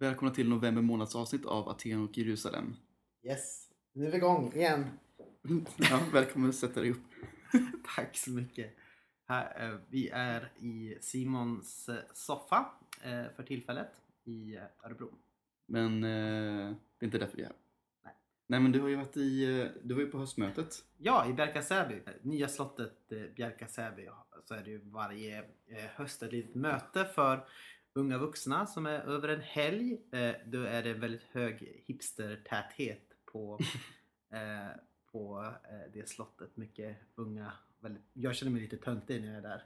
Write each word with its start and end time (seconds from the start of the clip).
Välkomna 0.00 0.34
till 0.34 0.48
november 0.48 0.82
månads 0.82 1.16
avsnitt 1.16 1.46
av 1.46 1.68
Aten 1.68 2.04
och 2.04 2.18
Jerusalem. 2.18 2.76
Yes, 3.22 3.68
nu 3.92 4.06
är 4.06 4.10
vi 4.10 4.16
igång 4.16 4.52
igen. 4.52 4.86
Ja, 5.76 6.00
välkommen 6.12 6.48
att 6.48 6.56
sätta 6.56 6.80
dig 6.80 6.90
upp. 6.90 7.02
Tack 7.96 8.16
så 8.16 8.30
mycket. 8.30 8.74
Här, 9.24 9.68
eh, 9.68 9.78
vi 9.88 10.08
är 10.08 10.52
i 10.58 10.98
Simons 11.00 11.88
eh, 11.88 11.96
soffa 12.12 12.66
eh, 13.02 13.24
för 13.36 13.42
tillfället 13.42 13.90
i 14.24 14.58
Örebro. 14.84 15.10
Men 15.66 16.00
det 16.00 16.08
är 16.08 17.04
inte 17.04 17.18
därför 17.18 17.36
vi 17.36 17.42
är 17.42 17.46
här. 17.46 17.56
Nej. 18.04 18.14
Nej 18.46 18.60
men 18.60 18.72
du 18.72 18.80
har 18.80 18.88
ju 18.88 18.96
varit 18.96 19.16
i, 19.16 19.68
du 19.82 19.94
var 19.94 20.00
ju 20.00 20.10
på 20.10 20.18
höstmötet. 20.18 20.84
Ja, 20.98 21.28
i 21.28 21.32
Bjärka-Säby. 21.32 22.02
Nya 22.22 22.48
slottet 22.48 23.12
Bjärka-Säby 23.36 24.08
så 24.44 24.54
är 24.54 24.64
det 24.64 24.70
ju 24.70 24.78
varje 24.78 25.44
höst 25.94 26.22
ett 26.22 26.32
litet 26.32 26.54
möte 26.54 27.04
för 27.04 27.46
unga 27.98 28.18
vuxna 28.18 28.66
som 28.66 28.86
är 28.86 29.00
över 29.00 29.28
en 29.28 29.40
helg. 29.40 29.92
Eh, 30.12 30.34
Då 30.46 30.62
är 30.62 30.82
det 30.82 30.94
väldigt 30.94 31.22
hög 31.22 31.82
hipstertäthet 31.86 33.12
på, 33.24 33.58
eh, 34.30 34.76
på 35.12 35.54
eh, 35.64 35.92
det 35.92 36.08
slottet. 36.08 36.56
Mycket 36.56 36.96
unga. 37.14 37.52
Väldigt, 37.80 38.02
jag 38.12 38.34
känner 38.36 38.52
mig 38.52 38.62
lite 38.62 38.76
töntig 38.76 39.20
när 39.20 39.28
jag 39.28 39.36
är 39.36 39.42
där. 39.42 39.64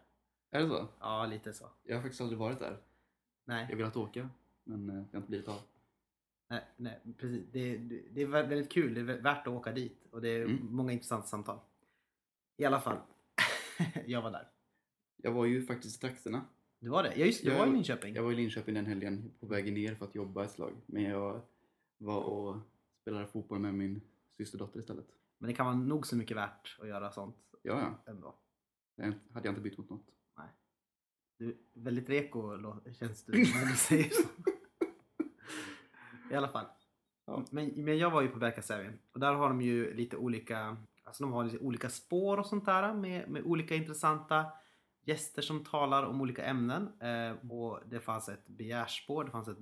Är 0.50 0.60
det 0.62 0.68
så? 0.68 0.88
Ja, 1.00 1.26
lite 1.26 1.52
så. 1.52 1.68
Jag 1.82 1.96
har 1.96 2.02
faktiskt 2.02 2.20
aldrig 2.20 2.38
varit 2.38 2.58
där. 2.58 2.76
Nej. 3.44 3.62
Jag 3.62 3.70
har 3.70 3.76
velat 3.76 3.96
åka, 3.96 4.28
men 4.64 4.88
eh, 4.88 4.94
det 4.94 5.00
har 5.12 5.16
inte 5.16 5.28
blivit 5.28 5.48
av. 5.48 5.60
Nej, 6.48 6.64
nej 6.76 7.00
precis. 7.18 7.46
Det, 7.52 7.76
det, 7.78 8.22
är 8.22 8.26
vä- 8.26 8.48
väldigt 8.48 8.72
kul. 8.72 8.94
Det 8.94 9.00
är 9.00 9.04
vä- 9.04 9.22
värt 9.22 9.46
att 9.46 9.52
åka 9.52 9.72
dit. 9.72 10.06
Och 10.10 10.20
det 10.22 10.28
är 10.28 10.44
Mm. 10.44 10.58
många 10.70 10.92
intressanta 10.92 11.26
samtal. 11.26 11.58
I 12.56 12.64
alla 12.64 12.80
fall. 12.80 12.98
jag 14.06 14.22
var 14.22 14.30
där. 14.30 14.48
Jag 15.16 15.32
var 15.32 15.44
ju 15.46 15.66
faktiskt 15.66 15.96
i 16.04 16.08
trakterna. 16.08 16.44
Du 16.82 16.88
var 16.88 17.02
det? 17.02 17.12
Ja 17.16 17.26
just 17.26 17.42
det, 17.42 17.48
du 17.50 17.52
Jag- 17.56 17.58
var 17.66 17.66
i 17.66 17.74
Linköping. 17.76 18.14
Jag 18.14 18.22
var 18.22 18.32
i 18.32 18.34
Linköping 18.34 18.74
den 18.74 18.86
helgen 18.86 19.30
på 19.40 19.46
vägen 19.46 19.74
ner 19.74 19.94
för 19.94 20.04
att 20.04 20.14
jobba 20.14 20.44
ett 20.44 20.50
slag. 20.50 20.72
Men 20.86 21.02
jag 21.02 21.40
var 21.98 22.20
och 22.22 22.56
spelade 23.00 23.26
fotboll 23.26 23.58
med 23.58 23.74
min 23.74 24.00
systerdotter 24.36 24.80
istället. 24.80 25.06
Men 25.38 25.48
det 25.48 25.54
kan 25.54 25.66
vara 25.66 25.76
nog 25.76 26.06
så 26.06 26.16
mycket 26.16 26.36
värt 26.36 26.76
att 26.80 26.88
göra 26.88 27.12
sånt 27.12 27.36
Ja, 27.62 27.80
ja. 28.04 28.12
ändå. 28.12 28.34
Det 28.96 29.02
hade 29.32 29.48
jag 29.48 29.52
inte 29.52 29.60
bytt 29.60 29.78
mot 29.78 29.90
något. 29.90 30.06
Du 31.38 31.48
är 31.48 31.54
väldigt 31.72 32.08
reko 32.08 32.56
känns 32.98 33.24
du 33.24 33.32
när 33.32 33.70
du 33.70 33.76
säger 33.76 34.10
så. 34.10 34.28
I 36.30 36.34
alla 36.34 36.48
fall. 36.48 36.66
Ja. 37.26 37.44
Men, 37.50 37.68
men 37.68 37.98
jag 37.98 38.10
var 38.10 38.22
ju 38.22 38.28
på 38.28 38.38
Bjärka-Säby 38.38 38.90
och 39.12 39.20
där 39.20 39.34
har 39.34 39.48
de 39.48 39.60
ju 39.62 39.94
lite 39.94 40.16
olika 40.16 40.76
Alltså 41.04 41.24
de 41.24 41.32
har 41.32 41.44
lite 41.44 41.58
olika 41.58 41.88
spår 41.90 42.38
och 42.38 42.46
sånt 42.46 42.64
där 42.64 42.94
med, 42.94 43.28
med 43.30 43.42
olika 43.42 43.74
intressanta 43.74 44.46
gäster 45.04 45.42
som 45.42 45.64
talar 45.64 46.02
om 46.02 46.20
olika 46.20 46.44
ämnen. 46.44 47.00
Eh, 47.00 47.50
och 47.50 47.80
det 47.86 48.00
fanns 48.00 48.28
ett 48.28 48.46
begärsspår, 48.46 49.24
det 49.24 49.30
fanns 49.30 49.48
ett 49.48 49.58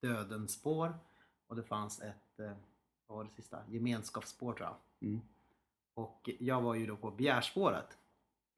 dödens 0.00 0.52
spår 0.52 0.98
och 1.46 1.56
det 1.56 1.62
fanns 1.62 2.00
ett, 2.00 2.40
eh, 2.40 2.56
vad 3.06 3.18
var 3.18 3.24
det 3.24 3.30
sista? 3.30 3.58
Gemenskapsspår 3.68 4.52
tror 4.52 4.68
jag. 4.68 5.08
Mm. 5.08 5.20
Och 5.94 6.30
jag 6.38 6.60
var 6.60 6.74
ju 6.74 6.86
då 6.86 6.96
på 6.96 7.10
begärspåret. 7.10 7.98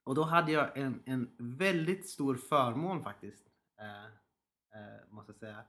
Och 0.04 0.14
då 0.14 0.22
hade 0.22 0.52
jag 0.52 0.78
en, 0.78 1.02
en 1.04 1.30
väldigt 1.38 2.08
stor 2.08 2.36
förmån 2.36 3.02
faktiskt. 3.02 3.46
Eh, 3.80 4.04
eh, 4.04 5.00
måste 5.10 5.32
jag 5.32 5.38
säga. 5.38 5.64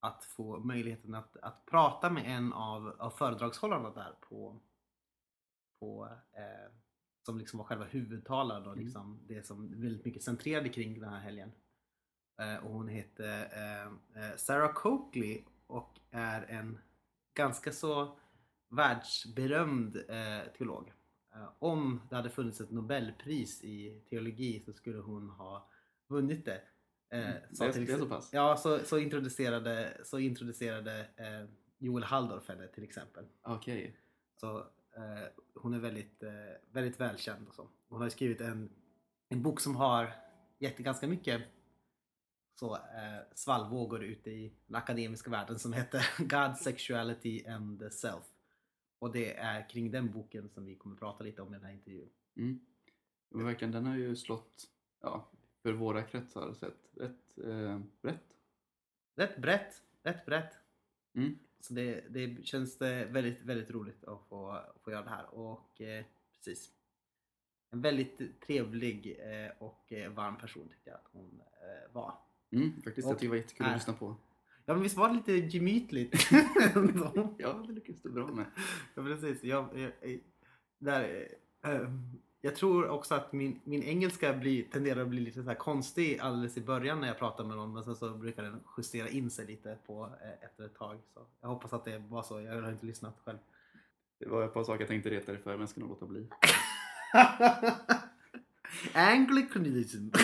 Att 0.00 0.24
få 0.24 0.58
möjligheten 0.58 1.14
att, 1.14 1.36
att 1.36 1.66
prata 1.66 2.10
med 2.10 2.36
en 2.36 2.52
av, 2.52 2.96
av 2.98 3.10
föredragshållarna 3.10 3.90
där 3.90 4.14
på, 4.20 4.60
på 5.80 6.08
eh, 6.32 6.72
som 7.28 7.38
liksom 7.38 7.58
var 7.58 7.64
själva 7.64 7.84
huvudtalaren 7.84 8.66
och 8.66 8.72
Mm. 8.72 8.84
liksom 8.84 9.18
det 9.26 9.46
som 9.46 9.80
väldigt 9.82 10.04
mycket 10.04 10.22
centrerade 10.22 10.68
kring 10.68 11.00
den 11.00 11.08
här 11.10 11.20
helgen. 11.20 11.52
Eh, 12.40 12.56
och 12.66 12.72
hon 12.72 12.88
heter 12.88 13.48
eh, 13.52 13.82
eh, 14.24 14.36
Sarah 14.36 14.72
Coakley 14.72 15.42
och 15.66 15.98
är 16.10 16.42
en 16.42 16.78
ganska 17.34 17.72
så 17.72 18.18
världsberömd 18.68 19.96
eh, 19.96 20.52
teolog. 20.58 20.92
Eh, 21.34 21.48
om 21.58 22.00
det 22.10 22.16
hade 22.16 22.30
funnits 22.30 22.60
ett 22.60 22.70
Nobelpris 22.70 23.64
i 23.64 24.02
teologi 24.10 24.60
så 24.64 24.72
skulle 24.72 24.98
hon 24.98 25.30
ha 25.30 25.68
vunnit 26.08 26.44
det. 26.44 26.62
Eh, 27.10 27.20
Det 27.50 27.64
är, 27.64 27.72
till 27.72 27.86
det 27.86 27.92
är 27.92 27.98
så 27.98 28.06
pass? 28.08 28.30
Ja, 28.32 28.56
så, 28.56 28.78
så 28.78 28.98
introducerade, 28.98 30.00
så 30.04 30.18
introducerade 30.18 31.00
eh, 31.16 31.48
Joel 31.78 32.04
Halldorf 32.04 32.48
henne 32.48 32.68
till 32.68 32.84
exempel. 32.84 33.24
Okej. 33.42 33.96
Så 34.40 34.58
eh, 34.58 34.64
hon 35.54 35.74
är 35.74 35.78
väldigt, 35.78 36.22
eh, 36.22 36.30
väldigt 36.72 37.00
välkänd 37.00 37.48
och 37.48 37.54
så. 37.54 37.68
Hon 37.88 38.00
har 38.00 38.08
skrivit 38.08 38.40
en, 38.40 38.70
en 39.28 39.42
bok 39.42 39.60
som 39.60 39.76
har 39.76 40.12
gett 40.58 40.78
ganska 40.78 41.06
mycket 41.06 41.42
så, 42.54 42.74
eh, 42.74 43.20
svallvågor 43.34 44.04
ute 44.04 44.30
i 44.30 44.52
den 44.66 44.76
akademiska 44.76 45.30
världen 45.30 45.58
som 45.58 45.72
heter 45.72 46.06
God, 46.18 46.56
Sexuality 46.56 47.46
and 47.46 47.80
the 47.80 47.90
Self. 47.90 48.24
Och 48.98 49.12
det 49.12 49.36
är 49.36 49.68
kring 49.68 49.90
den 49.90 50.12
boken 50.12 50.48
som 50.48 50.64
vi 50.64 50.76
kommer 50.76 50.96
prata 50.96 51.24
lite 51.24 51.42
om 51.42 51.48
i 51.48 51.56
den 51.56 51.64
här 51.64 51.72
intervjun. 51.72 52.08
Mm. 52.36 52.60
Verkligen, 53.30 53.72
den 53.72 53.86
har 53.86 53.96
ju 53.96 54.16
slått, 54.16 54.64
ja, 55.00 55.30
för 55.62 55.72
våra 55.72 56.02
kretsar 56.02 56.54
sett 56.54 56.90
rätt 56.92 57.38
eh, 57.44 57.80
brett. 58.02 58.34
Rätt 59.16 59.36
brett, 59.36 59.82
rätt 60.02 60.26
brett. 60.26 60.52
Mm. 61.14 61.38
Så 61.60 61.74
det, 61.74 62.04
det 62.08 62.46
känns 62.46 62.80
väldigt, 62.80 63.42
väldigt 63.42 63.70
roligt 63.70 64.04
att 64.04 64.28
få, 64.28 64.50
att 64.50 64.80
få 64.84 64.90
göra 64.90 65.02
det 65.02 65.10
här. 65.10 65.34
Och 65.34 65.80
eh, 65.80 66.04
precis. 66.36 66.72
En 67.70 67.80
väldigt 67.80 68.40
trevlig 68.40 69.18
eh, 69.20 69.50
och 69.58 69.92
eh, 69.92 70.12
varm 70.12 70.36
person 70.36 70.68
tyckte 70.68 70.90
jag 70.90 70.96
att 70.96 71.08
hon 71.12 71.42
eh, 71.42 71.92
var. 71.94 72.14
Mm, 72.52 72.82
faktiskt, 72.82 73.06
Och 73.06 73.12
jag 73.12 73.18
tycker 73.18 73.26
det 73.26 73.30
var 73.30 73.36
jättekul 73.36 73.66
att 73.66 73.74
lyssna 73.74 73.92
på. 73.92 74.16
Ja 74.64 74.74
men 74.74 74.82
visst 74.82 74.96
var 74.96 75.08
det 75.08 75.14
lite 75.14 75.32
gemytligt? 75.32 76.14
Ja, 77.38 77.64
det 77.66 77.72
lyckades 77.72 78.02
du 78.02 78.10
bra 78.10 78.26
med. 78.26 78.46
ja 78.94 79.02
precis. 79.02 79.44
Jag, 79.44 79.78
jag, 79.78 80.20
där, 80.78 81.28
eh, 81.64 81.90
jag 82.40 82.56
tror 82.56 82.88
också 82.88 83.14
att 83.14 83.32
min, 83.32 83.60
min 83.64 83.82
engelska 83.82 84.32
blir, 84.32 84.64
tenderar 84.64 85.02
att 85.02 85.08
bli 85.08 85.20
lite 85.20 85.42
så 85.42 85.48
här 85.48 85.54
konstig 85.54 86.18
alldeles 86.20 86.56
i 86.56 86.60
början 86.60 87.00
när 87.00 87.08
jag 87.08 87.18
pratar 87.18 87.44
med 87.44 87.56
någon 87.56 87.72
men 87.72 87.84
sen 87.84 87.96
så 87.96 88.14
brukar 88.14 88.42
den 88.42 88.60
justera 88.76 89.08
in 89.08 89.30
sig 89.30 89.46
lite 89.46 89.78
på, 89.86 90.04
eh, 90.22 90.44
efter 90.44 90.64
ett 90.64 90.74
tag. 90.74 90.98
Så 91.14 91.26
jag 91.40 91.48
hoppas 91.48 91.72
att 91.72 91.84
det 91.84 91.98
var 91.98 92.22
så. 92.22 92.40
Jag 92.40 92.62
har 92.62 92.72
inte 92.72 92.86
lyssnat 92.86 93.18
själv. 93.24 93.38
Det 94.18 94.28
var 94.28 94.44
ett 94.44 94.54
par 94.54 94.64
saker 94.64 94.80
jag 94.80 94.88
tänkte 94.88 95.10
reta 95.10 95.32
dig 95.32 95.40
för, 95.40 95.50
men 95.50 95.60
jag 95.60 95.68
ska 95.68 95.80
nog 95.80 95.88
låta 95.88 96.06
bli. 96.06 96.28
Anglicanism. 98.94 100.08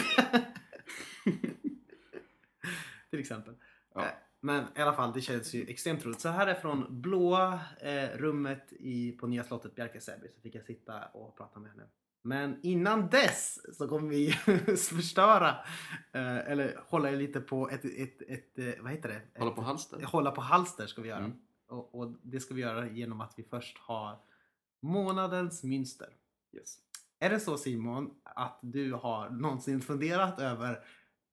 Till 3.11 3.21
exempel. 3.21 3.55
Ja. 3.95 4.01
Eh, 4.05 4.11
Men 4.41 4.65
i 4.77 4.81
alla 4.81 4.93
fall, 4.93 5.13
det 5.13 5.21
känns 5.21 5.55
ju 5.55 5.65
extremt 5.69 6.07
roligt. 6.07 6.21
Så 6.21 6.29
här 6.29 6.47
är 6.47 6.55
från 6.55 7.01
blåa 7.01 7.61
eh, 7.81 8.09
rummet 8.15 8.73
i, 8.73 9.13
på 9.13 9.27
Nya 9.27 9.45
slottet 9.45 9.75
Bjärka-Säby 9.75 10.29
så 10.35 10.41
fick 10.41 10.55
jag 10.55 10.65
sitta 10.65 11.05
och 11.07 11.37
prata 11.37 11.61
med 11.61 11.71
henne. 11.71 11.83
Men 12.27 12.61
innan 12.63 13.09
dess 13.09 13.59
så 13.79 13.89
kommer 13.89 14.09
vi 14.09 14.33
förstöra 14.77 15.49
eh, 16.13 16.37
eller 16.37 16.81
hålla 16.89 17.11
lite 17.11 17.41
på 17.41 17.71
ett, 17.71 17.85
ett, 17.85 18.23
ett, 18.29 18.59
eh, 18.59 18.83
vad 18.83 18.93
heter 18.93 19.09
det? 19.09 19.41
Hålla 19.41 19.51
på 19.51 19.63
halster. 19.63 20.03
Hålla 20.03 20.31
på 20.31 20.41
halster 20.41 20.87
ska 20.87 21.03
vi 21.03 21.09
göra. 21.09 21.25
Mm. 21.25 21.37
Och, 21.69 21.95
och 21.95 22.15
det 22.23 22.41
ska 22.41 22.55
vi 22.55 22.61
göra 22.61 22.89
genom 22.89 23.21
att 23.21 23.35
vi 23.37 23.43
först 23.43 23.79
har 23.79 24.19
månadens 24.83 25.63
mönster. 25.63 26.09
Yes. 26.53 26.79
Är 27.21 27.31
det 27.31 27.41
så 27.41 27.57
Simon 27.57 28.11
att 28.23 28.59
du 28.63 28.93
har 28.93 29.31
någonsin 29.31 29.81
funderat 29.81 30.41
över 30.41 30.73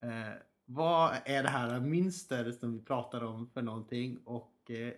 eh, 0.04 0.34
vad 0.66 1.16
är 1.26 1.44
det 1.44 1.50
här 1.50 1.80
mönster 1.80 2.52
som 2.52 2.74
vi 2.74 2.86
pratar 2.86 3.24
om 3.24 3.50
för 3.50 3.62
någonting 3.62 4.18
och 4.26 4.72
eh, 4.72 4.94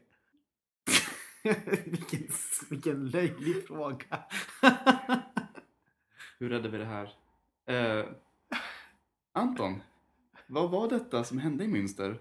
vilken, 1.85 2.27
vilken 2.69 3.07
löjlig 3.09 3.67
fråga. 3.67 4.23
Hur 6.43 6.49
räddar 6.49 6.69
vi 6.69 6.77
det 6.77 6.85
här? 6.85 7.09
Eh, 7.65 8.05
Anton, 9.33 9.81
vad 10.47 10.71
var 10.71 10.89
detta 10.89 11.23
som 11.23 11.37
hände 11.37 11.63
i 11.63 11.67
Münster? 11.67 12.15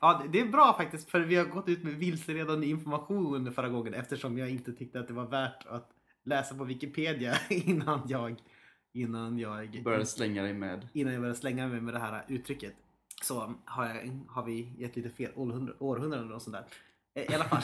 ja, 0.00 0.22
det- 0.32 0.40
är 0.40 0.46
bra 0.46 0.74
faktiskt 0.76 1.10
för 1.10 1.20
vi 1.20 1.36
har 1.36 1.44
gått 1.44 1.68
ut 1.68 1.82
med 1.84 1.94
vilseledande 1.94 2.66
information 2.66 3.52
förra 3.52 3.68
gången 3.68 3.94
eftersom 3.94 4.38
jag 4.38 4.50
inte 4.50 4.72
tyckte 4.72 5.00
att 5.00 5.08
det 5.08 5.14
var 5.14 5.26
värt 5.26 5.66
att 5.66 5.90
läsa 6.24 6.54
på 6.54 6.64
Wikipedia 6.64 7.34
innan 7.50 8.02
jag 8.08 8.42
innan 8.92 9.38
jag 9.38 9.82
Började 9.84 10.06
slänga 10.06 10.42
dig 10.42 10.52
med. 10.54 10.88
innan 10.92 11.12
jag 11.12 11.22
började 11.22 11.38
slänga 11.38 11.68
mig 11.68 11.80
med 11.80 11.94
det 11.94 12.00
här 12.00 12.24
uttrycket 12.28 12.74
så 13.22 13.54
har, 13.64 13.86
jag, 13.86 14.18
har 14.28 14.44
vi 14.44 14.72
gett 14.78 14.96
lite 14.96 15.10
fel 15.10 15.30
århundra- 15.34 15.74
århundraden 15.78 16.32
och 16.32 16.42
sådär. 16.42 16.64
Eh, 17.14 17.32
I 17.32 17.34
alla 17.34 17.44
fall. 17.44 17.62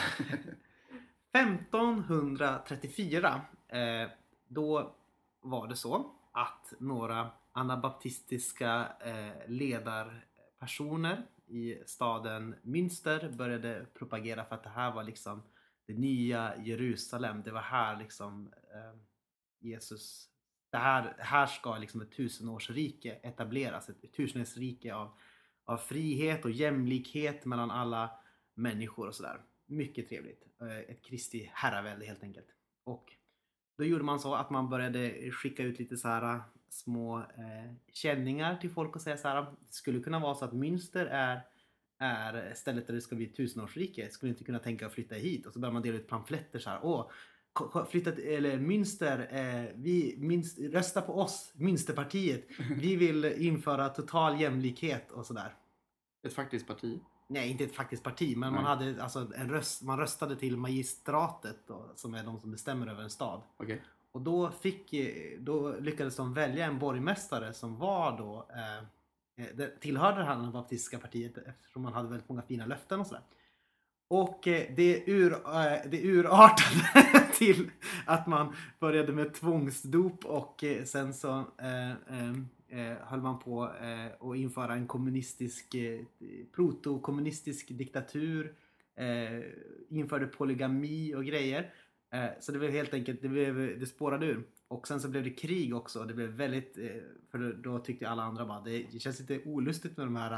1534 1.33 3.41
eh, 3.69 4.09
då 4.49 4.95
var 5.41 5.69
det 5.69 5.77
så 5.77 6.15
att 6.33 6.73
några 6.79 7.31
anabaptistiska 7.53 8.89
eh, 9.01 9.49
ledarpersoner 9.51 11.27
i 11.47 11.79
staden 11.87 12.55
Münster 12.63 13.37
började 13.37 13.87
propagera 13.95 14.45
för 14.45 14.55
att 14.55 14.63
det 14.63 14.71
här 14.71 14.95
var 14.95 15.03
liksom 15.03 15.43
det 15.87 15.95
nya 15.95 16.57
Jerusalem. 16.57 17.43
Det 17.43 17.51
var 17.51 17.61
här 17.61 17.97
liksom 17.97 18.53
eh, 18.75 19.01
Jesus 19.61 20.29
det 20.71 20.79
här, 20.79 21.15
här 21.19 21.47
ska 21.47 21.79
liksom 21.79 22.01
ett 22.01 22.13
tusenårsrike 22.13 23.13
etableras, 23.13 23.89
ett 23.89 24.13
tusenårsrike 24.13 24.95
av, 24.95 25.19
av 25.65 25.77
frihet 25.77 26.45
och 26.45 26.51
jämlikhet 26.51 27.45
mellan 27.45 27.71
alla 27.71 28.11
människor 28.55 29.07
och 29.07 29.15
sådär. 29.15 29.43
Mycket 29.67 30.09
trevligt. 30.09 30.43
Eh, 30.61 30.79
ett 30.79 31.05
Kristi 31.05 31.51
herravälde 31.55 32.07
helt 32.07 32.23
enkelt. 32.23 32.49
Och 32.85 33.13
då 33.79 33.85
gjorde 33.85 34.05
man 34.05 34.21
så 34.21 34.35
att 34.35 34.51
man 34.51 34.69
började 34.69 35.31
skicka 35.31 35.63
ut 35.63 35.79
lite 35.79 35.97
så 35.97 36.09
här 36.09 36.35
eh, 36.35 36.41
små 36.69 37.19
eh, 37.19 37.75
känningar 37.93 38.57
till 38.57 38.71
folk 38.71 38.97
och 38.97 39.03
säga 39.03 39.17
så 39.17 39.29
här. 39.29 39.43
Det 39.43 39.73
skulle 39.73 40.01
kunna 40.01 40.19
vara 40.19 40.35
så 40.35 40.45
att 40.45 40.53
Münster 40.53 41.07
är, 41.07 41.41
är 41.99 42.55
stället 42.55 42.87
där 42.87 42.95
det 42.95 43.01
ska 43.01 43.17
bli 43.17 43.27
tusenårsrike. 43.27 44.11
Skulle 44.11 44.31
inte 44.31 44.45
kunna 44.45 44.59
tänka 44.59 44.87
att 44.87 44.93
flytta 44.93 45.15
hit. 45.15 45.47
Och 45.47 45.53
så 45.53 45.59
börjar 45.59 45.73
man 45.73 45.83
dela 45.83 45.97
ut 45.97 46.09
pamfletter 46.09 46.59
så 46.59 46.71
här. 46.71 46.81
Åh, 46.83 47.11
flytta 47.91 48.13
till, 48.13 48.25
eller 48.25 48.59
Münster, 48.59 49.29
eh, 49.31 49.71
vi, 49.75 50.17
minst, 50.19 50.59
rösta 50.59 51.03
på 51.03 51.13
oss, 51.13 51.53
Münsterpartiet. 51.55 52.45
Vi 52.81 52.97
vill 52.97 53.25
införa 53.25 53.89
total 53.89 54.41
jämlikhet 54.41 55.13
och 55.13 55.27
sådär. 55.27 55.55
Ett 56.27 56.35
faktiskt 56.35 56.67
parti. 56.67 57.01
Nej, 57.31 57.51
inte 57.51 57.65
ett 57.65 57.75
faktiskt 57.75 58.03
parti, 58.03 58.37
men 58.37 58.53
man, 58.55 58.65
Nej. 58.65 58.69
hade, 58.89 59.03
alltså, 59.03 59.33
en 59.37 59.49
röst, 59.51 59.83
man 59.83 59.99
röstade 59.99 60.37
till 60.37 60.57
magistratet 60.57 61.57
då, 61.67 61.91
som 61.95 62.15
är 62.15 62.25
de 62.25 62.41
som 62.41 62.51
bestämmer 62.51 62.87
över 62.87 63.03
en 63.03 63.11
stad. 63.11 63.43
Okej. 63.57 63.83
Och 64.13 64.21
då, 64.23 64.51
fick, 64.51 64.93
eh, 64.93 65.39
då 65.41 65.75
lyckades 65.81 66.17
de 66.17 66.35
välja 66.35 66.67
en 66.67 66.79
borgmästare 66.79 67.53
som 67.53 67.77
var 67.79 68.19
då 68.19 68.49
eh, 68.55 68.79
eh, 69.45 69.57
det- 69.57 69.81
tillhörde 69.81 70.19
det 70.19 70.25
här 70.25 70.33
anabaptistiska 70.35 70.99
partiet 70.99 71.39
eftersom 71.39 71.83
man 71.83 71.93
hade 71.93 72.09
väldigt 72.09 72.29
många 72.29 72.43
fina 72.43 72.67
löften 72.67 73.01
och 73.01 73.07
sådär. 73.07 73.23
Och 74.11 74.49
eh, 74.49 74.75
det, 74.77 75.11
ur, 75.11 75.31
det 75.89 76.03
urartade 76.05 77.27
till 77.35 77.71
att 78.07 78.27
man 78.27 78.55
började 78.81 79.13
med 79.13 79.35
tvångsdop 79.35 80.25
och 80.25 80.65
sen 80.85 81.15
så 81.15 81.31
eh, 81.59 81.91
eh, 81.91 82.33
eh, 82.69 82.97
höll 83.07 83.21
man 83.21 83.39
på 83.39 83.75
eh, 83.81 84.29
att 84.29 84.37
införa 84.37 84.75
en 84.75 84.87
kommunistisk, 84.87 85.75
eh, 85.75 86.01
protokommunistisk 86.53 87.69
diktatur. 87.69 88.55
Eh, 88.97 89.43
införde 89.89 90.27
polygami 90.27 91.15
och 91.15 91.25
grejer. 91.25 91.75
Eh, 92.13 92.29
så 92.41 92.53
det 92.53 92.59
blev 92.59 92.71
helt 92.71 92.95
enkelt, 92.95 93.23
det, 93.23 93.29
blev, 93.29 93.79
det 93.81 93.87
spårade 93.87 94.27
ur. 94.27 94.47
Och 94.69 94.89
sen 94.89 95.01
så 95.01 95.09
blev 95.09 95.25
det 95.25 95.31
krig 95.31 95.77
också. 95.77 96.05
Det 96.05 96.15
blev 96.15 96.29
väldigt, 96.29 96.79
eh, 96.79 96.91
för 97.31 97.53
då 97.53 97.79
tyckte 97.79 98.09
alla 98.09 98.23
andra 98.23 98.47
bara 98.47 98.61
det, 98.61 98.87
det 98.93 98.99
känns 98.99 99.21
lite 99.21 99.41
olustigt 99.45 99.97
med 99.97 100.07
de 100.07 100.17
här 100.17 100.33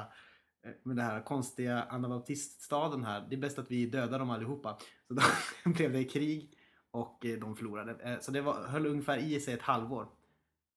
eh, 0.64 0.70
med 0.82 0.96
den 0.96 1.04
här 1.04 1.22
konstiga 1.22 1.82
anabaptiststaden 1.82 3.04
här. 3.04 3.26
Det 3.30 3.36
är 3.36 3.40
bäst 3.40 3.58
att 3.58 3.70
vi 3.70 3.86
dödar 3.86 4.18
dem 4.18 4.30
allihopa. 4.30 4.78
Så 5.08 5.14
då 5.14 5.22
blev 5.70 5.92
det 5.92 6.04
krig 6.04 6.58
och 6.90 7.26
eh, 7.26 7.38
de 7.38 7.56
förlorade. 7.56 7.96
Eh, 8.02 8.20
så 8.20 8.32
det 8.32 8.40
var, 8.40 8.66
höll 8.66 8.86
ungefär 8.86 9.18
i 9.18 9.40
sig 9.40 9.54
ett 9.54 9.62
halvår. 9.62 10.08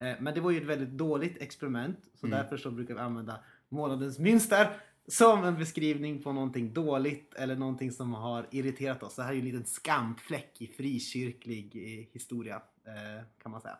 Eh, 0.03 0.15
Men 0.21 0.33
det 0.33 0.41
var 0.41 0.51
ju 0.51 0.57
ett 0.57 0.67
väldigt 0.67 0.89
dåligt 0.89 1.41
experiment. 1.41 1.97
Så 2.13 2.25
Mm. 2.27 2.39
därför 2.39 2.57
så 2.57 2.71
brukar 2.71 2.93
vi 2.93 2.99
använda 2.99 3.43
månadens 3.69 4.19
mönster 4.19 4.81
som 5.07 5.43
en 5.43 5.57
beskrivning 5.57 6.21
på 6.23 6.31
någonting 6.33 6.73
dåligt 6.73 7.33
eller 7.33 7.55
någonting 7.55 7.91
som 7.91 8.13
har 8.13 8.47
irriterat 8.51 9.03
oss. 9.03 9.15
Det 9.15 9.23
här 9.23 9.29
är 9.29 9.33
ju 9.33 9.39
en 9.39 9.45
liten 9.45 9.65
skamfläck 9.65 10.61
i 10.61 10.67
frikyrklig 10.67 11.75
eh, 11.75 12.13
historia 12.13 12.55
eh, 12.85 13.23
kan 13.37 13.51
man 13.51 13.61
säga. 13.61 13.77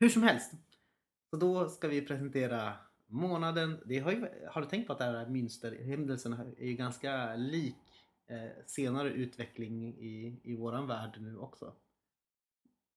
Hur 0.00 0.08
som 0.08 0.22
helst. 0.22 0.52
Så 1.30 1.36
då 1.36 1.68
ska 1.68 1.88
vi 1.88 2.02
presentera 2.06 2.72
månaden. 3.06 3.78
Det 3.86 3.98
har, 3.98 4.12
ju, 4.12 4.26
har 4.50 4.60
du 4.62 4.68
tänkt 4.68 4.86
på 4.86 4.92
att 4.92 4.98
det 4.98 5.04
här 5.04 5.26
mönsterhändelsen 5.28 6.32
är 6.58 6.66
ju 6.66 6.74
ganska 6.74 7.36
lik 7.36 7.74
senare 8.66 9.10
utveckling 9.10 9.84
i, 9.98 10.40
i 10.42 10.56
våran 10.56 10.86
värld 10.86 11.16
nu 11.20 11.36
också. 11.38 11.72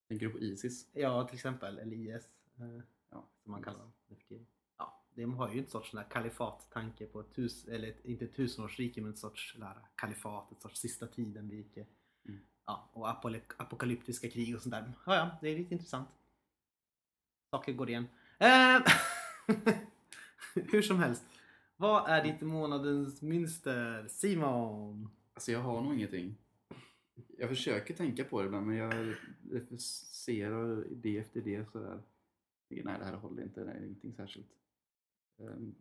Tänker 0.10 0.26
du 0.26 0.32
på 0.32 0.40
Isis? 0.40 0.88
Ja, 0.94 1.24
till 1.28 1.36
exempel. 1.36 1.78
Eller 1.80 1.96
IS. 1.96 2.28
Eh, 2.60 2.82
Ja. 3.12 3.30
som 3.44 3.52
man 3.52 3.64
kallar 3.64 3.80
dem 3.80 3.92
nu 4.08 4.16
för 4.16 4.24
tiden. 4.24 4.46
Ja, 4.78 5.04
de 5.16 5.34
har 5.34 5.54
ju 5.54 5.60
en 5.60 5.68
sorts 5.68 5.92
sån 5.92 6.04
kalifat-tanke 6.10 7.06
på 7.06 7.20
ett 7.20 7.34
tus, 7.34 7.68
eller 7.68 7.88
ett, 7.88 8.06
inte 8.06 8.28
tusenårsrike 8.28 9.02
men 9.02 9.12
ett 9.12 9.18
sorts 9.20 9.56
där, 9.60 9.78
kalifat, 9.96 10.52
ett 10.52 10.62
sorts 10.62 10.80
sista 10.80 11.08
tiden-rike. 11.08 11.86
Mm. 12.26 12.40
Ja, 12.66 12.90
och 12.94 13.10
apokalyptiska 13.58 14.30
krig 14.30 14.56
och 14.56 14.62
sånt 14.62 14.74
där. 14.76 14.94
Ja, 15.06 15.16
ja, 15.16 15.38
det 15.42 15.50
är 15.50 15.58
lite 15.58 15.74
intressant. 15.74 16.10
Saker 17.52 17.74
går 17.74 17.90
igen. 17.90 18.08
Eh, 18.40 18.80
hur 20.56 20.82
som 20.82 21.00
helst. 21.00 21.24
Vad 21.78 22.10
är 22.10 22.24
ditt 22.24 22.42
månadens 22.42 23.22
mönster? 23.22 24.08
Simon? 24.08 25.10
Alltså 25.34 25.52
jag 25.52 25.60
har 25.60 25.82
nog 25.82 25.94
ingenting. 25.94 26.36
Jag 27.38 27.50
försöker 27.50 27.94
tänka 27.94 28.24
på 28.24 28.42
det 28.42 28.46
ibland 28.46 28.68
men 28.68 28.76
jag 28.76 29.16
refuserar 29.52 30.88
idé 30.92 31.18
efter 31.18 31.40
idé 31.40 31.66
sådär. 31.72 32.02
Nej 32.69 33.00
det 33.00 33.06
här 33.06 33.13
håller 33.16 33.44
inte, 33.44 33.63
det 33.63 33.71
är 33.71 33.83
ingenting 33.83 34.13
särskilt. 34.13 34.50
Ehm, 35.39 35.75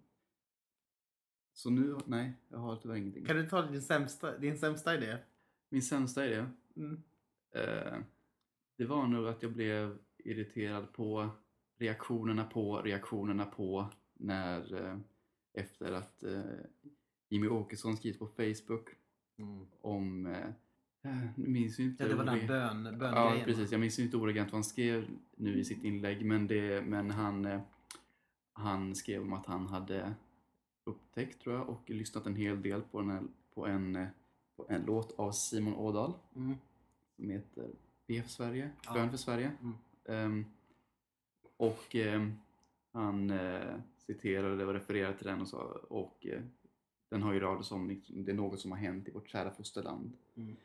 Så 1.52 1.70
nu, 1.70 1.96
nej 2.06 2.32
jag 2.49 2.58
har 2.58 2.76
tyvärr 2.76 2.96
ingenting. 2.96 3.25
Kan 3.25 3.37
du 3.37 3.49
ta 3.49 3.62
din 3.62 3.82
sämsta, 3.82 4.38
din 4.38 4.58
sämsta 4.58 4.94
idé? 4.94 5.19
Min 5.69 5.82
sämsta 5.82 6.26
idé, 6.26 6.46
Mm. 6.76 7.02
eh, 7.50 7.99
det 8.76 8.85
var 8.87 9.06
nog 9.06 9.26
att 9.29 9.43
jag 9.43 9.52
blev 9.52 9.99
irriterad 10.19 10.93
på 10.93 11.31
reaktionerna 11.79 12.44
på 12.44 12.82
reaktionerna 12.82 13.44
på 13.46 13.90
när 14.14 14.75
eh, 14.85 14.99
efter 15.52 15.93
att 15.93 16.23
eh, 16.23 16.43
Jimmy 17.29 17.49
Åkesson 17.49 17.96
skrivit 17.96 18.19
på 18.19 18.26
Facebook 18.26 18.88
om, 19.81 20.26
nu 21.37 21.49
minns 21.49 21.79
jag 21.79 21.89
inte 21.89 22.03
Ja, 22.03 22.09
det 22.09 22.15
var 22.15 22.25
den 22.25 22.47
bön, 22.47 22.85
Ja, 22.85 22.93
böngrejen. 22.93 23.45
precis. 23.45 23.73
Jag 23.73 23.81
minns 23.81 23.99
ju 23.99 24.03
inte 24.03 24.17
ordagrant 24.17 24.49
vad 24.53 24.57
han 24.57 24.65
skrev 24.65 25.07
nu 25.37 25.59
i 25.59 25.65
sitt 25.65 25.85
inlägg, 25.85 26.25
men, 26.25 26.47
det, 26.47 26.83
men 26.87 27.11
han, 27.11 27.45
eh, 27.45 27.61
han 28.53 28.95
skrev 28.95 29.23
om 29.23 29.33
att 29.33 29.47
han 29.47 29.67
hade 29.67 30.15
upptäckt, 30.85 31.43
tror 31.43 31.55
jag, 31.55 31.69
och 31.69 31.91
lyssnat 31.91 32.27
en 32.27 32.37
hel 32.37 32.63
del 32.63 32.83
på, 32.83 33.01
den 33.01 33.11
här, 33.11 33.23
på, 33.55 33.67
en, 33.67 33.97
eh, 33.97 34.09
på 34.57 34.67
en 34.69 34.83
låt 34.83 35.19
av 35.19 35.33
Simon 35.33 35.75
Ådahl 35.75 36.13
Mm. 36.37 36.55
som 37.17 37.31
heter 37.31 37.71
Be 38.07 38.23
för 38.23 38.29
Sverige, 38.31 38.71
Ja. 38.87 38.93
Bön 38.95 39.11
för 39.11 39.17
Sverige. 39.17 39.53
Mm. 39.63 39.75
Ehm, 40.05 40.45
och 41.57 41.95
ehm, 41.97 42.33
han 42.93 43.31
eh, 43.31 43.75
citerade 43.97 44.65
och 44.67 44.73
refererade 44.75 45.17
till 45.17 45.27
den 45.27 45.41
och 45.41 45.49
sa, 45.49 45.59
och 45.89 46.27
eh, 46.27 46.43
den 47.11 47.23
har 47.23 47.33
ju 47.33 47.41
rader 47.41 47.73
om 47.75 47.89
liksom, 47.89 48.25
det 48.25 48.33
är 48.33 48.37
något 48.37 48.61
som 48.61 48.71
har 48.71 48.79
hänt 48.79 49.09
i 49.09 49.11
vårt 49.11 49.29
kära 49.29 49.51
fosterland. 49.51 50.13
Mm. 50.37 50.57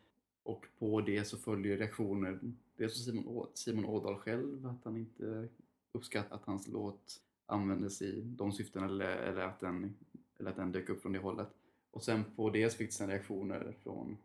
Och 0.44 0.66
på 0.80 1.02
det 1.02 1.26
så 1.26 1.38
följer 1.38 1.78
reaktioner, 1.78 2.40
dels 2.76 2.94
från 3.06 3.14
Simon, 3.14 3.38
Å- 3.38 3.50
Simon 3.54 3.86
Ådahl 3.86 4.16
själv, 4.16 4.68
att 4.68 4.84
han 4.86 4.98
inte 4.98 5.48
uppskattar 5.92 6.36
att 6.36 6.46
hans 6.46 6.68
låt 6.68 7.22
användes 7.46 8.02
i 8.02 8.22
de 8.22 8.52
syftena 8.52 8.86
eller, 8.86 9.16
eller, 9.18 9.42
att 9.42 9.60
den, 9.60 9.96
eller 10.40 10.50
att 10.50 10.56
den 10.56 10.72
dök 10.72 10.90
upp 10.90 11.02
från 11.02 11.12
det 11.12 11.20
hållet. 11.20 11.48
Och 11.92 12.04
sen 12.04 12.24
på 12.36 12.50
det 12.50 12.70
så 12.70 12.78
fick 12.78 12.90
det 12.90 12.94
sen 12.94 13.10
reaktioner 13.10 13.74
från 13.84 14.18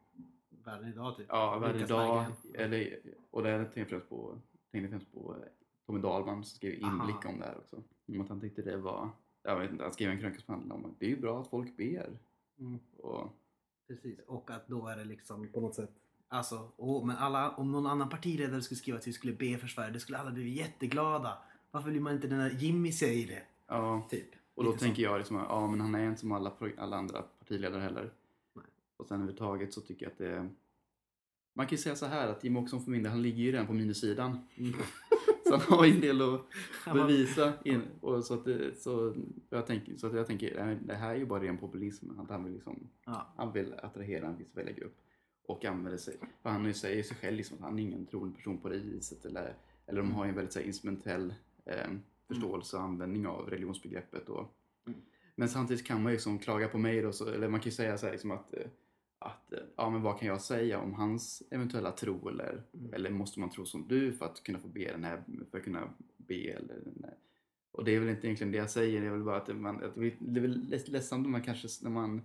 Världen 0.65 0.89
idag 0.89 1.17
typ. 1.17 1.27
Ja, 1.29 1.58
varje 1.58 1.72
Lukas 1.75 1.89
dag. 1.89 2.25
Berggren. 2.43 2.72
Eller, 2.72 2.98
och 3.31 3.43
där 3.43 3.58
tänkte 3.65 3.81
jag 3.81 3.89
främst 3.89 4.08
på, 4.08 4.39
tänkte 4.70 4.91
främst 4.91 5.13
på 5.13 5.37
Tommy 5.87 6.01
Dahlman 6.01 6.44
som 6.44 6.56
skrev 6.56 6.72
inblick 6.72 7.25
Aha. 7.25 7.29
om 7.29 7.39
det 7.39 7.44
här 7.44 7.58
också. 7.58 7.82
Om 8.08 8.20
att 8.20 8.29
han 8.29 8.41
tyckte 8.41 8.63
det 8.63 8.77
var, 8.77 9.10
jag 9.43 9.58
vet 9.60 9.70
inte, 9.70 9.84
han 9.84 9.93
skrev 9.93 10.10
en 10.10 10.19
krönika 10.20 10.41
som 10.41 10.55
handlade 10.55 10.81
om 10.81 10.91
att 10.91 11.01
det 11.01 11.06
är 11.06 11.10
ju 11.10 11.20
bra 11.20 11.41
att 11.41 11.48
folk 11.48 11.77
ber. 11.77 12.19
Mm. 12.58 12.79
Och, 12.96 13.32
Precis, 13.88 14.18
och 14.26 14.50
att 14.50 14.68
då 14.68 14.86
är 14.86 14.96
det 14.96 15.04
liksom 15.04 15.48
på 15.52 15.60
något 15.60 15.74
sätt 15.74 15.90
Alltså, 16.30 16.72
åh, 16.76 17.06
men 17.06 17.16
alla, 17.16 17.50
om 17.50 17.72
någon 17.72 17.86
annan 17.86 18.08
partiledare 18.08 18.62
skulle 18.62 18.78
skriva 18.78 18.98
att 18.98 19.06
vi 19.06 19.12
skulle 19.12 19.32
be 19.32 19.58
för 19.58 19.66
Sverige, 19.66 19.90
det 19.90 20.00
skulle 20.00 20.18
alla 20.18 20.30
bli 20.30 20.48
jätteglada. 20.48 21.38
Varför 21.70 21.90
vill 21.90 22.00
man 22.00 22.14
inte 22.14 22.28
den 22.28 22.38
där 22.38 22.50
Jimmy 22.50 22.92
säger 22.92 23.26
det? 23.26 23.42
ja, 23.66 24.06
Typ. 24.10 24.28
och 24.54 24.64
då 24.64 24.70
Lite 24.70 24.84
tänker 24.84 25.02
jag 25.02 25.18
liksom, 25.18 25.36
ja 25.36 25.66
men 25.66 25.80
han 25.80 25.94
är 25.94 26.08
inte 26.08 26.20
som 26.20 26.32
alla, 26.32 26.52
alla 26.78 26.96
andra 26.96 27.22
partiledare 27.22 27.82
heller. 27.82 28.12
Nej. 28.54 28.64
Och 28.96 29.06
sen 29.06 29.14
överhuvudtaget 29.14 29.72
så 29.74 29.80
tycker 29.80 30.06
jag 30.06 30.12
att 30.12 30.18
det 30.18 30.48
man 31.54 31.66
kan 31.66 31.76
ju 31.76 31.82
säga 31.82 31.96
så 31.96 32.06
här 32.06 32.28
att 32.28 32.44
Jimmie 32.44 32.62
Åkesson 32.62 32.84
för 32.84 32.90
min 32.90 33.02
del, 33.02 33.12
han 33.12 33.22
ligger 33.22 33.42
ju 33.42 33.52
redan 33.52 33.66
på 33.66 33.72
minussidan. 33.72 34.46
Mm. 34.56 34.72
så 35.48 35.56
han 35.56 35.78
har 35.78 35.86
ju 35.86 35.93
en 35.94 36.00
del 36.00 36.22
att 36.22 36.94
bevisa. 36.94 37.52
In, 37.64 37.82
och 38.00 38.24
så, 38.24 38.34
att 38.34 38.44
det, 38.44 38.78
så, 38.78 39.14
jag 39.50 39.67
tänker, 39.67 39.96
så 39.96 40.06
att 40.06 40.14
jag 40.14 40.26
tänker, 40.26 40.78
det 40.86 40.94
här 40.94 41.10
är 41.10 41.19
ju 41.19 41.26
bara 41.26 41.43
ren 41.43 41.58
populism. 41.58 42.20
Att 42.20 42.31
han 42.31 42.44
vill, 42.44 42.52
liksom, 42.52 42.88
Ja. 43.05 43.32
han 43.36 43.52
vill 43.52 43.74
attrahera 43.82 44.26
en 44.26 44.38
viss 44.38 44.56
väljargrupp. 44.56 44.96
Och 45.46 45.64
använder 45.64 45.98
sig, 45.98 46.17
för 46.43 46.50
han 46.50 46.74
säger 46.74 47.02
sig 47.02 47.17
själv 47.17 47.36
liksom, 47.36 47.56
att 47.56 47.62
han 47.64 47.78
är 47.78 47.82
ingen 47.82 48.06
troende 48.06 48.36
person 48.36 48.58
på 48.58 48.69
det 48.69 48.78
viset. 48.78 49.24
Eller, 49.24 49.55
eller 49.86 50.00
de 50.00 50.12
har 50.12 50.24
ju 50.24 50.28
en 50.28 50.34
väldigt 50.36 50.52
så 50.52 50.58
här, 50.58 50.67
instrumentell 50.67 51.34
eh, 51.64 51.90
förståelse 52.28 52.76
och 52.76 52.82
användning 52.82 53.26
av 53.26 53.50
religionsbegreppet. 53.50 54.28
Och, 54.28 54.55
Mm. 54.86 55.00
Men 55.34 55.48
samtidigt 55.48 55.86
kan 55.86 56.02
man 56.02 56.12
ju 56.12 56.17
liksom 56.17 56.38
klaga 56.38 56.69
på 56.69 56.78
mig 56.78 57.02
då, 57.02 57.12
så, 57.12 57.28
eller 57.28 57.48
man 57.48 57.60
kan 57.60 57.64
ju 57.64 57.76
säga 57.76 57.98
så 57.98 58.06
här, 58.06 58.12
liksom 58.12 58.31
att, 58.31 58.55
eh, 58.55 58.67
att 59.19 59.53
eh, 59.53 59.58
ja 59.77 59.91
men 59.91 60.03
vad 60.03 60.19
kan 60.19 60.29
jag 60.29 60.41
säga 60.41 60.81
om 60.81 60.94
hans 60.94 61.43
eventuella 61.51 61.93
tro 61.93 62.29
eller, 62.29 62.63
Mm. 62.75 62.94
eller 62.94 63.10
måste 63.10 63.41
man 63.41 63.51
tro 63.51 63.67
som 63.67 63.89
du 63.89 64.13
för 64.13 64.27
att 64.27 64.43
kunna 64.43 64.58
få 64.58 64.69
be 64.69 64.93
den 64.93 65.05
här, 65.05 65.22
för 65.51 65.58
att 65.58 65.65
kunna 65.65 65.89
be 66.17 66.34
eller. 66.53 66.82
Och 67.70 67.84
det 67.84 67.94
är 67.94 68.01
väl 68.01 68.08
inte 68.08 68.27
egentligen 68.27 68.53
det 68.53 68.58
jag 68.58 68.70
säger, 68.70 69.01
det 69.01 69.06
är 69.06 69.10
väl 69.10 69.22
bara 69.25 69.37
att 69.37 69.56
man, 69.56 69.84
att 69.84 69.94
det 69.94 70.39
är 70.39 70.41
väl 70.41 70.60
leds- 70.70 70.91
ledsamt 70.91 71.22
när 71.22 71.31
man 71.31 71.43
kanske, 71.43 71.69
när 71.82 71.91
man 71.91 72.22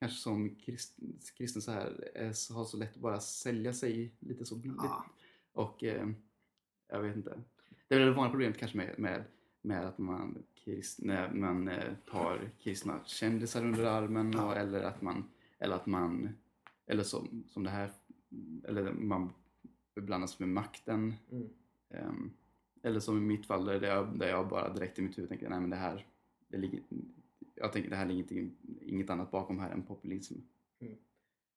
kanske 0.00 0.18
som 0.18 0.54
kristen, 0.54 1.18
kristen 1.36 1.62
så 1.62 1.70
här 1.70 2.10
eh, 2.14 2.32
så 2.32 2.54
har 2.54 2.64
så 2.64 2.76
lätt 2.76 2.94
att 2.94 3.00
bara 3.02 3.20
sälja 3.20 3.72
sig 3.72 4.14
lite 4.20 4.44
så 4.44 4.56
billigt. 4.56 4.76
Ja. 4.82 5.04
Och 5.52 5.84
eh, 5.84 6.08
jag 6.88 7.02
vet 7.02 7.16
inte. 7.16 7.40
Det 7.88 7.94
är 7.94 7.98
väl 7.98 8.08
det 8.08 8.14
vanliga 8.14 8.30
problemet 8.30 8.58
kanske 8.58 8.76
med, 8.76 8.98
med, 8.98 9.24
med 9.62 9.86
att 9.86 9.98
man, 9.98 10.42
krist, 10.64 10.98
när 11.02 11.30
man 11.32 11.68
eh, 11.68 11.94
tar 12.10 12.50
kristna 12.62 13.00
kändisar 13.04 13.64
under 13.64 13.84
armen 13.84 14.38
och, 14.38 14.56
eller 14.56 14.82
att 14.82 15.02
man, 15.02 15.24
eller 15.58 15.76
att 15.76 15.86
man, 15.86 16.28
eller 16.86 17.02
som, 17.02 17.44
som 17.48 17.64
det 17.64 17.70
här, 17.70 17.90
eller 18.64 18.92
man 18.92 19.32
blandas 19.94 20.38
med 20.38 20.48
makten. 20.48 21.14
Mm. 21.30 21.48
Ehm, 21.90 22.32
eller 22.82 23.00
som 23.00 23.18
i 23.18 23.20
mitt 23.20 23.46
fall 23.46 23.64
där 23.64 23.82
jag, 23.82 24.18
där 24.18 24.28
jag 24.28 24.48
bara 24.48 24.74
direkt 24.74 24.98
i 24.98 25.02
mitt 25.02 25.18
huvud 25.18 25.28
tänker 25.28 25.48
nej 25.48 25.60
men 25.60 25.70
det 25.70 25.76
här, 25.76 26.06
det 26.48 26.56
ligger, 26.56 26.82
jag 27.54 27.72
tänker 27.72 27.90
det 27.90 27.96
här 27.96 28.06
ligger 28.06 28.20
inte, 28.20 28.54
inget 28.80 29.10
annat 29.10 29.30
bakom 29.30 29.58
här 29.58 29.70
än 29.70 29.82
populism. 29.82 30.34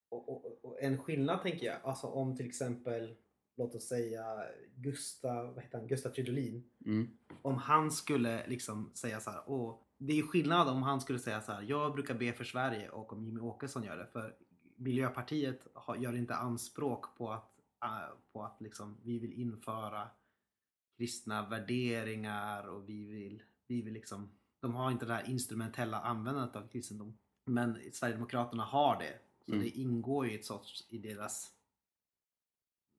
Och, 0.10 0.30
och, 0.30 0.66
och 0.66 0.82
en 0.82 0.98
skillnad 0.98 1.42
tänker 1.42 1.66
jag, 1.66 1.78
alltså 1.84 2.08
om 2.08 2.36
till 2.36 2.48
exempel 2.48 3.16
låt 3.56 3.76
oss 3.76 3.88
säga 3.88 4.44
Gustav, 4.76 5.54
vad 5.54 5.64
heter 5.64 5.78
han, 5.78 5.88
Gustav 5.88 6.10
Fridolin. 6.10 6.64
Mm. 6.86 7.08
Om 7.42 7.56
han 7.56 7.92
skulle 7.92 8.48
liksom 8.48 8.92
säga 8.94 9.20
så 9.20 9.32
här, 9.32 9.42
åh, 9.48 9.80
det 9.98 10.20
är 10.20 10.24
skillnad 10.24 10.68
om 10.68 10.84
han 10.84 11.02
skulle 11.02 11.20
säga 11.20 11.42
så 11.42 11.52
här, 11.52 11.62
jag 11.62 11.94
brukar 11.94 12.14
be 12.16 12.34
för 12.34 12.44
Sverige 12.44 12.90
och 12.90 13.14
om 13.14 13.26
Jimmy 13.26 13.40
Åkesson 13.40 13.84
gör 13.84 13.98
det. 13.98 14.08
För 14.08 14.36
Miljöpartiet 14.76 15.68
gör 16.00 16.16
inte 16.16 16.36
anspråk 16.36 17.18
på 17.18 17.32
att, 17.32 17.52
äh, 17.84 18.16
på 18.32 18.44
att 18.44 18.62
liksom, 18.62 18.98
vi 19.04 19.20
vill 19.20 19.34
införa 19.34 20.10
kristna 20.98 21.50
värderingar 21.50 22.68
och 22.68 22.90
vi 22.90 23.06
vill, 23.06 23.44
vi 23.68 23.82
vill 23.82 23.94
liksom, 23.94 24.30
de 24.60 24.74
har 24.76 24.92
inte 24.92 25.06
det 25.06 25.14
här 25.14 25.30
instrumentella 25.30 26.00
användandet 26.02 26.56
av 26.56 26.68
kristendom. 26.68 27.18
Men 27.46 27.80
Sverigedemokraterna 27.94 28.64
har 28.64 29.00
det. 29.00 29.20
Så 29.46 29.52
Mm. 29.52 29.64
det 29.64 29.70
ingår 29.70 30.28
ju 30.28 30.36
ett 30.36 30.46
sorts 30.46 30.86
i 30.90 30.98
deras 30.98 31.54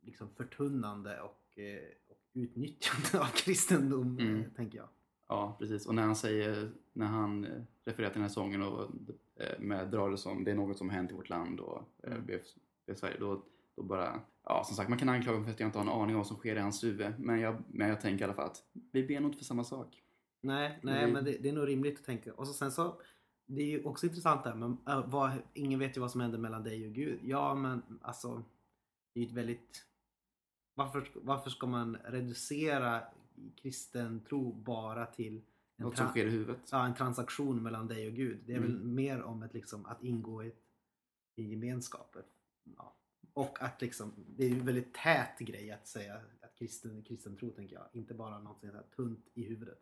liksom 0.01 0.31
förtunnande 0.35 1.21
och, 1.21 1.59
eh, 1.59 1.89
och 2.09 2.21
utnyttjande 2.33 3.21
av 3.21 3.27
kristendom, 3.37 4.19
Mm. 4.19 4.41
eh, 4.41 4.51
tänker 4.51 4.79
jag. 4.79 4.89
Ja, 5.29 5.57
precis. 5.59 5.87
Och 5.87 5.95
när 5.95 6.03
han 6.03 6.17
säger, 6.17 6.71
när 6.93 7.07
han 7.07 7.45
eh, 7.45 7.63
refererar 7.85 8.11
till 8.11 8.21
den 8.21 8.29
här 8.29 8.35
sången 8.35 8.63
och 8.63 8.83
eh, 9.37 9.61
med 9.61 9.91
drar 9.91 10.11
det 10.11 10.19
som 10.19 10.45
det 10.45 10.51
är 10.51 10.55
något 10.55 10.79
som 10.79 10.91
hänt 10.91 11.11
i 11.11 11.15
vårt 11.15 11.29
land 11.29 11.61
och 11.61 11.83
eh, 12.03 12.13
Mm. 12.13 12.97
Sverige, 12.97 13.17
då, 13.21 13.43
då 13.77 13.83
bara, 13.83 14.21
ja 14.45 14.65
som 14.65 14.77
sagt 14.77 14.89
man 14.89 14.99
kan 14.99 15.09
anklaga 15.09 15.39
mig 15.39 15.45
för 15.47 15.53
att 15.53 15.61
jag 15.61 15.69
inte 15.69 15.79
har 15.79 15.85
en 15.85 15.93
aning 15.93 16.15
om 16.15 16.19
vad 16.19 16.27
som 16.27 16.37
sker 16.37 16.57
i 16.57 16.59
hans 16.59 16.85
huvud. 16.85 17.13
Men 17.19 17.41
jag, 17.41 17.63
men 17.69 17.89
jag 17.89 18.01
tänker 18.01 18.21
i 18.21 18.25
alla 18.25 18.35
fall 18.35 18.47
att 18.47 18.63
vi 18.93 19.07
ber 19.07 19.21
nog 19.21 19.29
inte 19.29 19.39
för 19.39 19.45
samma 19.45 19.65
sak. 19.65 20.03
Nej, 20.41 20.79
nej 20.83 20.99
Mm. 20.99 21.13
men 21.13 21.25
det, 21.25 21.39
det 21.43 21.49
är 21.49 21.53
nog 21.53 21.69
rimligt 21.69 21.99
att 21.99 22.05
tänka. 22.05 22.35
Och 22.35 22.47
så 22.47 22.53
sen 22.53 22.73
så, 22.73 23.01
det 23.47 23.63
är 23.63 23.67
ju 23.67 23.85
också 23.85 24.07
intressant 24.07 24.45
där, 24.45 24.55
men 24.55 24.79
äh, 24.89 25.07
vad, 25.07 25.31
ingen 25.55 25.79
vet 25.79 25.97
ju 25.97 26.01
vad 26.01 26.11
som 26.11 26.21
händer 26.21 26.39
mellan 26.39 26.63
dig 26.65 26.87
och 26.87 26.93
Gud. 26.93 27.21
Ja, 27.23 27.55
men 27.55 27.83
alltså, 28.03 28.43
det 29.15 29.21
är 29.21 29.25
ju 29.25 29.29
ett 29.31 29.37
väldigt... 29.37 29.85
Varför, 30.75 31.11
varför 31.15 31.51
ska 31.51 31.67
man 31.67 31.97
reducera 32.05 33.01
kristen 33.57 34.21
tro 34.29 34.53
bara 34.53 35.07
till 35.07 35.37
en, 35.37 35.43
Något 35.85 35.97
som 35.97 36.09
sker 36.09 36.27
i 36.27 36.31
huvudet. 36.31 36.59
ja, 36.73 36.87
en 36.87 36.95
transaktion 36.95 37.63
mellan 37.63 37.89
dig 37.89 38.07
och 38.09 38.15
Gud? 38.15 38.39
Det 38.47 38.53
är 38.53 38.57
Mm. 38.57 38.69
väl 38.73 38.85
mer 38.85 39.23
om 39.23 39.43
ett, 39.43 39.55
liksom, 39.55 39.87
att 39.87 40.03
ingå 40.05 40.45
i, 40.45 40.53
i 41.37 41.43
gemenskapen. 41.51 42.23
Ja. 42.77 42.95
Och 43.33 43.63
att 43.63 43.81
liksom, 43.83 44.13
det 44.37 44.45
är 44.47 44.51
en 44.51 44.65
väldigt 44.67 44.95
tät 44.95 45.39
grej 45.39 45.71
att 45.71 45.87
säga 45.89 46.15
att 46.41 46.55
kristen, 46.59 47.03
kristen 47.03 47.37
tro, 47.37 47.51
tänker 47.51 47.75
jag. 47.77 47.85
Inte 47.93 48.15
bara 48.15 48.39
något 48.39 48.61
sånt 48.61 48.73
här 48.75 48.83
tunt 48.97 49.27
i 49.35 49.45
huvudet. 49.45 49.79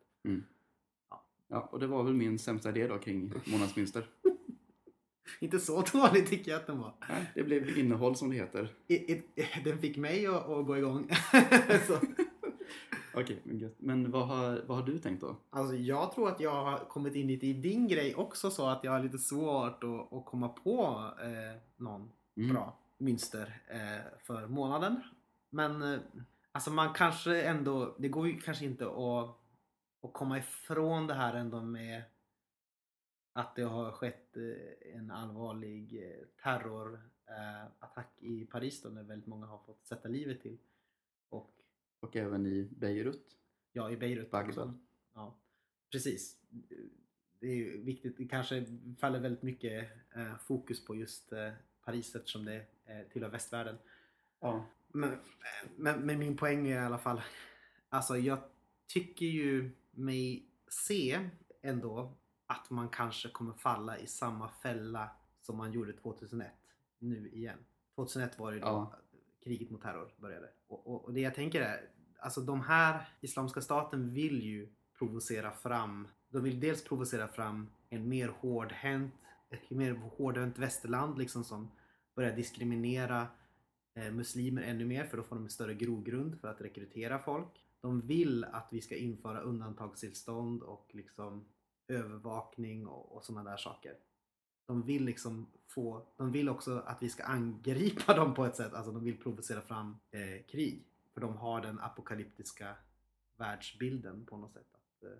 Ja, 1.47 1.59
och 1.71 1.79
det 1.79 1.87
var 1.87 2.03
väl 2.03 2.13
min 2.13 2.39
sämsta 2.39 2.69
idé 2.69 2.87
då 2.87 2.97
kring 2.99 3.33
månadsmynster. 3.51 4.09
Inte 5.39 5.59
så 5.59 5.81
dålig 5.81 6.27
tycker 6.27 6.51
jag 6.51 6.59
att 6.61 6.67
den 6.67 6.79
var. 6.79 6.93
Nej, 7.09 7.31
det 7.35 7.43
blev 7.43 7.77
innehåll 7.77 8.15
som 8.15 8.29
det 8.29 8.35
heter. 8.35 8.73
I, 8.87 8.95
i, 8.95 9.23
den 9.63 9.77
fick 9.79 9.97
mig 9.97 10.27
att, 10.27 10.49
att 10.49 10.65
gå 10.65 10.77
igång. 10.77 11.09
så, 11.87 11.99
Okej, 13.21 13.41
men 13.43 13.59
gött. 13.59 13.75
Men 13.77 14.11
vad 14.11 14.27
har, 14.27 14.63
vad 14.67 14.77
har 14.77 14.85
du 14.85 14.99
tänkt 14.99 15.21
då? 15.21 15.35
alltså 15.49 15.75
jag 15.75 16.11
tror 16.11 16.29
att 16.29 16.39
jag 16.39 16.63
har 16.63 16.77
kommit 16.77 17.15
in 17.15 17.27
lite 17.27 17.47
i 17.47 17.53
din 17.53 17.87
grej 17.87 18.15
också 18.15 18.49
så 18.51 18.67
att 18.67 18.83
jag 18.83 18.91
har 18.91 19.03
lite 19.03 19.17
svårt 19.17 19.83
att, 19.83 20.13
att 20.13 20.25
komma 20.25 20.49
på 20.49 21.11
eh, 21.21 21.61
någon 21.77 22.11
Mm. 22.37 22.53
bra 22.53 22.77
mönster 22.97 23.61
eh, 23.67 24.19
för 24.23 24.47
månaden. 24.47 25.01
Men 25.49 25.81
eh, 25.81 25.99
alltså 26.51 26.71
man 26.71 26.93
kanske 26.93 27.41
ändå, 27.41 27.95
det 27.99 28.09
går 28.09 28.27
ju 28.27 28.39
kanske 28.39 28.65
inte 28.65 28.85
att, 28.85 29.37
att 30.01 30.13
komma 30.13 30.37
ifrån 30.37 31.07
det 31.07 31.13
här 31.13 31.33
ändå 31.33 31.61
med 31.61 32.03
att 33.33 33.55
det 33.55 33.63
har 33.63 33.91
skett 33.91 34.37
eh, 34.37 34.95
en 34.99 35.11
allvarlig 35.11 36.03
eh, 36.03 36.25
terrorattack 36.43 38.13
i 38.19 38.45
Paris 38.45 38.81
då 38.81 38.89
när 38.89 39.03
väldigt 39.03 39.27
många 39.27 39.45
har 39.45 39.57
fått 39.57 39.85
sätta 39.85 40.09
livet 40.09 40.41
till. 40.41 40.57
Och 41.29 41.51
Och 41.99 42.15
även 42.15 42.45
i 42.45 42.69
Beirut. 42.71 43.37
ja, 43.71 43.91
i 43.91 43.97
Beirut. 43.97 44.31
Bagdad. 44.31 44.49
också. 44.49 44.79
Ja, 45.13 45.37
precis. 45.91 46.37
Det 47.39 47.47
är 47.47 47.77
viktigt. 47.77 48.17
Det 48.17 48.27
kanske 48.27 48.65
faller 48.99 49.19
väldigt 49.19 49.43
mycket 49.43 49.89
eh, 50.15 50.37
fokus 50.37 50.85
på 50.85 50.95
just 50.95 51.31
eh, 51.33 51.51
Paris 51.85 52.15
eftersom 52.15 52.45
det 52.45 52.65
eh, 52.85 53.01
tillhör 53.13 53.29
västvärlden. 53.29 53.77
Ja. 54.39 54.65
Men, 54.87 55.17
men, 55.75 56.05
men 56.05 56.19
min 56.19 56.37
poäng 56.37 56.67
är 56.67 56.81
i 56.81 56.85
alla 56.85 56.97
fall, 56.97 57.21
alltså 57.89 58.17
jag 58.17 58.39
tycker 58.87 59.25
ju 59.25 59.71
mig 59.91 60.49
se 60.67 61.29
ändå 61.61 62.13
att 62.45 62.69
man 62.69 62.89
kanske 62.89 63.29
kommer 63.29 63.53
falla 63.53 63.97
i 63.97 64.07
samma 64.07 64.49
fälla 64.49 65.09
som 65.41 65.57
man 65.57 65.71
gjorde 65.71 65.93
2001 65.93 66.51
nu 66.99 67.29
igen. 67.29 67.57
2001 67.95 68.39
var 68.39 68.51
det 68.51 68.55
ju 68.57 68.61
då 68.61 68.67
Ja 68.67 68.95
kriget 69.47 69.69
mot 69.69 69.81
terror 69.81 70.13
började. 70.17 70.49
Och, 70.67 70.87
och, 70.87 71.05
och 71.05 71.13
det 71.13 71.21
jag 71.21 71.35
tänker 71.35 71.61
är, 71.61 71.89
alltså 72.19 72.41
de 72.41 72.61
här 72.61 73.09
Islamiska 73.21 73.61
staten 73.61 74.13
vill 74.13 74.43
ju 74.43 74.69
provocera 74.97 75.51
fram, 75.51 76.07
de 76.29 76.43
vill 76.43 76.59
dels 76.59 76.83
provocera 76.83 77.27
fram 77.27 77.69
en 77.89 78.09
mer 78.09 78.27
hårdhänt, 78.27 79.13
ett 79.49 79.69
mer 79.69 79.93
hårdhänt 79.93 80.57
västerland 80.57 81.17
liksom 81.17 81.43
som 81.43 81.71
börjar 82.15 82.35
diskriminera 82.35 83.27
eh, 83.93 84.11
muslimer 84.11 84.61
ännu 84.61 84.85
mer 84.85 85.03
för 85.05 85.17
då 85.17 85.23
får 85.23 85.35
de 85.35 85.43
en 85.43 85.49
större 85.49 85.73
grogrund 85.73 86.39
för 86.41 86.47
att 86.47 86.61
rekrytera 86.61 87.19
folk. 87.19 87.63
De 87.81 88.01
vill 88.01 88.43
att 88.43 88.67
vi 88.71 88.81
ska 88.81 88.95
införa 88.95 89.41
undantagstillstånd 89.41 90.63
och 90.63 90.89
liksom 90.93 91.45
övervakning 91.87 92.87
och, 92.87 93.15
och 93.15 93.23
sådana 93.23 93.49
där 93.49 93.57
saker. 93.57 93.93
De 94.67 94.81
vill 94.81 95.05
liksom 95.05 95.47
få, 95.67 96.05
de 96.17 96.31
vill 96.31 96.49
också 96.49 96.83
att 96.85 97.03
vi 97.03 97.09
ska 97.09 97.23
angripa 97.23 98.13
dem 98.13 98.33
på 98.33 98.45
ett 98.45 98.55
sätt, 98.55 98.73
alltså 98.73 98.91
de 98.91 99.03
vill 99.03 99.17
provocera 99.17 99.61
fram 99.61 99.97
eh, 100.11 100.45
krig. 100.47 100.83
För 101.13 101.21
de 101.21 101.37
har 101.37 101.61
den 101.61 101.79
apokalyptiska 101.79 102.75
världsbilden 103.37 104.25
på 104.25 104.37
något 104.37 104.53
sätt. 104.53 104.67
Att, 104.73 105.03
eh, 105.03 105.17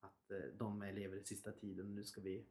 att 0.00 0.30
eh, 0.30 0.56
de 0.58 0.82
lever 0.82 1.16
i 1.16 1.24
sista 1.24 1.52
tiden, 1.52 1.94
nu 1.94 2.04
ska 2.04 2.20
vi 2.20 2.44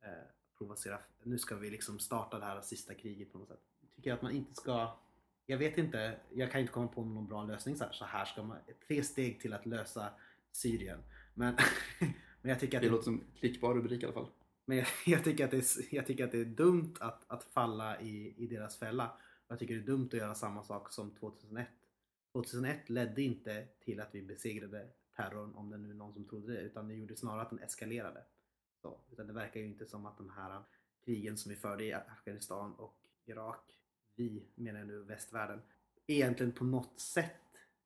eh, 0.00 0.10
provocera, 0.58 0.98
nu 1.22 1.38
ska 1.38 1.56
vi 1.56 1.70
liksom 1.70 1.98
starta 1.98 2.38
det 2.38 2.44
här 2.44 2.60
sista 2.60 2.94
kriget 2.94 3.32
på 3.32 3.38
något 3.38 3.48
sätt. 3.48 3.60
Jag 3.80 3.90
tycker 3.96 4.12
att 4.12 4.22
man 4.22 4.32
inte 4.32 4.54
ska, 4.54 4.98
jag 5.46 5.58
vet 5.58 5.78
inte, 5.78 6.20
jag 6.30 6.52
kan 6.52 6.60
inte 6.60 6.72
komma 6.72 6.88
på 6.88 7.04
någon 7.04 7.26
bra 7.26 7.44
lösning 7.44 7.76
så 7.76 7.84
här, 7.84 7.92
så 7.92 8.04
här 8.04 8.24
ska 8.24 8.42
man, 8.42 8.58
tre 8.88 9.02
steg 9.02 9.40
till 9.40 9.52
att 9.52 9.66
lösa 9.66 10.10
Syrien. 10.52 10.98
Men, 11.34 11.56
men 12.42 12.50
jag 12.50 12.60
tycker 12.60 12.78
att 12.78 12.82
Det 12.82 12.90
låter 12.90 13.04
som 13.04 13.24
klickbar 13.38 13.74
rubrik 13.74 14.02
i 14.02 14.04
alla 14.04 14.14
fall 14.14 14.28
men 14.70 14.78
jag, 14.78 14.86
jag, 15.06 15.24
tycker 15.24 15.44
att 15.44 15.50
det 15.50 15.56
är, 15.56 15.94
jag 15.94 16.06
tycker 16.06 16.24
att 16.24 16.32
det 16.32 16.40
är 16.40 16.44
dumt 16.44 16.94
att, 17.00 17.24
att 17.30 17.44
falla 17.44 18.00
i, 18.00 18.34
i 18.36 18.46
deras 18.46 18.78
fälla. 18.78 19.18
Jag 19.48 19.58
tycker 19.58 19.74
det 19.74 19.80
är 19.80 19.86
dumt 19.86 20.08
att 20.12 20.18
göra 20.18 20.34
samma 20.34 20.64
sak 20.64 20.92
som 20.92 21.10
2001. 21.10 21.68
2001 22.32 22.90
ledde 22.90 23.22
inte 23.22 23.66
till 23.84 24.00
att 24.00 24.08
vi 24.14 24.22
besegrade 24.22 24.88
terrorn, 25.16 25.54
om 25.54 25.70
det 25.70 25.78
nu 25.78 25.90
är 25.90 25.94
någon 25.94 26.12
som 26.12 26.24
trodde 26.24 26.52
det, 26.52 26.60
utan 26.60 26.88
det 26.88 26.94
gjorde 26.94 27.16
snarare 27.16 27.42
att 27.42 27.50
den 27.50 27.58
eskalerade. 27.58 28.24
Så, 28.82 29.00
utan 29.12 29.26
det 29.26 29.32
verkar 29.32 29.60
ju 29.60 29.66
inte 29.66 29.86
som 29.86 30.06
att 30.06 30.18
de 30.18 30.30
här 30.30 30.62
krigen 31.04 31.36
som 31.36 31.50
vi 31.50 31.56
förde 31.56 31.84
i 31.84 31.92
Afghanistan 31.92 32.74
och 32.74 32.96
Irak, 33.26 33.76
vi 34.16 34.46
menar 34.54 34.78
jag 34.78 34.88
nu 34.88 35.02
västvärlden, 35.02 35.62
egentligen 36.06 36.52
på 36.52 36.64
något 36.64 37.00
sätt 37.00 37.36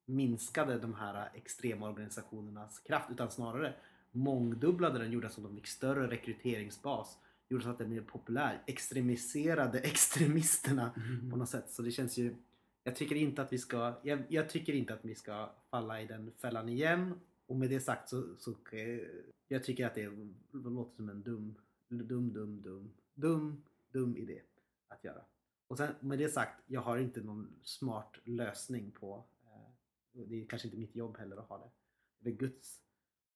minskade 0.05 0.79
de 0.79 0.95
här 0.95 1.31
extrema 1.35 1.89
organisationernas 1.89 2.79
kraft, 2.79 3.11
utan 3.11 3.31
snarare 3.31 3.75
mångdubblade 4.15 4.99
den, 4.99 5.13
gjorde 5.13 5.29
så 5.29 5.41
att 5.41 5.47
de 5.47 5.57
fick 5.57 5.67
större 5.67 6.11
rekryteringsbas, 6.11 7.19
gjorde 7.49 7.65
så 7.65 7.71
att 7.71 7.79
den 7.79 7.91
blev 7.91 8.07
populär, 8.07 8.63
extremiserade 8.67 9.79
extremisterna 9.85 10.95
på 11.31 11.37
något 11.37 11.49
sätt. 11.49 11.71
Så 11.71 11.83
det 11.83 11.91
känns 11.91 12.19
ju, 12.19 12.37
jag 12.85 12.97
tycker 12.97 13.17
inte 13.17 13.43
att 13.43 13.53
vi 13.53 13.59
ska, 13.59 13.95
jag, 14.03 14.23
jag 14.29 14.49
tycker 14.49 14.73
inte 14.73 14.95
att 14.95 15.05
vi 15.05 15.15
ska 15.15 15.51
falla 15.71 16.01
i 16.01 16.07
den 16.07 16.33
fällan 16.33 16.69
igen. 16.69 17.21
Och 17.47 17.57
med 17.57 17.71
det 17.71 17.81
sagt 17.81 18.09
så, 18.09 18.37
så 18.39 18.51
eh, 18.51 19.01
jag 19.49 19.65
tycker 19.65 19.87
att 19.87 19.95
det 19.95 20.11
låter 20.53 20.97
som 20.97 21.09
en 21.09 21.23
dum, 21.23 21.55
dum, 21.89 22.33
dum, 22.33 22.63
dum, 22.63 22.93
dum, 23.15 23.63
dum 23.93 24.17
idé 24.17 24.43
att 24.89 25.05
göra. 25.05 25.25
Och 25.67 25.77
sen 25.77 25.95
med 26.01 26.19
det 26.19 26.29
sagt, 26.29 26.63
jag 26.67 26.81
har 26.81 26.99
inte 26.99 27.21
någon 27.21 27.55
smart 27.63 28.19
lösning 28.25 28.91
på, 28.91 29.25
eh, 29.45 30.23
det 30.29 30.43
är 30.43 30.47
kanske 30.47 30.69
inte 30.69 30.79
mitt 30.79 30.97
jobb 30.97 31.17
heller 31.19 31.37
att 31.37 31.49
ha 31.49 31.59
det. 31.59 31.71
Det 32.19 32.31
är 32.31 32.35
Guds 32.35 32.84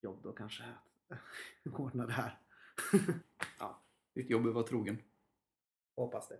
jobb 0.02 0.20
då 0.22 0.32
kanske 0.32 0.64
att 0.64 1.72
ordna 1.80 2.06
det 2.06 2.12
här. 2.12 2.38
ja, 3.58 3.82
Ditt 4.14 4.30
jobb 4.30 4.44
är 4.44 4.48
att 4.48 4.54
vara 4.54 4.66
trogen. 4.66 4.98
hoppas 5.96 6.28
det. 6.28 6.38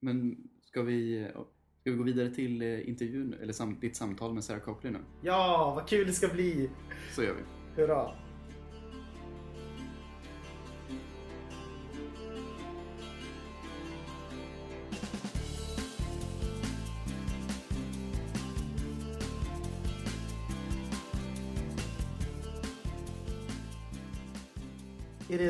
Men 0.00 0.36
ska 0.62 0.82
vi, 0.82 1.28
ska 1.80 1.90
vi 1.90 1.96
gå 1.96 2.02
vidare 2.02 2.30
till 2.30 2.62
eh, 2.62 2.88
intervjun, 2.88 3.34
eller 3.34 3.52
sam, 3.52 3.80
ditt 3.80 3.96
samtal 3.96 4.34
med 4.34 4.44
Sarah 4.44 4.60
Copley 4.60 4.92
nu? 4.92 4.98
Ja, 5.22 5.72
vad 5.76 5.88
kul 5.88 6.06
det 6.06 6.12
ska 6.12 6.28
bli! 6.28 6.70
Så 7.14 7.22
gör 7.22 7.34
vi. 7.34 7.42
Hurra! 7.82 8.14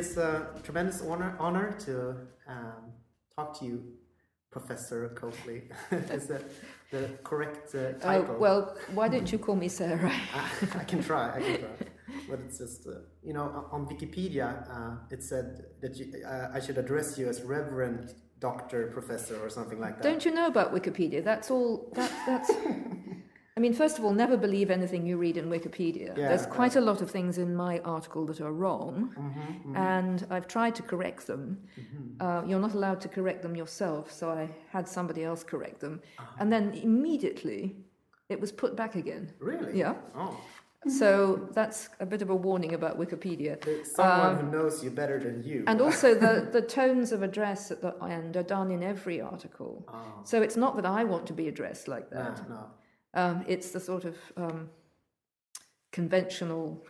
Is 0.02 0.16
a 0.16 0.30
tremendous 0.62 1.00
honor, 1.02 1.36
honor 1.38 1.68
to 1.86 1.94
um, 2.48 2.82
talk 3.34 3.58
to 3.58 3.64
you, 3.64 3.76
Professor 4.50 4.98
Coakley. 5.20 5.60
is 6.18 6.26
that 6.32 6.42
the 6.90 7.02
correct 7.22 7.74
uh, 7.74 7.78
Oh, 7.78 7.92
title? 7.98 8.36
well, 8.44 8.76
why 8.98 9.06
don't 9.08 9.30
you 9.32 9.38
call 9.38 9.56
me 9.64 9.68
Sarah? 9.68 10.12
I, 10.34 10.80
I 10.82 10.84
can 10.90 11.00
try. 11.02 11.26
I 11.36 11.40
can 11.40 11.58
try. 11.64 11.76
But 12.28 12.38
it's 12.46 12.58
just, 12.58 12.86
uh, 12.86 12.92
you 13.22 13.32
know, 13.36 13.46
on 13.74 13.86
Wikipedia, 13.86 14.48
uh, 14.76 14.96
it 15.14 15.22
said 15.22 15.46
that 15.82 15.92
you, 15.98 16.06
uh, 16.26 16.56
I 16.56 16.60
should 16.64 16.78
address 16.84 17.08
you 17.18 17.28
as 17.32 17.42
Reverend 17.42 18.14
Doctor 18.40 18.80
Professor 18.98 19.36
or 19.44 19.48
something 19.48 19.80
like 19.80 19.94
that. 19.96 20.02
Don't 20.02 20.24
you 20.24 20.32
know 20.38 20.46
about 20.54 20.74
Wikipedia? 20.74 21.20
That's 21.30 21.50
all. 21.50 21.90
That, 21.94 22.10
that's. 22.26 22.50
I 23.62 23.64
mean, 23.64 23.74
first 23.74 23.96
of 23.96 24.04
all, 24.04 24.12
never 24.12 24.36
believe 24.36 24.72
anything 24.72 25.06
you 25.06 25.16
read 25.16 25.36
in 25.36 25.48
Wikipedia. 25.48 26.08
Yeah, 26.18 26.30
There's 26.30 26.46
quite 26.46 26.74
a 26.74 26.80
lot 26.80 27.00
of 27.00 27.08
things 27.12 27.38
in 27.38 27.54
my 27.54 27.78
article 27.84 28.26
that 28.26 28.40
are 28.40 28.52
wrong, 28.52 29.14
Mm-hmm, 29.16 29.76
and 29.76 30.26
I've 30.30 30.48
tried 30.48 30.74
to 30.74 30.82
correct 30.82 31.28
them. 31.28 31.58
Uh, 32.18 32.42
you're 32.44 32.58
not 32.58 32.74
allowed 32.74 33.00
to 33.02 33.08
correct 33.08 33.40
them 33.42 33.54
yourself, 33.54 34.10
so 34.10 34.30
I 34.30 34.48
had 34.72 34.88
somebody 34.88 35.22
else 35.22 35.44
correct 35.44 35.78
them, 35.78 36.00
Uh-huh. 36.18 36.36
and 36.40 36.52
then 36.52 36.72
immediately 36.74 37.76
it 38.28 38.40
was 38.40 38.50
put 38.50 38.74
back 38.74 38.96
again. 38.96 39.30
Really? 39.38 39.78
Yeah. 39.78 39.94
Oh, 40.16 40.36
So 40.88 41.48
that's 41.58 41.88
a 42.00 42.06
bit 42.06 42.20
of 42.22 42.30
a 42.30 42.34
warning 42.48 42.74
about 42.74 42.98
Wikipedia. 42.98 43.52
there's 43.60 43.92
someone 43.94 44.36
who 44.40 44.50
knows 44.56 44.82
you 44.84 44.90
better 44.90 45.18
than 45.26 45.36
you. 45.44 45.58
Um, 45.60 45.68
And 45.70 45.80
also, 45.80 46.08
the, 46.26 46.34
the 46.58 46.62
tones 46.80 47.12
of 47.12 47.22
address 47.22 47.70
at 47.70 47.80
the 47.80 47.92
end 48.18 48.36
are 48.36 48.48
done 48.58 48.68
in 48.76 48.82
every 48.82 49.20
article. 49.20 49.74
Oh. 49.86 50.24
So 50.30 50.42
it's 50.46 50.56
not 50.64 50.72
that 50.78 50.86
I 51.00 51.04
want 51.04 51.24
to 51.30 51.32
be 51.42 51.46
addressed 51.52 51.86
like 51.94 52.06
no, 52.10 52.18
that. 52.18 52.48
no. 52.50 52.64
Um, 53.14 53.44
it's 53.46 53.70
the 53.72 53.80
sort 53.80 54.04
of 54.04 54.16
um, 54.36 54.70
conventional, 55.92 56.84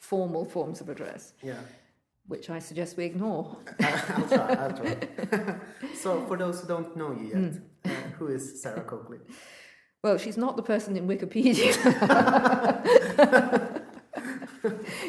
formal 0.00 0.44
forms 0.44 0.80
of 0.80 0.88
address, 0.88 1.32
Yeah. 1.42 1.60
which 2.26 2.50
I 2.50 2.58
suggest 2.58 2.96
we 2.96 3.04
ignore. 3.04 3.56
I'll 3.80 4.28
try. 4.28 4.54
I'll 4.54 4.72
try. 4.76 4.96
so, 5.94 6.24
for 6.26 6.36
those 6.36 6.60
who 6.60 6.68
don't 6.68 6.96
know 6.96 7.12
you 7.12 7.26
yet, 7.28 7.36
Hmm. 7.36 7.56
uh, 7.84 7.88
who 8.18 8.26
is 8.28 8.60
Sarah 8.62 8.82
Coakley? 8.82 9.18
Well, 10.02 10.18
she's 10.18 10.36
not 10.36 10.56
the 10.56 10.62
person 10.62 10.96
in 10.98 11.06
Wikipedia. 11.08 11.72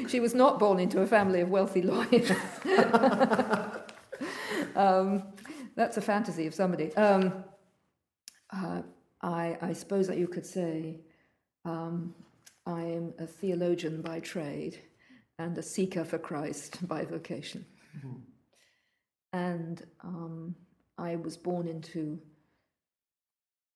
she 0.11 0.19
was 0.21 0.33
not 0.33 0.57
born 0.59 0.79
into 0.79 1.01
a 1.01 1.07
family 1.07 1.41
of 1.41 1.49
wealthy 1.49 1.81
lawyers. 1.81 2.31
um, 4.75 5.23
that's 5.75 5.97
a 5.97 6.01
fantasy 6.01 6.47
of 6.47 6.53
somebody. 6.53 6.95
Um, 6.95 7.43
uh, 8.53 8.81
I, 9.25 9.57
I 9.61 9.73
suppose 9.73 10.07
that 10.07 10.19
you 10.19 10.27
could 10.27 10.45
say 10.45 10.99
um, 11.65 12.13
I 12.65 12.81
am 12.83 13.13
a 13.17 13.25
theologian 13.25 14.01
by 14.01 14.19
trade 14.19 14.79
and 15.39 15.57
a 15.57 15.63
seeker 15.63 16.05
for 16.05 16.19
Christ 16.19 16.87
by 16.87 17.03
vocation. 17.05 17.65
And 19.33 19.83
um, 20.03 20.55
I 20.97 21.15
was 21.15 21.37
born 21.37 21.67
into 21.67 22.19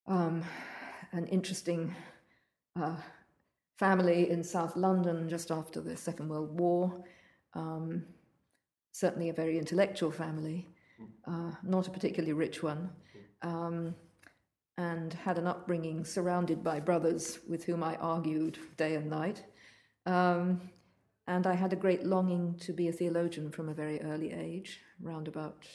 um, 0.08 0.44
an 1.12 1.26
interesting 1.28 1.96
uh, 2.80 2.96
family 3.78 4.30
in 4.30 4.44
South 4.44 4.76
London 4.76 5.28
just 5.28 5.50
after 5.50 5.82
the 5.82 5.98
Second 5.98 6.30
World 6.30 6.60
War. 6.60 7.04
Um, 7.56 8.04
certainly 8.92 9.30
a 9.30 9.34
very 9.34 9.58
intellectual 9.58 10.12
family, 10.12 10.68
uh, 11.28 11.52
not 11.64 11.88
a 11.88 11.92
particularly 11.92 12.34
rich 12.34 12.62
one, 12.62 12.90
um, 13.42 13.96
and 14.80 15.12
had 15.12 15.38
an 15.38 15.46
upbringing 15.46 16.06
surrounded 16.06 16.64
by 16.64 16.80
brothers 16.80 17.40
with 17.50 17.66
whom 17.66 17.84
I 17.84 17.96
argued 17.96 18.58
day 18.78 18.96
and 18.96 19.10
night. 19.10 19.44
Um, 20.06 20.62
and 21.28 21.46
I 21.46 21.54
had 21.54 21.74
a 21.74 21.76
great 21.76 22.06
longing 22.06 22.56
to 22.62 22.72
be 22.72 22.88
a 22.88 22.94
theologian 22.94 23.52
from 23.52 23.68
a 23.68 23.74
very 23.74 24.02
early 24.02 24.32
age, 24.32 24.80
round 25.02 25.28
about 25.28 25.66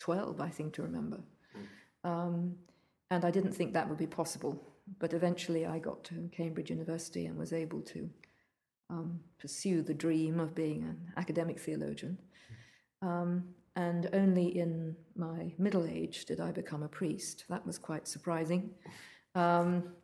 12, 0.00 0.42
I 0.42 0.50
think 0.50 0.74
to 0.74 0.82
remember. 0.82 1.20
Um, 2.04 2.56
and 3.10 3.24
I 3.24 3.30
didn't 3.30 3.52
think 3.52 3.72
that 3.72 3.88
would 3.88 3.96
be 3.96 4.06
possible. 4.06 4.62
But 4.98 5.14
eventually 5.14 5.64
I 5.64 5.78
got 5.78 6.04
to 6.04 6.28
Cambridge 6.30 6.68
University 6.68 7.24
and 7.24 7.38
was 7.38 7.54
able 7.54 7.80
to 7.80 8.10
um, 8.90 9.20
pursue 9.40 9.80
the 9.80 9.94
dream 9.94 10.38
of 10.38 10.54
being 10.54 10.82
an 10.82 11.12
academic 11.16 11.58
theologian. 11.58 12.18
Um, 13.00 13.54
and 13.76 14.08
only 14.12 14.58
in 14.58 14.96
my 15.16 15.52
middle 15.58 15.86
age 15.86 16.24
did 16.26 16.40
I 16.40 16.52
become 16.52 16.82
a 16.82 16.88
priest. 16.88 17.44
That 17.48 17.66
was 17.66 17.78
quite 17.78 18.06
surprising. 18.06 18.70
Um, 19.34 19.94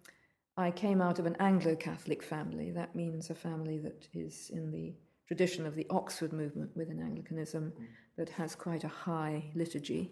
I 0.56 0.70
came 0.70 1.00
out 1.00 1.18
of 1.18 1.26
an 1.26 1.36
Anglo 1.38 1.76
Catholic 1.76 2.22
family. 2.22 2.70
That 2.70 2.94
means 2.94 3.30
a 3.30 3.34
family 3.34 3.78
that 3.78 4.08
is 4.12 4.50
in 4.52 4.70
the 4.70 4.94
tradition 5.26 5.64
of 5.64 5.76
the 5.76 5.86
Oxford 5.90 6.32
movement 6.32 6.76
within 6.76 7.00
Anglicanism, 7.00 7.72
that 8.16 8.28
has 8.28 8.56
quite 8.56 8.82
a 8.82 8.88
high 8.88 9.44
liturgy, 9.54 10.10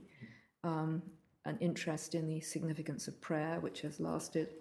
um, 0.63 1.03
an 1.45 1.59
interest 1.61 2.15
in 2.15 2.29
the 2.29 2.41
significance 2.41 3.09
of 3.09 3.21
prayer, 3.21 3.59
which 3.61 3.81
has 3.81 3.99
lasted, 3.99 4.55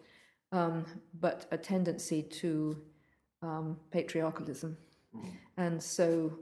um, 0.51 0.83
but 1.19 1.45
a 1.51 1.57
tendency 1.57 2.23
to 2.23 2.81
um, 3.43 3.77
patriarchalism. 3.91 4.75
And 5.57 5.81
so 5.81 6.39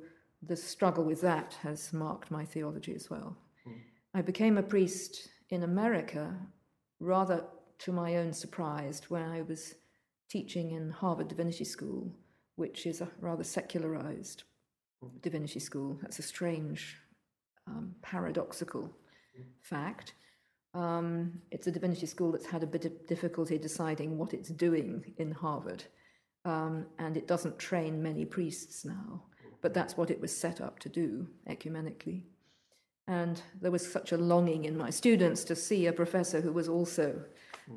the 0.48 0.56
struggle 0.56 1.04
with 1.04 1.22
that 1.22 1.58
has 1.62 1.94
marked 1.94 2.32
my 2.32 2.46
theology 2.46 2.94
as 2.94 3.10
well. 3.10 3.38
I 4.14 4.22
became 4.22 4.58
a 4.58 4.64
priest 4.64 5.30
in 5.50 5.64
America 5.64 6.36
rather 7.00 7.46
to 7.80 7.92
my 7.92 8.18
own 8.18 8.34
surprise 8.34 9.02
when 9.10 9.24
I 9.24 9.42
was 9.42 9.76
teaching 10.30 10.72
in 10.72 10.90
Harvard 10.90 11.28
Divinity 11.28 11.66
School, 11.66 12.12
which 12.56 12.86
is 12.86 13.02
a 13.02 13.10
rather 13.20 13.44
secularized 13.44 14.44
divinity 15.22 15.60
school. 15.60 15.98
That's 16.02 16.20
a 16.20 16.24
strange, 16.24 16.98
um, 17.68 17.96
paradoxical 18.02 18.90
fact. 19.62 20.14
Um, 20.74 21.42
it's 21.52 21.68
a 21.68 21.72
divinity 21.72 22.06
school 22.06 22.32
that's 22.32 22.46
had 22.46 22.64
a 22.64 22.68
bit 22.68 22.86
of 22.86 23.08
difficulty 23.08 23.58
deciding 23.58 24.18
what 24.18 24.34
it's 24.34 24.50
doing 24.50 25.14
in 25.18 25.32
Harvard, 25.32 25.84
um, 26.44 26.86
and 27.00 27.16
it 27.18 27.28
doesn't 27.28 27.58
train 27.60 28.02
many 28.02 28.26
priests 28.26 28.84
now, 28.86 29.24
but 29.66 29.74
that's 29.74 29.98
what 29.98 30.12
it 30.12 30.22
was 30.22 30.32
set 30.32 30.62
up 30.62 30.78
to 30.78 30.90
do 30.90 31.26
ecumenically. 31.50 32.22
And 33.08 33.42
there 33.60 33.72
was 33.72 33.92
such 33.92 34.12
a 34.12 34.18
longing 34.18 34.66
in 34.66 34.78
my 34.78 34.92
students 34.92 35.44
to 35.46 35.56
see 35.56 35.88
a 35.88 35.92
professor 35.92 36.40
who 36.40 36.52
was 36.52 36.70
also 36.70 37.24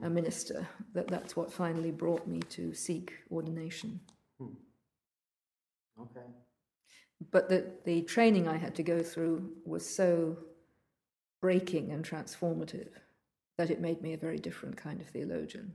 a 0.03 0.07
hmm. 0.07 0.15
minister 0.15 0.69
that 0.93 1.09
that's 1.09 1.35
what 1.35 1.51
finally 1.51 1.91
brought 1.91 2.27
me 2.27 2.41
to 2.51 2.75
seek 2.75 3.15
ordination. 3.33 4.01
Hmm. 4.39 4.59
Okay. 5.99 6.27
But 7.31 7.49
the, 7.49 7.73
the 7.87 8.03
training 8.03 8.47
I 8.47 8.59
had 8.59 8.75
to 8.75 8.83
go 8.83 9.03
through 9.03 9.51
was 9.65 9.89
so 9.89 10.37
breaking 11.41 11.91
and 11.91 12.05
transformative 12.05 12.91
that 13.57 13.71
it 13.71 13.81
made 13.81 14.03
me 14.03 14.13
a 14.13 14.19
very 14.19 14.39
different 14.39 14.77
kind 14.77 15.01
of 15.01 15.09
theologian. 15.09 15.73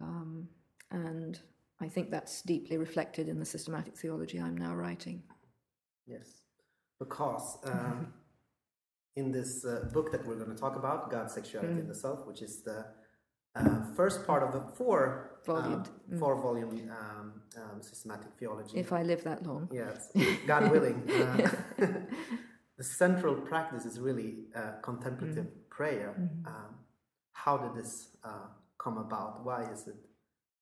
Hmm. 0.00 0.04
Um, 0.04 0.48
and 0.92 1.40
I 1.80 1.88
think 1.88 2.10
that's 2.10 2.42
deeply 2.42 2.76
reflected 2.76 3.28
in 3.28 3.38
the 3.38 3.44
systematic 3.44 3.96
theology 3.96 4.38
I'm 4.40 4.56
now 4.56 4.74
writing. 4.74 5.22
Yes. 6.06 6.28
Because 6.98 7.58
um, 7.64 8.12
in 9.16 9.30
this 9.30 9.64
uh, 9.64 9.88
book 9.92 10.10
that 10.12 10.26
we're 10.26 10.34
going 10.36 10.50
to 10.50 10.56
talk 10.56 10.76
about, 10.76 11.10
God, 11.10 11.30
Sexuality, 11.30 11.74
Mm. 11.74 11.80
and 11.80 11.90
the 11.90 11.94
Self, 11.94 12.26
which 12.26 12.42
is 12.42 12.62
the 12.62 12.86
uh, 13.54 13.80
first 13.94 14.26
part 14.26 14.42
of 14.42 14.54
a 14.54 14.62
four 14.76 15.40
Volume. 15.46 15.84
um, 16.12 16.18
four 16.18 16.34
volume 16.42 16.90
um, 17.00 17.32
um, 17.56 17.80
systematic 17.80 18.28
theology. 18.38 18.76
If 18.78 18.92
I 18.92 19.02
live 19.02 19.22
that 19.24 19.46
long. 19.46 19.68
Yes, 19.72 20.10
God 20.46 20.70
willing. 20.70 20.98
Uh, 21.08 21.50
the 22.76 22.84
central 22.84 23.34
practice 23.34 23.84
is 23.86 23.98
really 24.00 24.30
uh, 24.54 24.72
contemplative 24.82 25.46
Mm. 25.46 25.68
prayer. 25.70 26.14
Mm-hmm. 26.20 26.46
Um, 26.46 26.74
how 27.32 27.56
did 27.56 27.74
this 27.80 28.16
uh, 28.24 28.48
come 28.78 28.98
about? 28.98 29.44
Why 29.44 29.62
is 29.74 29.86
it 29.86 29.96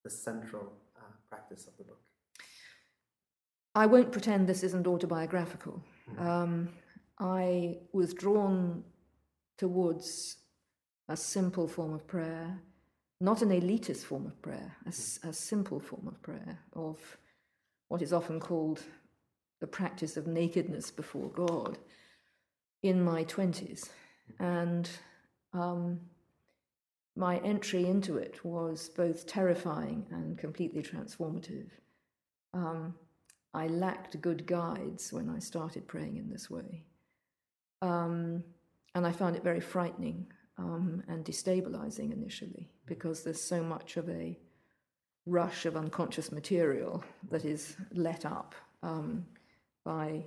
the 0.04 0.10
central 0.10 0.66
uh, 0.66 0.85
practice 1.36 1.66
of 1.66 1.76
the 1.76 1.84
book? 1.84 2.00
I 3.74 3.86
won't 3.86 4.10
pretend 4.10 4.46
this 4.46 4.62
isn't 4.62 4.86
autobiographical. 4.86 5.82
Um, 6.18 6.70
I 7.18 7.78
was 7.92 8.14
drawn 8.14 8.84
towards 9.58 10.36
a 11.08 11.16
simple 11.16 11.68
form 11.68 11.92
of 11.92 12.06
prayer, 12.06 12.58
not 13.20 13.42
an 13.42 13.50
elitist 13.50 14.04
form 14.04 14.26
of 14.26 14.40
prayer, 14.40 14.76
a 14.86 15.32
simple 15.32 15.78
form 15.80 16.08
of 16.08 16.20
prayer, 16.22 16.58
of 16.72 16.98
what 17.88 18.02
is 18.02 18.12
often 18.12 18.40
called 18.40 18.82
the 19.60 19.66
practice 19.66 20.16
of 20.16 20.26
nakedness 20.26 20.90
before 20.90 21.28
God 21.30 21.78
in 22.82 23.02
my 23.02 23.24
20s. 23.24 23.90
And 24.38 24.88
um, 25.52 26.00
my 27.16 27.38
entry 27.38 27.86
into 27.86 28.18
it 28.18 28.44
was 28.44 28.90
both 28.90 29.26
terrifying 29.26 30.06
and 30.10 30.38
completely 30.38 30.82
transformative. 30.82 31.70
Um, 32.52 32.94
I 33.54 33.68
lacked 33.68 34.20
good 34.20 34.46
guides 34.46 35.12
when 35.12 35.30
I 35.30 35.38
started 35.38 35.88
praying 35.88 36.18
in 36.18 36.28
this 36.28 36.50
way. 36.50 36.84
Um, 37.80 38.44
and 38.94 39.06
I 39.06 39.12
found 39.12 39.34
it 39.34 39.42
very 39.42 39.60
frightening 39.60 40.26
um, 40.58 41.02
and 41.08 41.24
destabilizing 41.24 42.12
initially 42.12 42.70
because 42.84 43.22
there's 43.22 43.40
so 43.40 43.62
much 43.62 43.96
of 43.96 44.08
a 44.10 44.38
rush 45.24 45.66
of 45.66 45.76
unconscious 45.76 46.30
material 46.30 47.02
that 47.30 47.44
is 47.44 47.76
let 47.92 48.26
up 48.26 48.54
um, 48.82 49.24
by 49.84 50.22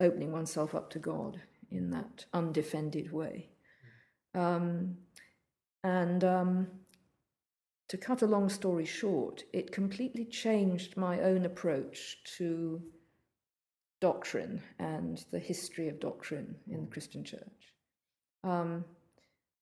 opening 0.00 0.32
oneself 0.32 0.74
up 0.74 0.90
to 0.90 0.98
God 0.98 1.40
in 1.70 1.90
that 1.90 2.24
undefended 2.32 3.12
way. 3.12 3.48
Um, 4.34 4.96
and 5.82 6.24
um, 6.24 6.66
to 7.88 7.96
cut 7.96 8.22
a 8.22 8.26
long 8.26 8.48
story 8.48 8.84
short, 8.84 9.44
it 9.52 9.72
completely 9.72 10.24
changed 10.24 10.96
my 10.96 11.20
own 11.20 11.44
approach 11.44 12.18
to 12.36 12.82
doctrine 14.00 14.62
and 14.78 15.24
the 15.30 15.38
history 15.38 15.88
of 15.88 16.00
doctrine 16.00 16.54
in 16.68 16.82
the 16.82 16.90
Christian 16.90 17.24
church. 17.24 17.74
Um, 18.44 18.84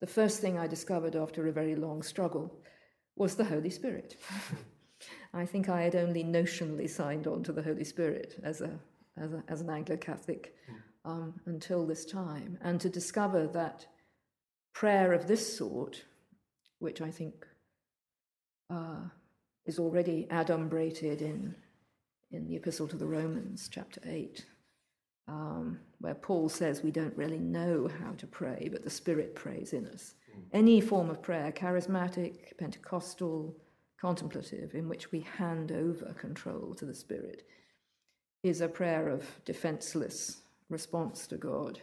the 0.01 0.07
first 0.07 0.41
thing 0.41 0.59
I 0.59 0.67
discovered 0.67 1.17
after 1.17 1.49
a 1.49 1.53
very 1.53 1.75
long 1.75 2.03
struggle 2.03 2.61
was 3.17 3.35
the 3.35 3.45
Holy 3.45 3.71
Spirit. 3.71 4.17
I 5.35 5.45
think 5.45 5.69
I 5.69 5.83
had 5.83 5.97
only 5.97 6.25
notionally 6.25 6.89
signed 6.89 7.27
on 7.27 7.43
to 7.45 7.53
the 7.53 7.63
Holy 7.63 7.85
Spirit 7.85 8.41
as, 8.43 8.61
a, 8.61 8.79
as, 9.17 9.33
a, 9.33 9.43
as 9.49 9.61
an 9.61 9.71
Anglo 9.71 9.97
Catholic 9.97 10.55
um, 11.05 11.35
until 11.47 11.87
this 11.87 12.05
time. 12.05 12.59
And 12.63 12.81
to 12.81 12.89
discover 12.89 13.47
that 13.49 13.87
prayer 14.79 15.13
of 15.13 15.27
this 15.27 15.59
sort, 15.59 16.05
which 16.79 17.01
I 17.01 17.11
think 17.11 17.45
uh, 18.71 19.09
is 19.67 19.81
already 19.81 20.29
adumbrated 20.31 21.21
in, 21.21 21.57
in 22.31 22.47
the 22.47 22.55
Epistle 22.55 22.87
to 22.87 22.97
the 22.97 23.05
Romans, 23.05 23.69
chapter 23.69 24.01
8, 24.07 24.47
um, 25.27 25.81
where 25.99 26.15
Paul 26.15 26.49
says 26.49 26.81
we 26.81 26.93
don't 26.93 27.17
really 27.17 27.41
know 27.41 27.91
how 28.01 28.13
to 28.19 28.27
pray, 28.29 28.69
but 28.71 28.85
the 28.85 28.91
Spirit 28.91 29.35
prays 29.35 29.73
in 29.73 29.85
us. 29.89 30.15
Any 30.53 30.81
form 30.81 31.11
of 31.11 31.23
prayer, 31.23 31.51
charismatic, 31.51 32.57
Pentecostal, 32.57 33.57
contemplative, 34.01 34.77
in 34.77 34.89
which 34.89 35.11
we 35.11 35.27
hand 35.39 35.73
over 35.73 36.15
control 36.17 36.73
to 36.77 36.85
the 36.85 36.95
Spirit, 36.95 37.43
is 38.45 38.61
a 38.61 38.69
prayer 38.69 39.09
of 39.09 39.25
defenseless 39.45 40.43
response 40.69 41.27
to 41.27 41.37
God, 41.37 41.81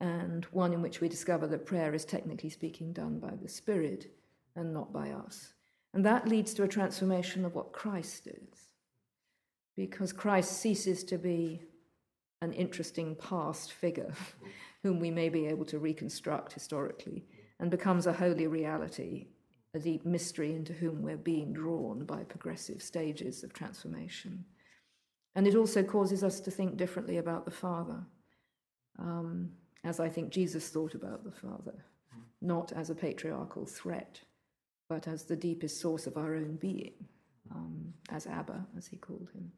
and 0.00 0.44
one 0.46 0.72
in 0.72 0.82
which 0.82 1.00
we 1.00 1.08
discover 1.08 1.46
that 1.46 1.66
prayer 1.66 1.94
is 1.94 2.04
technically 2.04 2.50
speaking 2.50 2.92
done 2.92 3.18
by 3.18 3.32
the 3.40 3.48
Spirit 3.48 4.10
and 4.56 4.72
not 4.72 4.92
by 4.92 5.10
us. 5.10 5.52
And 5.92 6.04
that 6.04 6.28
leads 6.28 6.54
to 6.54 6.64
a 6.64 6.68
transformation 6.68 7.44
of 7.44 7.54
what 7.54 7.72
Christ 7.72 8.26
is, 8.26 8.68
because 9.76 10.12
Christ 10.12 10.60
ceases 10.60 11.04
to 11.04 11.18
be 11.18 11.62
an 12.42 12.52
interesting 12.52 13.14
past 13.14 13.72
figure 13.72 14.12
whom 14.82 15.00
we 15.00 15.10
may 15.10 15.28
be 15.28 15.46
able 15.46 15.64
to 15.64 15.78
reconstruct 15.78 16.52
historically 16.52 17.24
and 17.58 17.70
becomes 17.70 18.06
a 18.06 18.12
holy 18.12 18.46
reality, 18.46 19.28
a 19.72 19.78
deep 19.78 20.04
mystery 20.04 20.54
into 20.54 20.72
whom 20.72 21.00
we're 21.00 21.16
being 21.16 21.52
drawn 21.52 22.04
by 22.04 22.22
progressive 22.24 22.82
stages 22.82 23.42
of 23.42 23.52
transformation. 23.52 24.44
And 25.34 25.46
it 25.46 25.54
also 25.56 25.82
causes 25.82 26.22
us 26.22 26.40
to 26.40 26.50
think 26.50 26.76
differently 26.76 27.18
about 27.18 27.44
the 27.44 27.50
Father, 27.50 28.04
um, 28.98 29.50
as 29.84 30.00
I 30.00 30.08
think 30.08 30.30
Jesus 30.30 30.68
thought 30.68 30.94
about 30.94 31.24
the 31.24 31.30
Father, 31.30 31.84
not 32.40 32.72
as 32.72 32.90
a 32.90 32.94
patriarchal 32.94 33.66
threat, 33.66 34.20
but 34.88 35.06
as 35.06 35.24
the 35.24 35.36
deepest 35.36 35.80
source 35.80 36.06
of 36.06 36.16
our 36.16 36.34
own 36.34 36.56
being, 36.56 36.94
um, 37.54 37.92
as 38.10 38.26
Abba, 38.26 38.66
as 38.76 38.86
he 38.86 38.96
called 38.96 39.28
him. 39.34 39.52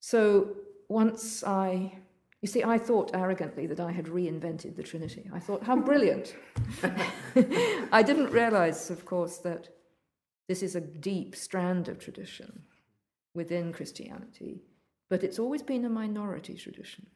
So 0.00 0.56
once 0.88 1.44
I, 1.44 1.92
you 2.40 2.48
see, 2.48 2.64
I 2.64 2.78
thought 2.78 3.14
arrogantly 3.14 3.66
that 3.66 3.80
I 3.80 3.92
had 3.92 4.06
reinvented 4.06 4.76
the 4.76 4.82
Trinity. 4.82 5.30
I 5.32 5.38
thought, 5.38 5.62
how 5.62 5.76
brilliant. 5.76 6.34
I 7.92 8.02
didn't 8.02 8.30
realize, 8.30 8.90
of 8.90 9.06
course, 9.06 9.38
that 9.38 9.68
this 10.48 10.62
is 10.62 10.74
a 10.74 10.80
deep 10.80 11.36
strand 11.36 11.88
of 11.88 11.98
tradition 11.98 12.62
within 13.34 13.72
Christianity, 13.72 14.62
but 15.08 15.22
it's 15.22 15.38
always 15.38 15.62
been 15.62 15.84
a 15.84 15.88
minority 15.88 16.54
tradition. 16.54 17.06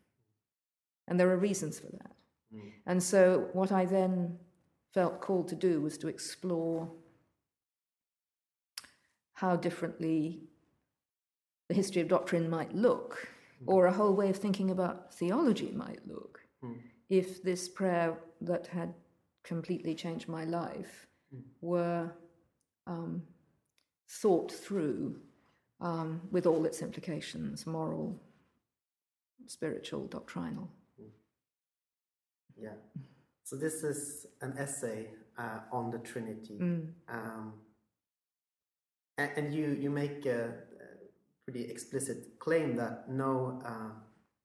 And 1.09 1.19
there 1.19 1.31
are 1.31 1.37
reasons 1.37 1.79
for 1.79 1.87
that. 1.87 2.12
Mm. 2.55 2.73
And 2.87 3.03
so, 3.03 3.49
what 3.53 3.73
I 3.73 3.85
then 3.85 4.38
felt 4.92 5.21
called 5.21 5.49
to 5.49 5.55
do 5.55 5.81
was 5.81 5.99
to 5.99 6.09
explore 6.09 6.90
how 9.35 9.55
differently 9.57 10.40
the 11.69 11.75
history 11.75 12.01
of 12.01 12.09
doctrine 12.09 12.49
might 12.49 12.75
look, 12.75 13.29
mm. 13.62 13.69
or 13.69 13.87
a 13.87 13.92
whole 13.92 14.14
way 14.14 14.31
of 14.31 14.37
thinking 14.37 14.71
about 14.71 15.14
theology 15.14 15.73
might 15.73 16.01
look, 16.07 16.40
mm. 16.64 16.77
if 17.09 17.42
this 17.42 17.69
prayer 17.69 18.16
that 18.40 18.66
had 18.69 18.95
completely 19.42 19.95
changed 19.95 20.29
my 20.29 20.45
life 20.45 21.07
mm. 21.35 21.42
were 21.61 22.11
um, 22.87 23.23
thought 24.09 24.51
through 24.51 25.16
um, 25.81 26.21
with 26.31 26.47
all 26.47 26.64
its 26.64 26.83
implications 26.83 27.66
moral, 27.66 28.19
spiritual, 29.47 30.07
doctrinal. 30.07 30.71
Yeah. 32.61 32.77
So 33.45 33.57
this 33.57 33.85
is 33.85 34.27
an 34.40 34.55
essay 34.59 35.11
uh, 35.38 35.61
on 35.73 35.90
the 35.90 35.99
Trinity. 35.99 36.59
Mm. 36.61 36.88
Um, 37.09 37.53
and, 39.19 39.31
and, 39.37 39.55
you, 39.55 39.77
you 39.81 39.90
make 39.90 40.27
a, 40.27 40.55
pretty 41.47 41.71
explicit 41.71 42.38
claim 42.40 42.75
that 42.77 43.09
no 43.09 43.61
uh, 43.64 43.95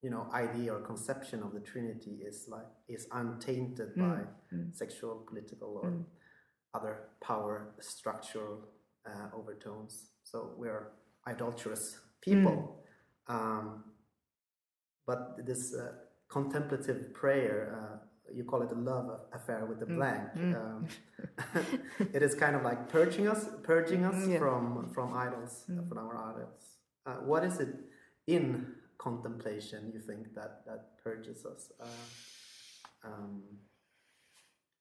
you 0.03 0.09
know 0.09 0.27
idea 0.33 0.73
or 0.73 0.79
conception 0.81 1.41
of 1.41 1.51
the 1.53 1.59
Trinity 1.59 2.19
is 2.23 2.45
like 2.47 2.67
is 2.87 3.07
untainted 3.11 3.95
mm. 3.95 3.97
by 3.97 4.21
mm. 4.55 4.75
sexual, 4.75 5.25
political, 5.27 5.79
or 5.81 5.89
mm. 5.89 6.03
other 6.73 7.09
power 7.21 7.73
structural 7.79 8.59
uh, 9.07 9.35
overtones. 9.35 10.11
So 10.23 10.51
we're 10.57 10.91
idolatrous 11.27 11.99
people. 12.21 12.83
Mm. 13.27 13.33
Um, 13.33 13.83
but 15.07 15.45
this 15.45 15.73
uh, 15.73 15.93
contemplative 16.31 17.13
prayer, 17.13 17.57
uh, 17.77 17.97
you 18.33 18.43
call 18.43 18.61
it 18.61 18.71
a 18.71 18.79
love 18.79 19.07
affair 19.33 19.65
with 19.65 19.79
the 19.79 19.85
mm. 19.85 19.95
blank. 19.97 20.23
Mm. 20.37 20.55
Um, 20.55 20.87
it 22.13 22.23
is 22.23 22.33
kind 22.33 22.55
of 22.55 22.63
like 22.63 22.89
purging 22.89 23.27
us, 23.27 23.47
purging 23.63 24.05
us 24.05 24.27
yeah. 24.27 24.39
from 24.39 24.89
from 24.93 25.13
idols, 25.13 25.65
uh, 25.69 25.73
mm. 25.73 25.89
from 25.89 25.97
our 25.97 26.15
idols. 26.31 26.63
Uh, 27.05 27.15
what 27.31 27.43
is 27.43 27.59
it 27.59 27.75
in 28.27 28.67
contemplation 28.97 29.91
you 29.93 29.99
think 29.99 30.33
that 30.35 30.65
that 30.65 30.97
purges 31.03 31.45
us? 31.45 31.71
Uh, 31.79 33.07
um, 33.07 33.43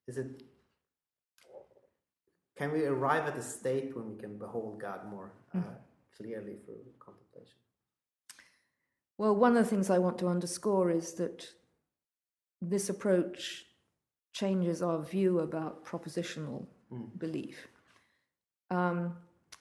is 0.06 0.16
it? 0.16 0.42
Can 2.56 2.72
we 2.72 2.84
arrive 2.84 3.24
at 3.26 3.36
a 3.36 3.42
state 3.42 3.96
when 3.96 4.10
we 4.10 4.16
can 4.16 4.38
behold 4.38 4.80
God 4.80 5.10
more? 5.10 5.32
Mm 5.56 5.64
clearly 6.20 6.56
through 6.64 6.84
contemplation? 6.98 7.29
Well, 9.20 9.36
one 9.36 9.54
of 9.54 9.62
the 9.62 9.68
things 9.68 9.90
I 9.90 9.98
want 9.98 10.16
to 10.20 10.28
underscore 10.28 10.90
is 10.90 11.12
that 11.16 11.46
this 12.62 12.88
approach 12.88 13.66
changes 14.32 14.80
our 14.80 15.02
view 15.02 15.40
about 15.40 15.84
propositional 15.84 16.64
mm. 16.90 17.06
belief. 17.18 17.68
Um, 18.70 19.18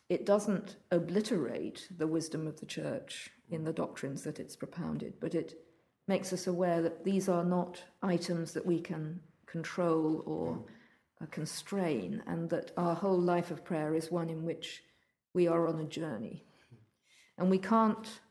it 0.08 0.26
doesn't 0.26 0.78
obliterate 0.92 1.90
the 1.98 2.08
wisdom 2.08 2.48
of 2.48 2.58
the 2.62 2.66
church 2.66 3.32
in 3.50 3.66
the 3.66 3.74
doctrines 3.74 4.24
that 4.24 4.40
it's 4.40 4.56
propounded, 4.56 5.16
but 5.20 5.36
it 5.36 5.56
makes 6.08 6.32
us 6.32 6.48
aware 6.48 6.82
that 6.82 7.04
these 7.04 7.28
are 7.28 7.44
not 7.44 7.84
items 8.02 8.54
that 8.54 8.66
we 8.66 8.80
can 8.80 9.20
control 9.46 10.24
or 10.26 10.54
mm. 10.54 10.64
uh, 11.22 11.26
constrain, 11.32 12.24
and 12.28 12.50
that 12.50 12.72
our 12.78 12.96
whole 12.96 13.20
life 13.20 13.52
of 13.52 13.66
prayer 13.66 13.94
is 13.94 14.10
one 14.10 14.30
in 14.30 14.46
which 14.46 14.84
we 15.34 15.50
are 15.50 15.68
on 15.68 15.82
a 15.82 15.86
journey. 16.00 16.46
And 17.38 17.50
we 17.50 17.58
can't, 17.58 18.22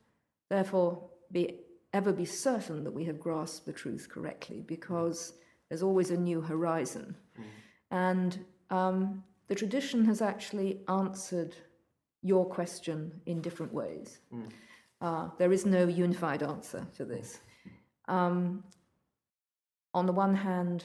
therefore, 0.49 1.11
be, 1.33 1.61
ever 1.93 2.12
be 2.12 2.25
certain 2.25 2.85
that 2.85 2.93
we 2.93 3.05
have 3.05 3.21
grasped 3.21 3.67
the 3.67 3.73
truth 3.73 4.09
correctly 4.11 4.62
because 4.67 5.35
there's 5.69 5.83
always 5.83 6.11
a 6.11 6.17
new 6.17 6.41
horizon. 6.41 7.17
Mm. 7.38 7.45
And 7.91 8.45
um, 8.71 9.25
the 9.49 9.55
tradition 9.55 10.05
has 10.07 10.23
actually 10.23 10.81
answered 10.88 11.55
your 12.23 12.47
question 12.47 13.21
in 13.27 13.41
different 13.41 13.73
ways. 13.73 14.21
Mm. 14.33 14.51
Uh, 15.01 15.29
there 15.38 15.53
is 15.53 15.64
no 15.64 15.87
unified 15.87 16.43
answer 16.43 16.87
to 16.97 17.05
this. 17.05 17.38
Um, 18.09 18.64
on 19.95 20.07
the 20.07 20.12
one 20.12 20.35
hand, 20.35 20.85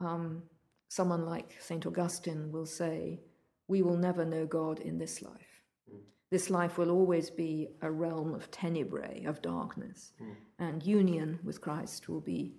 um, 0.00 0.42
someone 0.88 1.26
like 1.26 1.56
St. 1.60 1.86
Augustine 1.86 2.50
will 2.50 2.66
say, 2.66 3.20
We 3.68 3.82
will 3.82 3.96
never 3.96 4.24
know 4.24 4.46
God 4.46 4.80
in 4.80 4.98
this 4.98 5.22
life. 5.22 5.62
This 6.32 6.48
life 6.48 6.78
will 6.78 6.90
always 6.90 7.28
be 7.28 7.68
a 7.82 7.90
realm 7.90 8.32
of 8.32 8.50
tenebrae, 8.50 9.24
of 9.24 9.42
darkness, 9.42 10.14
mm. 10.18 10.34
and 10.58 10.82
union 10.82 11.38
with 11.44 11.60
Christ 11.60 12.08
will 12.08 12.22
be 12.22 12.54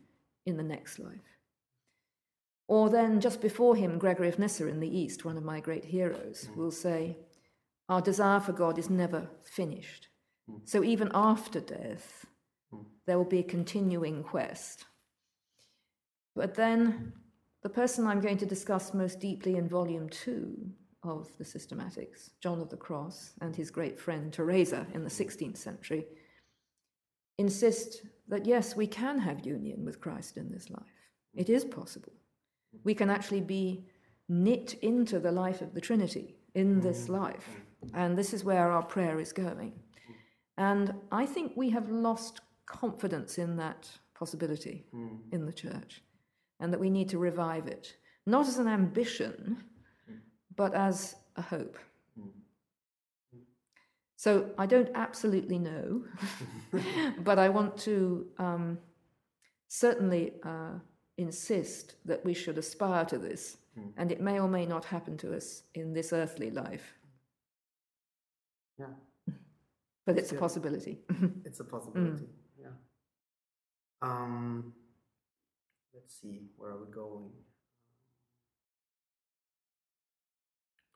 in 0.45 0.57
the 0.57 0.63
next 0.63 0.99
life. 0.99 1.39
Or 2.67 2.91
then, 2.91 3.19
just 3.19 3.41
before 3.41 3.75
him, 3.75 3.97
Gregory 3.97 4.29
of 4.29 4.37
Nyssa 4.37 4.67
in 4.67 4.79
the 4.79 4.95
East, 4.95 5.25
one 5.25 5.37
of 5.37 5.43
my 5.43 5.59
great 5.59 5.85
heroes, 5.85 6.49
mm. 6.51 6.55
will 6.55 6.69
say, 6.69 7.17
Our 7.89 7.99
desire 7.99 8.39
for 8.39 8.51
God 8.51 8.77
is 8.77 8.91
never 8.91 9.27
finished. 9.43 10.07
So 10.65 10.83
even 10.83 11.09
after 11.11 11.59
death, 11.59 12.27
there 13.07 13.17
will 13.17 13.25
be 13.25 13.39
a 13.39 13.43
continuing 13.57 14.21
quest. 14.21 14.85
But 16.35 16.53
then 16.53 17.13
the 17.63 17.69
person 17.69 18.05
I'm 18.05 18.21
going 18.21 18.37
to 18.37 18.45
discuss 18.45 18.93
most 18.93 19.19
deeply 19.19 19.55
in 19.55 19.67
volume 19.67 20.09
two 20.09 20.73
of 21.03 21.29
the 21.37 21.43
systematics, 21.43 22.29
John 22.41 22.59
of 22.61 22.69
the 22.69 22.77
Cross, 22.77 23.33
and 23.41 23.55
his 23.55 23.71
great 23.71 23.99
friend 23.99 24.31
Teresa 24.31 24.87
in 24.93 25.03
the 25.03 25.09
16th 25.09 25.57
century, 25.57 26.05
insist 27.37 28.03
that 28.27 28.45
yes, 28.45 28.75
we 28.75 28.87
can 28.87 29.19
have 29.19 29.45
union 29.45 29.83
with 29.83 29.99
Christ 29.99 30.37
in 30.37 30.49
this 30.49 30.69
life. 30.69 30.83
It 31.33 31.49
is 31.49 31.65
possible. 31.65 32.13
We 32.83 32.93
can 32.93 33.09
actually 33.09 33.41
be 33.41 33.85
knit 34.29 34.75
into 34.81 35.19
the 35.19 35.31
life 35.31 35.61
of 35.61 35.73
the 35.73 35.81
Trinity 35.81 36.35
in 36.55 36.79
this 36.79 37.07
mm. 37.07 37.19
life. 37.19 37.47
And 37.93 38.17
this 38.17 38.33
is 38.33 38.43
where 38.43 38.71
our 38.71 38.83
prayer 38.83 39.19
is 39.19 39.33
going. 39.33 39.73
And 40.57 40.93
I 41.11 41.25
think 41.25 41.53
we 41.55 41.69
have 41.71 41.89
lost 41.89 42.41
confidence 42.65 43.37
in 43.37 43.57
that 43.57 43.89
possibility 44.13 44.85
mm. 44.93 45.19
in 45.31 45.45
the 45.45 45.51
church 45.51 46.01
and 46.59 46.71
that 46.71 46.79
we 46.79 46.89
need 46.89 47.09
to 47.09 47.17
revive 47.17 47.67
it, 47.67 47.97
not 48.25 48.47
as 48.47 48.57
an 48.57 48.67
ambition, 48.67 49.63
but 50.55 50.73
as 50.73 51.15
a 51.35 51.41
hope. 51.41 51.77
So 54.15 54.51
I 54.57 54.65
don't 54.67 54.89
absolutely 54.95 55.59
know, 55.59 56.05
but 57.25 57.37
I 57.39 57.49
want 57.49 57.77
to 57.79 58.25
um, 58.37 58.77
certainly 59.67 60.31
uh, 60.43 60.79
insist 61.17 61.95
that 62.05 62.23
we 62.23 62.33
should 62.33 62.57
aspire 62.57 63.03
to 63.05 63.17
this, 63.17 63.57
and 63.97 64.11
it 64.13 64.21
may 64.21 64.39
or 64.39 64.47
may 64.47 64.65
not 64.65 64.85
happen 64.85 65.17
to 65.17 65.35
us 65.35 65.63
in 65.73 65.93
this 65.93 66.13
earthly 66.13 66.51
life, 66.51 66.93
Yeah, 68.79 68.93
but 70.05 70.17
it's 70.17 70.31
a 70.31 70.35
possibility. 70.35 70.99
it's 71.45 71.59
a 71.59 71.65
possibility. 71.65 72.29
Yeah. 72.57 72.75
Um, 74.01 74.73
let's 75.93 76.15
see, 76.21 76.47
where 76.55 76.71
are 76.71 76.79
we 76.85 76.89
going? 76.91 77.29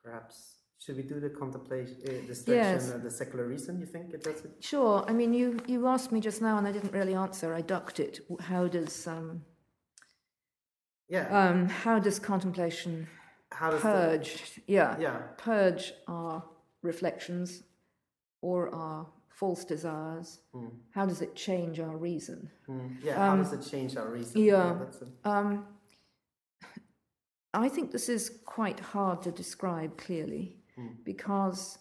Perhaps 0.08 0.54
should 0.80 0.96
we 0.96 1.04
do 1.04 1.20
the 1.20 1.30
contemplation, 1.30 1.98
uh, 2.08 2.12
the 2.34 2.44
Yes. 2.56 2.92
and 2.92 3.04
the 3.04 3.12
secular 3.12 3.46
reason? 3.46 3.80
You 3.80 3.86
think 3.86 4.14
it 4.14 4.24
does 4.24 4.46
it? 4.46 4.52
Sure. 4.62 5.04
I 5.08 5.12
mean, 5.12 5.34
you, 5.34 5.60
you 5.68 5.86
asked 5.88 6.12
me 6.14 6.22
just 6.22 6.42
now, 6.42 6.58
and 6.58 6.66
I 6.66 6.72
didn't 6.72 6.94
really 6.94 7.14
answer. 7.14 7.54
I 7.54 7.62
ducked 7.62 8.00
it. 8.00 8.22
How 8.40 8.68
does 8.70 9.06
um, 9.08 9.44
Yeah. 11.10 11.28
um, 11.40 11.68
how 11.68 12.00
does 12.00 12.20
contemplation 12.20 13.08
How 13.52 13.72
does 13.72 13.82
the, 13.82 13.88
purge? 13.90 14.62
yeah, 14.68 14.98
yeah? 15.00 15.18
purge 15.38 15.94
our 16.08 16.44
reflections 16.84 17.64
or 18.42 18.74
our 18.74 19.08
false 19.28 19.66
desires. 19.66 20.40
How 20.92 21.06
does 21.06 21.22
it 21.22 21.36
change 21.36 21.80
our 21.82 21.98
reason? 21.98 22.50
Mm, 22.70 23.04
yeah. 23.04 23.16
how 23.18 23.36
does 23.36 23.52
it 23.52 23.64
change 23.70 23.98
our 23.98 24.10
reason? 24.10 24.42
yeah. 24.42 24.78
that's 24.80 25.02
a, 25.02 25.30
Um, 25.30 25.66
I 27.58 27.70
think 27.70 27.92
this 27.92 28.08
is 28.08 28.30
quite 28.46 28.80
hard 28.80 29.24
to 29.24 29.32
describe 29.32 29.98
clearly 29.98 30.58
because 31.04 31.80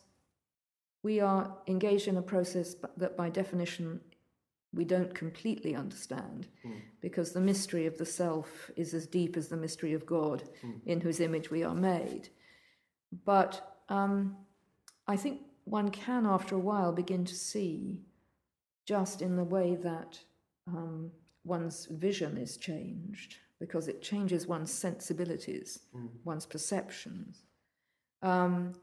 we 1.03 1.21
are 1.21 1.55
engaged 1.67 2.09
in 2.09 2.17
a 2.17 2.23
process 2.23 2.77
that, 2.97 3.15
by 3.15 3.29
definition, 3.29 4.01
we 4.73 4.87
don't 4.87 5.15
completely 5.15 5.75
understand 5.75 6.49
because 7.03 7.33
the 7.33 7.43
mystery 7.43 7.85
of 7.85 7.99
the 7.99 8.07
self 8.07 8.71
is 8.75 8.95
as 8.95 9.07
deep 9.07 9.37
as 9.37 9.49
the 9.49 9.57
mystery 9.57 9.93
of 9.93 10.07
God 10.07 10.45
in 10.87 11.03
whose 11.03 11.21
image 11.21 11.51
we 11.51 11.62
are 11.62 11.75
made. 11.75 12.31
But 13.27 13.77
um, 13.91 14.35
I 15.07 15.17
think 15.17 15.43
one 15.65 15.91
can, 15.91 16.25
after 16.25 16.55
a 16.55 16.67
while, 16.71 16.93
begin 16.93 17.27
to 17.27 17.35
see 17.35 18.01
just 18.87 19.21
in 19.21 19.37
the 19.37 19.45
way 19.45 19.77
that 19.83 20.19
um, 20.67 21.11
one's 21.45 21.85
vision 21.85 22.39
is 22.39 22.57
changed 22.57 23.37
because 23.61 23.88
it 23.88 24.03
changes 24.03 24.47
one's 24.47 24.73
sensibilities, 24.73 25.81
one's 26.25 26.47
perceptions. 26.47 27.42
Um, 28.23 28.75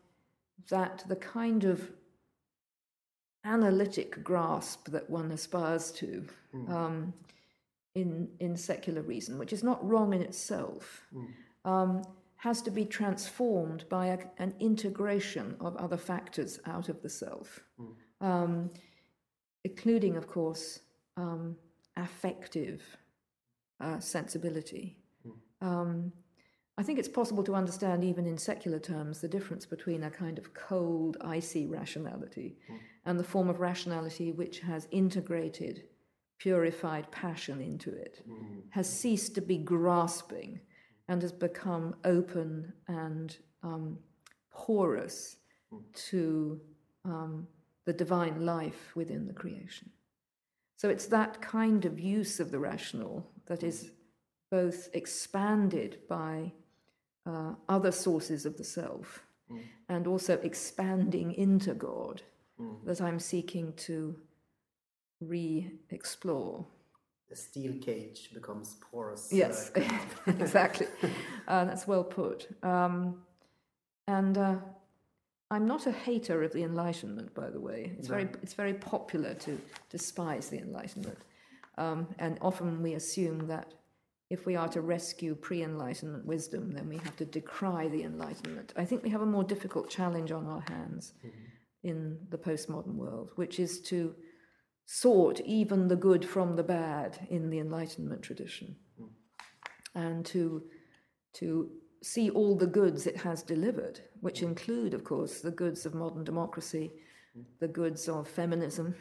that 0.70 1.04
the 1.08 1.16
kind 1.16 1.64
of 1.64 1.92
analytic 3.44 4.24
grasp 4.24 4.88
that 4.90 5.10
one 5.10 5.32
aspires 5.32 5.92
to 5.92 6.26
um, 6.70 7.14
in 7.96 8.30
in 8.40 8.56
secular 8.58 9.02
reason, 9.02 9.38
which 9.38 9.54
is 9.54 9.64
not 9.64 9.86
wrong 9.88 10.14
in 10.14 10.22
itself, 10.22 11.02
um, 11.66 12.02
has 12.38 12.62
to 12.62 12.72
be 12.72 12.86
transformed 12.86 13.86
by 13.90 14.08
a, 14.08 14.20
an 14.38 14.54
integration 14.60 15.56
of 15.60 15.76
other 15.78 15.98
factors 15.98 16.60
out 16.66 16.90
of 16.90 17.02
the 17.02 17.10
self, 17.10 17.60
um, 18.22 18.70
including, 19.64 20.18
of 20.18 20.28
course, 20.28 20.80
um, 21.18 21.56
affective 21.98 22.82
uh, 23.84 24.00
sensibility. 24.00 24.98
Um, 25.62 26.12
I 26.78 26.84
think 26.84 26.98
it's 26.98 27.08
possible 27.08 27.44
to 27.44 27.54
understand, 27.56 28.04
even 28.04 28.26
in 28.26 28.38
secular 28.38 28.80
terms, 28.80 29.22
the 29.22 29.28
difference 29.28 29.66
between 29.66 30.04
a 30.04 30.10
kind 30.10 30.40
of 30.40 30.54
cold, 30.54 31.18
icy 31.22 31.68
rationality 31.68 32.58
and 33.06 33.20
the 33.20 33.24
form 33.24 33.50
of 33.50 33.60
rationality 33.60 34.32
which 34.32 34.60
has 34.62 34.88
integrated, 34.92 35.84
purified 36.40 37.12
passion 37.12 37.62
into 37.62 37.92
it, 37.94 38.24
has 38.72 39.00
ceased 39.02 39.36
to 39.36 39.42
be 39.42 39.58
grasping, 39.58 40.60
and 41.08 41.22
has 41.22 41.32
become 41.32 41.96
open 42.06 42.74
and 42.88 43.38
um, 43.62 44.00
porous 44.52 45.38
to 45.94 46.60
um, 47.06 47.48
the 47.86 47.94
divine 47.94 48.46
life 48.46 48.96
within 48.96 49.28
the 49.28 49.34
creation. 49.34 49.90
So 50.78 50.90
it's 50.90 51.08
that 51.08 51.42
kind 51.42 51.86
of 51.86 52.00
use 52.00 52.40
of 52.40 52.52
the 52.52 52.60
rational 52.60 53.30
that 53.48 53.64
is 53.64 53.92
both 54.52 54.90
expanded 54.94 55.98
by 56.08 56.52
uh, 57.26 57.54
other 57.70 57.92
sources 57.92 58.46
of 58.46 58.58
the 58.58 58.64
self 58.64 59.24
and 59.90 60.08
also 60.08 60.34
expanding 60.44 61.34
into 61.34 61.74
God 61.74 62.22
that 62.86 63.02
I'm 63.02 63.20
seeking 63.20 63.74
to 63.88 64.16
re 65.22 65.70
explore. 65.90 66.66
the 67.30 67.36
steel 67.36 67.74
cage 67.82 68.30
becomes 68.34 68.76
porous. 68.92 69.32
uh, 69.32 69.36
Yes, 69.36 69.70
of- 69.76 70.40
exactly. 70.42 70.88
Uh, 71.48 71.66
that's 71.66 71.86
well 71.88 72.04
put. 72.06 72.48
Um, 72.64 73.22
and 74.08 74.38
uh, 74.38 74.56
I'm 75.52 75.66
not 75.66 75.88
a 75.88 75.92
hater 75.92 76.42
of 76.44 76.54
the 76.54 76.64
Enlightenment, 76.64 77.34
by 77.34 77.50
the 77.50 77.60
way. 77.60 77.92
It's 77.98 78.08
very, 78.08 78.30
it's 78.42 78.54
very 78.54 78.74
popular 78.74 79.34
to 79.36 79.60
despise 79.90 80.48
the 80.50 80.60
Enlightenment, 80.60 81.18
um, 81.78 82.08
and 82.20 82.38
often 82.42 82.82
we 82.82 82.94
assume 82.94 83.48
that 83.48 83.74
if 84.30 84.46
we 84.46 84.56
are 84.56 84.68
to 84.70 84.82
rescue 84.82 85.36
pre-Enlightenment 85.36 86.26
wisdom, 86.26 86.72
then 86.72 86.90
we 86.90 86.98
have 86.98 87.16
to 87.18 87.26
decry 87.26 87.88
the 87.88 88.04
Enlightenment. 88.04 88.74
I 88.76 88.86
think 88.86 89.04
we 89.04 89.10
have 89.10 89.22
a 89.22 89.28
more 89.28 89.44
difficult 89.44 89.90
challenge 89.90 90.32
on 90.32 90.48
our 90.48 90.64
hands 90.68 91.14
mm-hmm. 91.20 91.30
in 91.84 92.18
the 92.30 92.38
postmodern 92.38 92.96
world, 92.96 93.30
which 93.36 93.60
is 93.60 93.80
to 93.82 94.16
sort 94.86 95.40
even 95.42 95.88
the 95.88 95.96
good 95.96 96.26
from 96.26 96.56
the 96.56 96.64
bad 96.64 97.28
in 97.30 97.50
the 97.50 97.60
Enlightenment 97.60 98.22
tradition. 98.22 98.76
Mm. 99.00 99.10
And 99.96 100.26
to 100.28 100.64
to 101.34 101.70
see 102.02 102.30
all 102.30 102.56
the 102.56 102.68
goods 102.68 103.08
it 103.08 103.18
has 103.18 103.44
delivered, 103.44 104.02
which 104.22 104.40
mm. 104.42 104.48
include, 104.50 104.94
of 104.94 105.04
course, 105.04 105.42
the 105.42 105.52
goods 105.52 105.86
of 105.86 105.94
modern 105.94 106.24
democracy, 106.24 106.92
mm. 107.38 107.44
the 107.60 107.68
goods 107.68 108.10
of 108.10 108.28
feminism, 108.28 108.94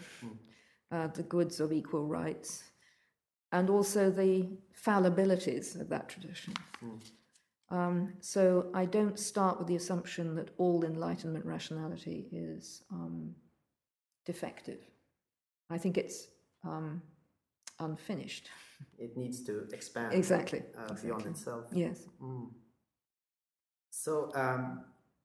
uh, 0.93 1.09
the 1.09 1.23
goods 1.25 1.59
of 1.61 1.73
equal 1.73 2.07
rights, 2.07 2.65
and 3.51 3.69
also 3.71 4.11
the 4.11 4.49
fallibilities 4.87 5.81
of 5.81 5.89
that 5.89 6.09
tradition. 6.09 6.55
Um, 7.71 8.13
so 8.21 8.67
I 8.75 8.85
don't 8.85 9.19
start 9.19 9.59
with 9.59 9.67
the 9.67 9.77
assumption 9.77 10.35
that 10.37 10.51
all 10.59 10.85
Enlightenment 10.85 11.45
rationality 11.47 12.27
is 12.31 12.83
um, 12.93 13.35
defective. 14.27 14.81
I 15.71 15.79
think 15.79 15.97
it's 15.97 16.29
um, 16.65 17.01
unfinished. 17.81 18.51
it 18.99 19.17
needs 19.17 19.43
to 19.45 19.67
expand 19.73 20.13
Exactly. 20.13 20.63
uh, 20.79 20.95
beyond 21.03 21.25
itself. 21.27 21.65
Yes. 21.73 22.05
So, 23.91 24.31
um, 24.35 24.85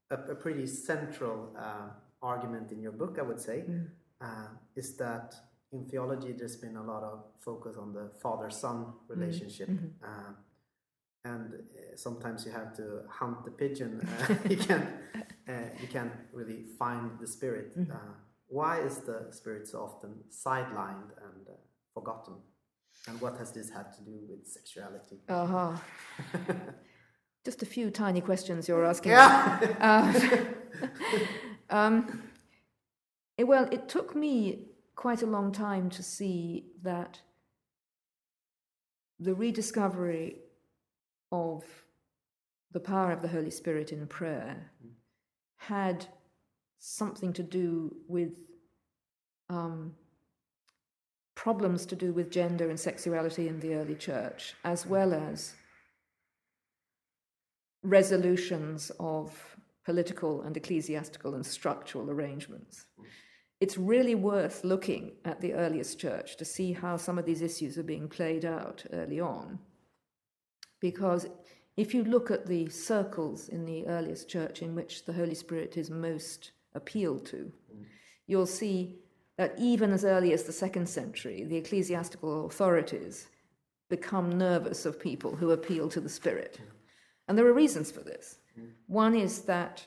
a, 0.09 0.15
a 0.31 0.35
pretty 0.35 0.65
central 0.67 1.53
uh, 1.59 1.89
argument 2.21 2.71
in 2.71 2.81
your 2.81 2.93
book, 2.93 3.17
I 3.19 3.23
would 3.23 3.39
say, 3.41 3.65
uh, 4.21 4.47
is 4.75 4.95
that 4.97 5.35
in 5.71 5.85
theology 5.85 6.33
there's 6.33 6.55
been 6.55 6.77
a 6.77 6.83
lot 6.83 7.03
of 7.03 7.23
focus 7.39 7.75
on 7.77 7.93
the 7.93 8.09
father-son 8.21 8.93
relationship, 9.07 9.69
uh, 10.03 10.33
and 11.25 11.53
uh, 11.53 11.95
sometimes 11.95 12.45
you 12.45 12.51
have 12.51 12.75
to 12.75 13.01
hunt 13.09 13.43
the 13.43 13.51
pigeon. 13.51 14.01
Uh, 14.01 14.35
you 14.49 14.57
can 14.57 14.87
uh, 15.47 15.51
you 15.81 15.87
can't 15.87 16.13
really 16.33 16.63
find 16.79 17.11
the 17.19 17.27
spirit. 17.27 17.73
Uh, 17.77 17.95
why 18.47 18.79
is 18.79 18.99
the 18.99 19.27
spirit 19.31 19.67
so 19.67 19.79
often 19.83 20.15
sidelined 20.31 21.11
and 21.25 21.47
uh, 21.49 21.53
forgotten? 21.93 22.35
And 23.07 23.21
what 23.21 23.37
has 23.37 23.51
this 23.51 23.69
had 23.69 23.93
to 23.93 24.01
do 24.01 24.19
with 24.29 24.47
sexuality? 24.47 25.17
Uh-huh. 25.29 25.77
Just 27.45 27.61
a 27.61 27.65
few 27.65 27.89
tiny 27.89 28.21
questions 28.21 28.67
you're 28.67 28.85
asking. 28.85 29.11
Yeah. 29.11 30.43
Um, 31.69 32.23
well, 33.37 33.67
it 33.71 33.89
took 33.89 34.15
me 34.15 34.66
quite 34.97 35.21
a 35.21 35.27
long 35.27 35.51
time 35.51 35.89
to 35.91 36.01
see 36.01 36.65
that 36.81 37.21
the 39.19 39.33
rediscovery 39.33 40.39
of 41.31 41.63
the 42.71 42.79
power 42.79 43.11
of 43.11 43.21
the 43.21 43.27
Holy 43.27 43.51
Spirit 43.51 43.93
in 43.93 44.07
prayer 44.07 44.71
had 45.57 46.07
something 46.79 47.31
to 47.31 47.43
do 47.43 47.95
with 48.07 48.33
um, 49.49 49.93
problems 51.35 51.85
to 51.85 51.95
do 51.95 52.11
with 52.11 52.31
gender 52.31 52.69
and 52.69 52.79
sexuality 52.79 53.47
in 53.47 53.59
the 53.59 53.75
early 53.75 53.95
church, 53.95 54.55
as 54.63 54.85
well 54.85 55.13
as 55.13 55.53
resolutions 57.83 58.91
of 58.99 59.57
political 59.85 60.41
and 60.41 60.57
ecclesiastical 60.57 61.35
and 61.35 61.45
structural 61.45 62.09
arrangements. 62.09 62.85
It's 63.59 63.77
really 63.77 64.15
worth 64.15 64.63
looking 64.63 65.13
at 65.25 65.41
the 65.41 65.53
earliest 65.53 65.99
church 65.99 66.37
to 66.37 66.45
see 66.45 66.73
how 66.73 66.97
some 66.97 67.17
of 67.17 67.25
these 67.25 67.41
issues 67.41 67.77
are 67.77 67.83
being 67.83 68.07
played 68.07 68.45
out 68.45 68.85
early 68.93 69.19
on. 69.19 69.59
Because 70.79 71.27
if 71.75 71.93
you 71.93 72.03
look 72.03 72.29
at 72.29 72.45
the 72.45 72.69
circles 72.69 73.49
in 73.49 73.65
the 73.65 73.87
earliest 73.87 74.29
church 74.29 74.61
in 74.61 74.75
which 74.75 75.05
the 75.05 75.13
Holy 75.13 75.35
Spirit 75.35 75.75
is 75.75 75.89
most 75.89 76.51
appealed 76.75 77.25
to, 77.27 77.51
you'll 78.27 78.45
see 78.45 78.99
that 79.37 79.55
even 79.57 79.91
as 79.91 80.05
early 80.05 80.33
as 80.33 80.43
the 80.43 80.51
second 80.51 80.87
century, 80.87 81.43
the 81.43 81.57
ecclesiastical 81.57 82.45
authorities 82.47 83.27
become 83.89 84.37
nervous 84.37 84.85
of 84.85 84.99
people 84.99 85.35
who 85.35 85.51
appeal 85.51 85.89
to 85.89 86.01
the 86.01 86.09
Spirit. 86.09 86.59
And 87.27 87.37
there 87.37 87.47
are 87.47 87.53
reasons 87.53 87.91
for 87.91 88.01
this. 88.01 88.37
One 88.87 89.15
is 89.15 89.41
that 89.43 89.85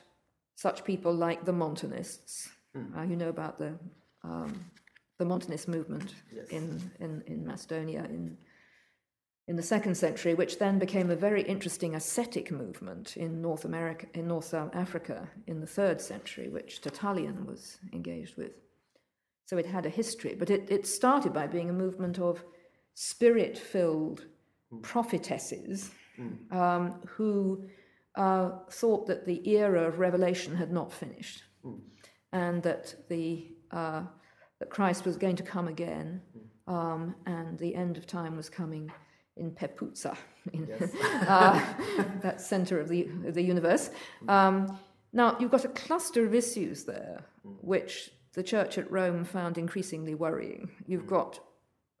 such 0.55 0.83
people 0.83 1.13
like 1.13 1.45
the 1.45 1.53
Montanists, 1.53 2.49
uh, 2.75 3.01
you 3.03 3.15
know 3.15 3.29
about 3.29 3.57
the, 3.59 3.73
um, 4.23 4.65
the 5.17 5.25
Montanist 5.25 5.67
movement 5.67 6.13
Yes. 6.33 6.47
in, 6.49 6.91
in, 6.99 7.23
in 7.27 7.45
Macedonia 7.45 8.03
in, 8.05 8.37
in 9.47 9.55
the 9.55 9.63
second 9.63 9.95
century, 9.95 10.33
which 10.33 10.59
then 10.59 10.79
became 10.79 11.09
a 11.11 11.15
very 11.15 11.41
interesting 11.43 11.95
ascetic 11.95 12.51
movement 12.51 13.17
in 13.17 13.41
North 13.41 13.65
America, 13.65 14.05
in 14.13 14.27
North 14.27 14.53
Africa 14.53 15.27
in 15.47 15.59
the 15.59 15.67
third 15.67 15.99
century, 15.99 16.47
which 16.49 16.81
Tertullian 16.81 17.45
was 17.45 17.77
engaged 17.93 18.37
with. 18.37 18.51
So 19.45 19.57
it 19.57 19.65
had 19.65 19.85
a 19.85 19.89
history, 19.89 20.35
but 20.37 20.49
it, 20.49 20.67
it 20.71 20.87
started 20.87 21.33
by 21.33 21.47
being 21.47 21.69
a 21.69 21.73
movement 21.73 22.19
of 22.19 22.43
spirit 22.93 23.57
filled 23.57 24.25
prophetesses 24.81 25.91
um, 26.51 27.01
who 27.07 27.65
uh, 28.15 28.51
thought 28.69 29.07
that 29.07 29.25
the 29.25 29.49
era 29.49 29.81
of 29.87 29.99
revelation 29.99 30.55
had 30.55 30.71
not 30.71 30.93
finished 30.93 31.43
and 32.33 32.63
that, 32.63 32.95
the, 33.09 33.47
uh, 33.71 34.03
that 34.59 34.69
Christ 34.69 35.05
was 35.05 35.17
going 35.17 35.35
to 35.35 35.43
come 35.43 35.67
again 35.67 36.21
um, 36.67 37.15
and 37.25 37.57
the 37.57 37.75
end 37.75 37.97
of 37.97 38.07
time 38.07 38.35
was 38.37 38.49
coming 38.49 38.91
in 39.37 39.51
Pepuza, 39.51 40.17
in 40.53 40.67
uh, 41.27 41.73
that 42.21 42.41
center 42.41 42.79
of 42.79 42.87
the, 42.87 43.07
of 43.25 43.33
the 43.33 43.41
universe. 43.41 43.89
Um, 44.27 44.79
now, 45.13 45.37
you've 45.39 45.51
got 45.51 45.65
a 45.65 45.69
cluster 45.69 46.25
of 46.25 46.33
issues 46.33 46.85
there 46.85 47.25
which 47.61 48.11
the 48.33 48.43
church 48.43 48.77
at 48.77 48.89
Rome 48.89 49.25
found 49.25 49.57
increasingly 49.57 50.15
worrying. 50.15 50.69
You've 50.87 51.07
got 51.07 51.39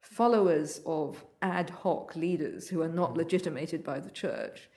followers 0.01 0.81
of 0.85 1.23
ad 1.41 1.69
hoc 1.69 2.15
leaders 2.15 2.69
who 2.69 2.81
are 2.81 2.89
not 2.89 3.17
legitimated 3.17 3.83
by 3.83 3.99
the 3.99 4.09
church, 4.09 4.69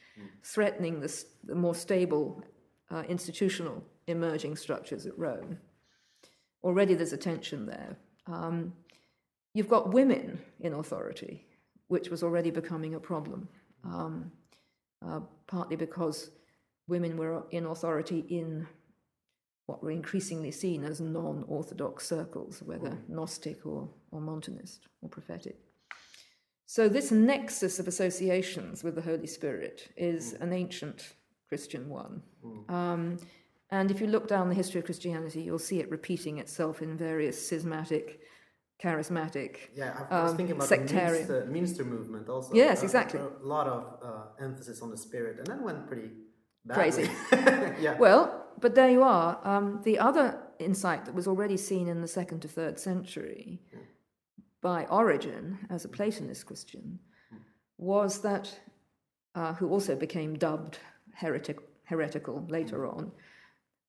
threatening 0.43 1.01
the, 1.01 1.25
the 1.45 1.55
more 1.55 1.75
stable 1.75 2.43
uh, 2.91 3.03
institutional 3.09 3.85
emerging 4.07 4.57
structures 4.57 5.07
at 5.07 5.19
Rome. 5.19 5.59
Already 6.63 6.95
there's 6.95 7.13
a 7.13 7.19
tension 7.19 7.67
there. 7.67 7.97
Um, 8.27 8.73
you've 9.53 9.69
got 9.69 9.93
women 9.93 10.41
in 10.61 10.75
authority, 10.75 11.47
which 11.89 12.09
was 12.09 12.23
already 12.23 12.51
becoming 12.51 12.95
a 12.95 13.01
problem, 13.01 13.49
um, 13.85 14.33
uh, 15.07 15.21
partly 15.47 15.77
because 15.77 16.31
women 16.89 17.17
were 17.17 17.45
in 17.51 17.67
authority 17.67 18.25
in 18.29 18.67
what 19.67 19.83
were 19.83 19.91
increasingly 19.91 20.51
seen 20.51 20.85
as 20.85 21.01
non 21.01 21.45
orthodox 21.49 22.07
circles, 22.07 22.63
whether 22.63 22.99
Gnostic 23.09 23.65
or, 23.65 23.89
or 24.11 24.21
Montanist 24.21 24.87
or 25.01 25.09
prophetic. 25.09 25.59
So, 26.67 26.89
this 26.89 27.11
nexus 27.11 27.79
of 27.79 27.89
associations 27.89 28.83
with 28.83 28.95
the 28.95 29.03
Holy 29.03 29.27
Spirit 29.27 29.93
is 29.97 30.35
an 30.35 30.53
ancient 30.53 31.15
Christian 31.49 31.89
one. 31.89 32.23
Um, 32.69 33.19
and 33.71 33.91
if 33.91 34.01
you 34.01 34.07
look 34.07 34.29
down 34.29 34.49
the 34.49 34.55
history 34.55 34.79
of 34.81 34.85
Christianity, 34.85 35.43
you'll 35.43 35.59
see 35.59 35.81
it 35.81 35.91
repeating 35.91 36.39
itself 36.39 36.83
in 36.83 36.97
various 36.97 37.49
schismatic, 37.49 38.21
charismatic. 38.83 39.57
Yeah, 39.75 40.07
I, 40.11 40.23
was 40.23 40.31
um, 40.33 40.37
thinking 40.37 40.57
about 40.57 40.69
sectarian. 40.69 41.27
the 41.27 41.43
Münster, 41.43 41.81
Münster 41.81 41.87
movement 41.87 42.29
also. 42.29 42.55
Yes, 42.55 42.83
Uh, 42.83 42.85
exactly. 42.85 43.21
A, 43.21 43.29
lot 43.43 43.67
of 43.67 43.99
uh, 44.03 44.45
emphasis 44.45 44.83
on 44.83 44.91
the 44.91 44.97
spirit, 44.97 45.39
and 45.39 45.47
that 45.47 45.63
went 45.63 45.87
pretty 45.87 46.11
Crazy. 46.73 47.11
yeah. 47.33 47.97
Well, 47.99 48.47
but 48.59 48.75
there 48.75 48.91
you 48.91 49.03
are. 49.03 49.39
Um, 49.45 49.81
the 49.85 49.99
other 49.99 50.41
insight 50.59 51.05
that 51.05 51.15
was 51.15 51.27
already 51.27 51.57
seen 51.57 51.89
in 51.89 52.01
the 52.01 52.09
second 52.09 52.41
to 52.41 52.49
third 52.49 52.79
century 52.79 53.61
by 54.63 54.87
Origen 54.87 55.59
as 55.69 55.85
a 55.85 55.89
Platonist 55.89 56.47
Christian 56.47 57.01
was 57.77 58.23
that, 58.23 58.61
uh, 59.35 59.53
who 59.55 59.69
also 59.69 59.95
became 59.95 60.39
dubbed 60.39 60.79
heretic, 61.13 61.59
heretical 61.85 62.47
later 62.49 62.87
on, 62.87 63.13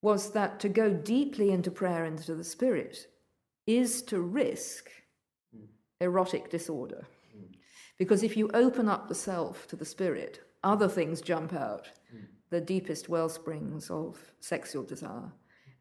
was 0.05 0.33
that 0.33 0.59
to 0.59 0.69
go 0.69 0.93
deeply 0.93 1.49
into 1.49 1.71
prayer 1.71 2.05
and 2.05 2.19
into 2.19 2.35
the 2.35 2.43
spirit 2.43 3.07
is 3.65 4.03
to 4.03 4.21
risk 4.21 4.91
hmm. 5.51 5.65
erotic 5.99 6.51
disorder. 6.51 7.07
Hmm. 7.33 7.47
Because 7.97 8.21
if 8.21 8.37
you 8.37 8.47
open 8.53 8.87
up 8.87 9.07
the 9.07 9.15
self 9.15 9.65
to 9.69 9.75
the 9.75 9.91
spirit, 9.95 10.41
other 10.63 10.87
things 10.87 11.21
jump 11.21 11.53
out, 11.53 11.89
hmm. 12.11 12.25
the 12.51 12.61
deepest 12.61 13.09
well 13.09 13.29
springs 13.29 13.89
of 13.89 14.19
sexual 14.39 14.83
desire. 14.83 15.31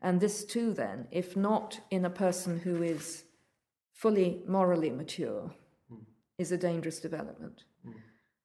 And 0.01 0.19
this 0.19 0.47
too, 0.47 0.73
then, 0.73 1.07
if 1.11 1.37
not 1.37 1.79
in 1.91 2.07
a 2.07 2.19
person 2.25 2.59
who 2.59 2.83
is 2.83 3.25
fully 3.93 4.43
morally 4.49 4.91
mature, 4.91 5.55
is 6.39 6.51
a 6.51 6.57
dangerous 6.57 6.99
development. 6.99 7.65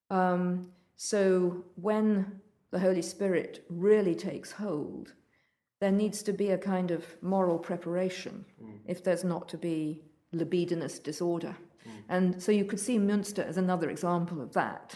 Um, 0.09 0.71
so 0.97 1.63
when 1.75 2.41
the 2.71 2.79
Holy 2.79 3.01
Spirit 3.01 3.63
really 3.69 4.15
takes 4.15 4.51
hold, 4.51 5.13
there 5.79 5.91
needs 5.91 6.21
to 6.23 6.33
be 6.33 6.49
a 6.51 6.57
kind 6.57 6.91
of 6.91 7.05
moral 7.21 7.57
preparation 7.57 8.45
if 8.85 9.03
there's 9.03 9.23
not 9.23 9.47
to 9.49 9.57
be 9.57 10.01
libidinous 10.33 10.99
disorder. 10.99 11.55
And 12.09 12.41
so 12.41 12.51
you 12.51 12.65
could 12.65 12.79
see 12.79 12.97
Münster 12.97 13.45
as 13.45 13.57
another 13.57 13.89
example 13.89 14.41
of 14.41 14.53
that. 14.53 14.95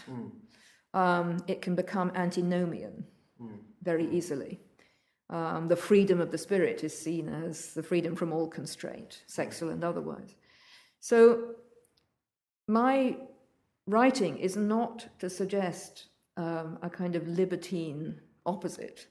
Um, 0.92 1.38
it 1.48 1.62
can 1.62 1.74
become 1.74 2.12
antinomian 2.14 3.04
very 3.82 4.08
easily. 4.10 4.60
Um, 5.30 5.68
the 5.68 5.76
freedom 5.76 6.20
of 6.20 6.30
the 6.30 6.38
spirit 6.38 6.84
is 6.84 6.96
seen 6.96 7.28
as 7.28 7.72
the 7.72 7.82
freedom 7.82 8.14
from 8.14 8.32
all 8.32 8.46
constraint, 8.46 9.22
sexual 9.26 9.70
and 9.70 9.82
otherwise. 9.82 10.36
So, 11.00 11.54
my 12.68 13.16
writing 13.86 14.38
is 14.38 14.56
not 14.56 15.06
to 15.18 15.28
suggest 15.30 16.06
um, 16.36 16.78
a 16.82 16.90
kind 16.90 17.16
of 17.16 17.26
libertine 17.26 18.20
opposite 18.46 19.06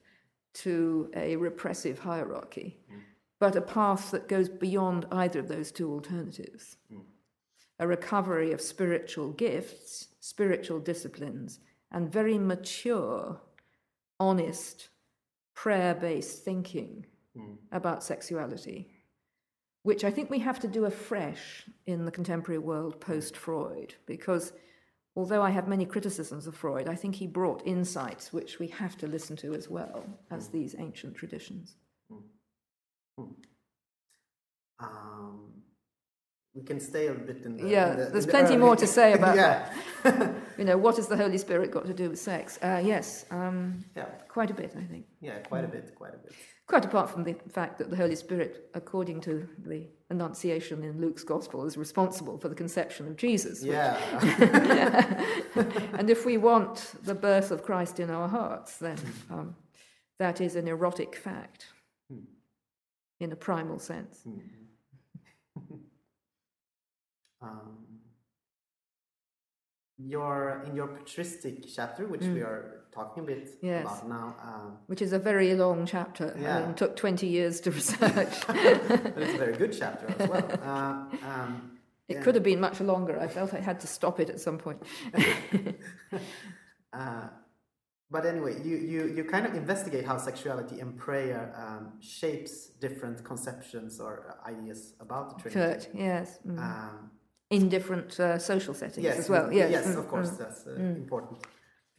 to 0.53 1.09
a 1.15 1.35
repressive 1.35 1.99
hierarchy, 1.99 2.79
mm. 2.91 2.99
but 3.39 3.55
a 3.55 3.61
path 3.61 4.11
that 4.11 4.27
goes 4.27 4.49
beyond 4.49 5.05
either 5.11 5.39
of 5.39 5.47
those 5.47 5.71
two 5.71 5.91
alternatives. 5.91 6.77
Mm. 6.91 7.01
A 7.79 7.87
recovery 7.87 8.51
of 8.51 8.61
spiritual 8.61 9.31
gifts, 9.31 10.09
spiritual 10.19 10.79
disciplines, 10.79 11.59
and 11.91 12.11
very 12.11 12.37
mature, 12.37 13.41
honest, 14.19 14.89
prayer 15.55 15.95
based 15.95 16.43
thinking 16.43 17.05
mm. 17.37 17.55
about 17.71 18.03
sexuality, 18.03 18.89
which 19.83 20.03
I 20.03 20.11
think 20.11 20.29
we 20.29 20.39
have 20.39 20.59
to 20.59 20.67
do 20.67 20.85
afresh 20.85 21.65
in 21.85 22.05
the 22.05 22.11
contemporary 22.11 22.59
world 22.59 23.01
post 23.01 23.35
Freud, 23.35 23.95
because 24.05 24.53
although 25.15 25.41
I 25.41 25.51
have 25.51 25.67
many 25.67 25.85
criticisms 25.85 26.47
of 26.47 26.55
Freud, 26.55 26.87
I 26.87 26.95
think 26.95 27.15
he 27.15 27.27
brought 27.27 27.65
insights 27.65 28.31
which 28.33 28.59
we 28.59 28.67
have 28.67 28.97
to 28.97 29.07
listen 29.07 29.35
to 29.37 29.53
as 29.53 29.69
well 29.69 30.05
as 30.31 30.49
these 30.49 30.75
ancient 30.77 31.15
traditions. 31.15 31.75
Um, 34.79 35.51
we 36.55 36.61
can 36.63 36.79
stay 36.79 37.07
a 37.07 37.13
bit 37.13 37.41
in 37.45 37.57
the. 37.57 37.67
Yeah, 37.69 37.91
in 37.91 37.97
the- 37.99 38.05
there's 38.11 38.25
the 38.25 38.31
plenty 38.31 38.49
early- 38.53 38.57
more 38.57 38.75
to 38.75 38.87
say 38.87 39.13
about 39.19 39.35
yeah. 39.35 39.71
You 40.57 40.65
know, 40.65 40.77
what 40.77 40.97
has 40.97 41.07
the 41.07 41.17
Holy 41.17 41.37
Spirit 41.39 41.71
got 41.71 41.85
to 41.87 41.93
do 41.93 42.09
with 42.11 42.19
sex? 42.19 42.59
Uh, 42.61 42.81
yes, 42.83 43.25
um, 43.31 43.83
yeah, 43.95 44.05
quite 44.27 44.51
a 44.51 44.53
bit, 44.53 44.75
I 44.77 44.83
think. 44.83 45.05
yeah, 45.19 45.39
quite 45.39 45.63
a 45.63 45.67
bit, 45.67 45.95
quite 45.95 46.13
a 46.13 46.17
bit. 46.17 46.33
Quite 46.73 46.85
apart 46.85 47.11
from 47.11 47.23
the 47.23 47.35
fact 47.49 47.77
that 47.77 47.91
the 47.91 47.95
Holy 47.95 48.15
Spirit, 48.15 48.71
according 48.73 49.21
to 49.21 49.47
the 49.63 49.85
Annunciation 50.09 50.83
in 50.83 50.99
Luke's 50.99 51.23
Gospel, 51.23 51.65
is 51.67 51.77
responsible 51.77 52.39
for 52.39 52.49
the 52.49 52.55
conception 52.55 53.07
of 53.07 53.15
Jesus. 53.15 53.61
which- 53.61 53.73
Yeah, 53.73 55.23
and 55.93 56.09
if 56.09 56.25
we 56.25 56.37
want 56.37 56.95
the 57.03 57.13
birth 57.13 57.51
of 57.51 57.61
Christ 57.61 57.99
in 57.99 58.09
our 58.09 58.27
hearts, 58.27 58.77
then 58.77 58.97
um, 59.29 59.55
that 60.17 60.41
is 60.41 60.55
an 60.55 60.67
erotic 60.67 61.15
fact. 61.15 61.67
in 63.19 63.31
a 63.31 63.35
primal 63.35 63.77
sense. 63.77 64.23
um, 67.39 67.77
your 69.97 70.63
in 70.65 70.75
your 70.75 70.87
patristic 70.87 71.65
chapter, 71.75 72.07
which 72.07 72.21
we 72.21 72.41
are 72.41 72.81
talking 72.93 73.23
a 73.23 73.25
bit 73.25 73.45
Mm. 73.47 73.57
Yes. 73.63 73.83
about 73.85 74.07
now, 74.09 74.35
um, 74.43 74.77
Which 74.87 75.01
is 75.01 75.13
a 75.13 75.19
very 75.19 75.53
long 75.55 75.85
chapter 75.85 76.35
Yeah. 76.39 76.57
and 76.59 76.77
took 76.77 76.95
20 76.95 77.27
years 77.27 77.59
to 77.61 77.71
research. 77.79 78.47
but 78.47 78.55
it's 79.17 79.33
a 79.33 79.37
very 79.37 79.55
good 79.57 79.73
chapter 79.73 80.07
as 80.19 80.29
well. 80.29 80.47
Uh, 80.63 81.05
um, 81.31 81.69
it 82.07 82.21
could 82.21 82.35
have 82.35 82.43
been 82.43 82.59
much 82.59 82.79
longer. 82.81 83.19
I 83.19 83.27
felt 83.27 83.53
I 83.53 83.59
had 83.61 83.79
to 83.79 83.87
stop 83.87 84.19
it 84.19 84.29
at 84.29 84.39
some 84.39 84.57
point. 84.57 84.83
Uh, 86.93 87.27
but 88.11 88.23
anyway, 88.27 88.61
you, 88.63 88.77
you, 88.77 89.07
you 89.15 89.23
kind 89.23 89.47
of 89.47 89.55
investigate 89.55 90.05
how 90.05 90.17
sexuality 90.17 90.79
and 90.79 90.95
prayer 90.95 91.51
um, 91.57 91.93
shapes 91.99 92.67
different 92.79 93.23
conceptions 93.23 93.99
or 93.99 94.37
ideas 94.45 94.93
about 94.99 95.25
the 95.43 95.49
Trinity. 95.49 95.85
Kurt, 95.87 95.95
yes. 95.95 96.37
mm. 96.45 96.59
Um, 96.59 97.09
In 97.53 97.69
different 97.69 98.19
uh, 98.19 98.37
social 98.39 98.73
settings 98.73 99.03
yes, 99.03 99.17
as 99.19 99.29
well. 99.29 99.47
mm, 99.47 99.55
Yes, 99.55 99.71
yes, 99.71 99.87
mm, 99.87 99.97
of 99.97 100.07
course, 100.07 100.31
mm. 100.31 100.37
that's 100.37 100.65
uh, 100.67 100.71
important. 101.03 101.39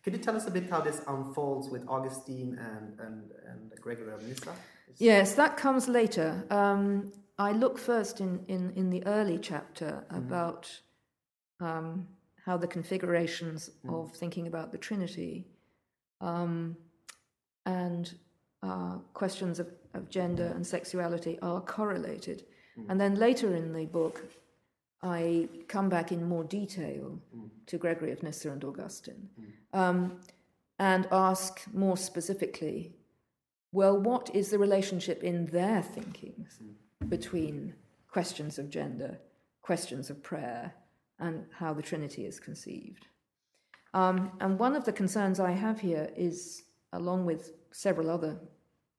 Could 0.03 0.13
you 0.13 0.19
tell 0.19 0.37
us 0.37 0.47
a 0.47 0.51
bit 0.51 0.69
how 0.69 0.81
this 0.81 1.01
unfolds 1.07 1.71
with 1.71 1.83
Augustine 1.89 2.59
and, 2.59 2.87
and, 3.01 3.31
and 3.49 3.61
Gregory 3.81 4.13
of 4.13 4.23
Nyssa? 4.27 4.53
Yes, 4.99 5.35
that 5.35 5.57
comes 5.57 5.89
later. 5.89 6.45
Um, 6.51 7.13
I 7.39 7.53
look 7.53 7.79
first 7.79 8.21
in, 8.21 8.45
in, 8.49 8.73
in 8.77 8.91
the 8.91 9.05
early 9.07 9.39
chapter 9.39 10.05
about 10.11 10.71
um, 11.61 12.07
how 12.45 12.57
the 12.59 12.67
configurations 12.67 13.71
of 13.89 14.13
thinking 14.13 14.47
about 14.47 14.73
the 14.73 14.79
Trinity 14.79 15.47
um, 16.21 16.77
and 17.65 18.15
uh, 18.63 18.97
questions 19.15 19.59
of, 19.59 19.69
of 19.95 20.11
gender 20.11 20.53
and 20.55 20.67
sexuality 20.67 21.39
are 21.41 21.61
correlated. 21.61 22.45
And 22.89 23.01
then 23.01 23.15
later 23.15 23.55
in 23.55 23.73
the 23.73 23.87
book, 23.87 24.25
I 25.05 25.49
come 25.69 25.91
back 25.91 26.13
in 26.13 26.27
more 26.27 26.45
detail 26.45 27.21
to 27.67 27.79
Gregory 27.79 28.11
of 28.11 28.23
Nyssa 28.23 28.51
and 28.51 28.65
Augustine 28.65 29.29
um, 29.75 30.19
and 30.79 31.07
ask 31.13 31.63
more 31.73 31.97
specifically 31.97 32.97
well, 33.71 33.99
what 33.99 34.31
is 34.33 34.51
the 34.51 34.59
relationship 34.59 35.25
in 35.25 35.47
their 35.47 35.83
thinkings 35.83 36.61
between 37.09 37.75
questions 38.09 38.57
of 38.57 38.71
gender, 38.71 39.19
questions 39.63 40.11
of 40.11 40.23
prayer, 40.23 40.73
and 41.19 41.45
how 41.53 41.75
the 41.75 41.83
Trinity 41.83 42.25
is 42.25 42.39
conceived? 42.39 43.09
Um, 43.93 44.31
and 44.41 44.61
one 44.61 44.77
of 44.77 44.85
the 44.85 44.93
concerns 44.93 45.41
I 45.41 45.51
have 45.51 45.81
here 45.81 46.09
is, 46.17 46.63
along 46.93 47.27
with 47.27 47.53
several 47.73 48.11
other 48.11 48.39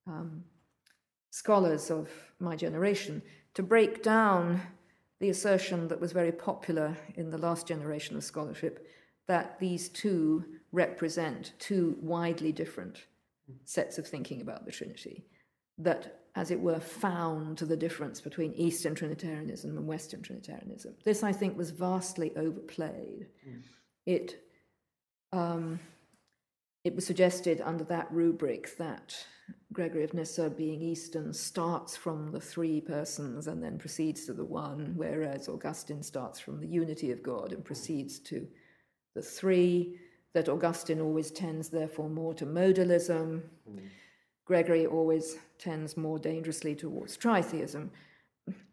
um, 0.08 0.43
scholars 1.30 1.89
of 1.89 2.10
my 2.39 2.58
generation, 2.58 3.22
to 3.53 3.64
break 3.64 4.03
down 4.03 4.60
the 5.26 5.32
assertion 5.32 5.88
that 5.88 5.99
was 5.99 6.11
very 6.11 6.32
popular 6.32 6.95
in 7.15 7.32
the 7.32 7.38
last 7.39 7.65
generation 7.65 8.15
of 8.15 8.23
scholarship 8.23 8.88
that 9.26 9.59
these 9.59 9.89
two 9.89 10.45
represent 10.71 11.53
two 11.57 11.97
widely 11.99 12.51
different 12.51 13.05
sets 13.63 13.97
of 13.97 14.05
thinking 14.07 14.39
about 14.39 14.65
the 14.65 14.71
Trinity, 14.71 15.26
that, 15.80 16.19
as 16.36 16.51
it 16.51 16.59
were, 16.59 16.80
found 16.80 17.57
the 17.57 17.76
difference 17.76 18.21
between 18.21 18.53
Eastern 18.53 18.93
Trinitarianism 18.93 19.76
and 19.76 19.88
Western 19.88 20.21
Trinitarianism. 20.21 20.93
This, 21.03 21.23
I 21.23 21.32
think, 21.32 21.57
was 21.57 21.71
vastly 21.71 22.32
overplayed. 22.36 23.26
It 24.05 24.43
um, 25.34 25.80
it 26.86 26.95
was 26.95 27.05
suggested 27.05 27.61
under 27.65 27.83
that 27.86 28.07
rubric 28.11 28.77
that 28.77 29.15
Gregory 29.73 30.03
of 30.03 30.13
Nyssa, 30.13 30.51
being 30.51 30.81
Eastern, 30.81 31.33
starts 31.33 31.97
from 31.97 32.31
the 32.31 32.39
three 32.39 32.79
persons 32.79 33.47
and 33.47 33.61
then 33.61 33.79
proceeds 33.79 34.25
to 34.27 34.33
the 34.33 34.45
one, 34.45 34.93
whereas 34.95 35.49
Augustine 35.49 36.03
starts 36.03 36.39
from 36.39 36.61
the 36.61 36.67
unity 36.67 37.11
of 37.11 37.23
God 37.23 37.51
and 37.51 37.65
proceeds 37.65 38.19
to 38.19 38.47
the 39.15 39.21
three, 39.21 39.97
that 40.33 40.47
Augustine 40.47 41.01
always 41.01 41.31
tends, 41.31 41.69
therefore, 41.69 42.09
more 42.09 42.33
to 42.36 42.45
modalism. 42.45 43.41
Hmm. 43.67 43.79
Gregory 44.45 44.86
always 44.86 45.38
tends 45.57 45.97
more 45.97 46.19
dangerously 46.19 46.75
towards 46.75 47.17
tritheism. 47.17 47.89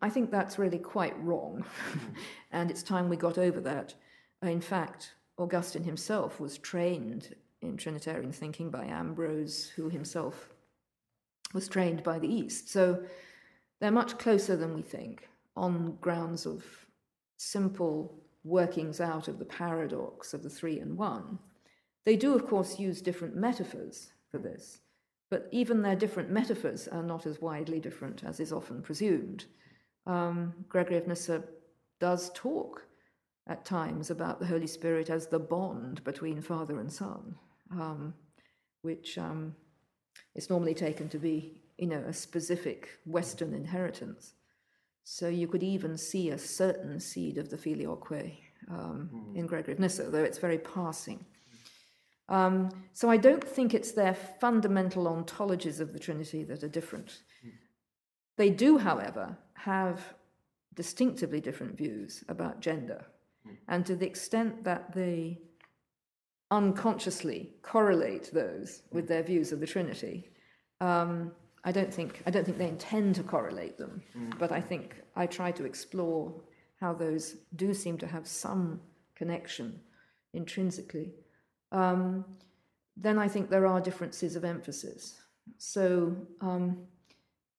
I 0.02 0.10
think 0.10 0.30
that's 0.30 0.58
really 0.58 0.78
quite 0.78 1.18
wrong, 1.18 1.64
hmm. 1.92 1.98
and 2.52 2.70
it's 2.70 2.82
time 2.82 3.08
we 3.08 3.16
got 3.16 3.38
over 3.38 3.60
that. 3.62 3.94
In 4.42 4.60
fact, 4.60 5.14
Augustine 5.38 5.84
himself 5.84 6.38
was 6.38 6.58
trained 6.58 7.34
in 7.62 7.76
Trinitarian 7.76 8.32
thinking 8.32 8.70
by 8.70 8.84
Ambrose, 8.84 9.70
who 9.76 9.88
himself 9.88 10.50
was 11.54 11.68
trained 11.68 12.02
by 12.02 12.18
the 12.18 12.32
East. 12.32 12.68
So 12.68 13.02
they're 13.80 13.90
much 13.90 14.18
closer 14.18 14.56
than 14.56 14.74
we 14.74 14.82
think 14.82 15.28
on 15.56 15.96
grounds 16.00 16.46
of 16.46 16.64
simple 17.36 18.14
workings 18.44 19.00
out 19.00 19.28
of 19.28 19.38
the 19.38 19.44
paradox 19.44 20.34
of 20.34 20.42
the 20.42 20.50
three 20.50 20.80
and 20.80 20.96
one. 20.96 21.38
They 22.04 22.16
do, 22.16 22.34
of 22.34 22.46
course, 22.46 22.78
use 22.78 23.00
different 23.00 23.36
metaphors 23.36 24.12
for 24.30 24.38
this, 24.38 24.80
but 25.30 25.48
even 25.52 25.82
their 25.82 25.96
different 25.96 26.30
metaphors 26.30 26.88
are 26.88 27.02
not 27.02 27.26
as 27.26 27.40
widely 27.40 27.78
different 27.78 28.24
as 28.24 28.40
is 28.40 28.52
often 28.52 28.82
presumed. 28.82 29.44
Um, 30.06 30.52
Gregory 30.68 30.96
of 30.96 31.06
Nyssa 31.06 31.44
does 32.00 32.30
talk 32.34 32.86
at 33.46 33.64
times 33.64 34.10
about 34.10 34.40
the 34.40 34.46
Holy 34.46 34.66
Spirit 34.66 35.10
as 35.10 35.26
the 35.26 35.38
bond 35.38 36.02
between 36.04 36.40
Father 36.40 36.80
and 36.80 36.92
Son, 36.92 37.36
um, 37.73 38.14
which 38.83 39.18
um, 39.18 39.55
is 40.35 40.51
normally 40.51 40.75
taken 40.75 41.09
to 41.09 41.18
be, 41.18 41.62
you 41.79 41.87
know, 41.87 42.03
a 42.07 42.12
specific 42.12 42.89
Western 43.05 43.55
inheritance. 43.55 44.35
So 45.05 45.29
you 45.29 45.49
could 45.49 45.62
even 45.62 45.97
see 45.99 46.31
a 46.31 46.39
certain 46.39 47.01
seed 47.01 47.39
of 47.39 47.51
the 47.51 47.57
filioque 47.57 48.35
um, 48.70 49.33
in 49.35 49.47
Gregory 49.47 49.75
of 49.75 49.81
Nyssa, 49.81 50.05
though 50.05 50.23
it's 50.23 50.39
very 50.39 50.59
passing. 50.59 51.25
Um, 52.29 52.70
so 52.93 53.11
I 53.11 53.16
don't 53.16 53.47
think 53.47 53.75
it's 53.75 53.93
their 53.93 54.14
fundamental 54.14 55.05
ontologies 55.05 55.81
of 55.81 55.93
the 55.93 55.99
Trinity 55.99 56.45
that 56.45 56.62
are 56.62 56.68
different. 56.68 57.23
They 58.37 58.49
do, 58.49 58.79
however, 58.79 59.37
have 59.55 60.14
distinctively 60.75 61.41
different 61.41 61.77
views 61.77 62.25
about 62.29 62.61
gender. 62.61 63.05
And 63.68 63.85
to 63.87 63.97
the 63.97 64.07
extent 64.07 64.64
that 64.64 64.95
they 64.95 65.41
unconsciously 66.53 67.50
correlate 67.62 68.30
those 68.32 68.82
with 68.92 69.09
their 69.09 69.22
views 69.22 69.53
of 69.53 69.59
the 69.61 69.66
Trinity, 69.66 70.28
um, 70.80 71.32
I 71.64 71.72
don't 71.72 71.92
think 71.92 72.22
I 72.26 72.30
don't 72.30 72.44
think 72.44 72.59
they 72.59 72.68
intend 72.68 73.14
to 73.16 73.22
correlate 73.22 73.78
them, 73.78 74.03
but 74.38 74.53
I 74.53 74.61
think 74.61 74.96
I 75.16 75.26
try 75.26 75.50
to 75.53 75.64
explore 75.64 76.34
how 76.80 76.92
those 76.92 77.36
do 77.57 77.72
seem 77.72 77.96
to 77.98 78.07
have 78.07 78.26
some 78.26 78.80
connection 79.14 79.80
intrinsically. 80.34 81.12
Um, 81.70 82.24
then 82.96 83.18
I 83.18 83.28
think 83.28 83.48
there 83.48 83.66
are 83.66 83.80
differences 83.80 84.36
of 84.36 84.44
emphasis. 84.44 85.20
So 85.57 86.14
um, 86.40 86.86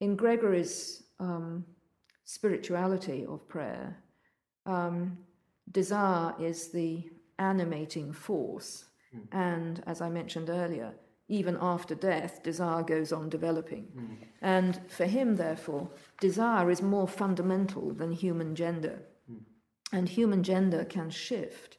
in 0.01 0.15
Gregory's 0.15 1.03
um, 1.19 1.65
spirituality 2.25 3.25
of 3.25 3.47
prayer, 3.47 3.97
um, 4.65 5.17
desire 5.71 6.35
is 6.39 6.71
the 6.71 7.09
animating 7.43 8.13
force. 8.13 8.85
Hmm. 9.11 9.37
And 9.37 9.83
as 9.85 10.01
I 10.01 10.09
mentioned 10.09 10.49
earlier, 10.49 10.93
even 11.27 11.57
after 11.61 11.95
death, 11.95 12.41
desire 12.43 12.83
goes 12.83 13.11
on 13.11 13.29
developing. 13.29 13.83
Hmm. 13.83 14.13
And 14.41 14.81
for 14.87 15.05
him, 15.05 15.35
therefore, 15.35 15.89
desire 16.19 16.71
is 16.71 16.81
more 16.81 17.07
fundamental 17.07 17.93
than 17.93 18.11
human 18.11 18.55
gender. 18.55 19.03
Hmm. 19.27 19.37
And 19.91 20.09
human 20.09 20.43
gender 20.43 20.85
can 20.85 21.09
shift 21.09 21.77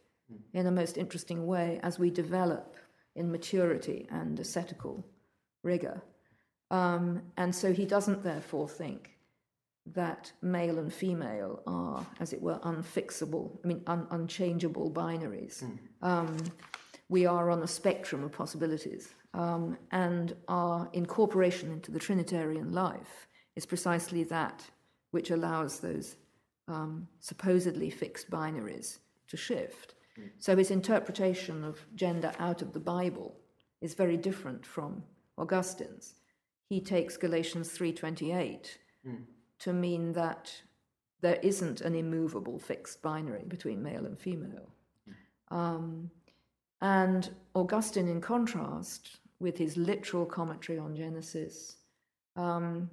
in 0.53 0.67
a 0.67 0.71
most 0.71 0.97
interesting 0.97 1.47
way 1.47 1.81
as 1.83 1.99
we 1.99 2.11
develop 2.11 2.77
in 3.15 3.31
maturity 3.31 4.07
and 4.11 4.39
ascetical 4.41 5.05
rigor. 5.63 6.03
Um, 6.71 7.23
and 7.37 7.55
so 7.55 7.73
he 7.73 7.85
doesn't, 7.85 8.23
therefore, 8.23 8.69
think 8.69 9.14
that 9.93 10.33
male 10.41 10.79
and 10.79 10.93
female 10.93 11.63
are, 11.67 12.07
as 12.21 12.33
it 12.33 12.41
were, 12.41 12.59
unfixable, 12.65 13.59
I 13.65 13.67
mean, 13.67 13.83
un- 13.87 14.07
unchangeable 14.11 14.91
binaries. 14.91 15.63
Um, 16.03 16.37
we 17.09 17.27
are 17.27 17.51
on 17.51 17.63
a 17.63 17.67
spectrum 17.67 18.25
of 18.25 18.33
possibilities, 18.33 19.11
um, 19.35 19.77
and 19.91 20.35
our 20.49 20.89
incorporation 20.95 21.71
into 21.71 21.91
the 21.91 21.99
Trinitarian 21.99 22.73
life 22.73 23.29
is 23.57 23.67
precisely 23.67 24.25
that 24.25 24.65
which 25.11 25.31
allows 25.31 25.81
those 25.81 26.17
um, 26.67 27.07
supposedly 27.21 27.91
fixed 27.91 28.31
binaries 28.31 28.99
to 29.29 29.37
shift. 29.37 29.95
So 30.39 30.57
his 30.57 30.71
interpretation 30.71 31.63
of 31.65 31.85
gender 31.95 32.33
out 32.39 32.63
of 32.63 32.73
the 32.73 32.81
Bible 32.81 33.37
is 33.81 33.95
very 33.95 34.17
different 34.17 34.65
from 34.65 35.03
Augustine's. 35.37 36.15
He 36.69 36.81
takes 36.81 37.17
Galatians 37.17 37.69
3:28 37.77 38.79
to 39.61 39.73
mean 39.73 40.13
that 40.13 40.63
there 41.21 41.39
isn't 41.43 41.81
an 41.81 41.95
immovable 41.95 42.59
fixed 42.59 43.01
binary 43.03 43.45
between 43.49 43.83
male 43.83 44.05
and 44.05 44.19
female. 44.19 44.69
Um, 45.51 46.11
and 46.81 47.31
Augustine, 47.55 48.09
in 48.09 48.21
contrast, 48.21 49.21
with 49.41 49.57
his 49.57 49.77
literal 49.77 50.27
commentary 50.27 50.79
on 50.79 50.95
Genesis, 50.95 51.77
um, 52.37 52.91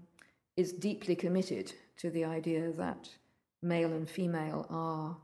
is 0.55 0.71
deeply 0.71 1.15
committed 1.15 1.73
to 1.97 2.09
the 2.09 2.23
idea 2.23 2.71
that 2.71 3.09
male 3.61 3.93
and 3.93 4.09
female 4.09 4.65
are 4.69 5.17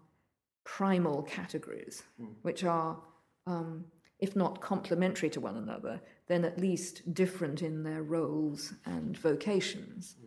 primal 0.63 1.23
categories, 1.23 2.03
which 2.41 2.63
are, 2.63 2.97
um, 3.45 3.85
if 4.19 4.35
not 4.35 4.59
complementary 4.59 5.29
to 5.29 5.39
one 5.39 5.57
another, 5.57 6.01
then 6.27 6.43
at 6.43 6.59
least 6.59 7.13
different 7.13 7.61
in 7.61 7.83
their 7.83 8.03
roles 8.03 8.73
and 8.85 9.17
vocations. 9.17 10.17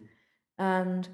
And 0.61 1.08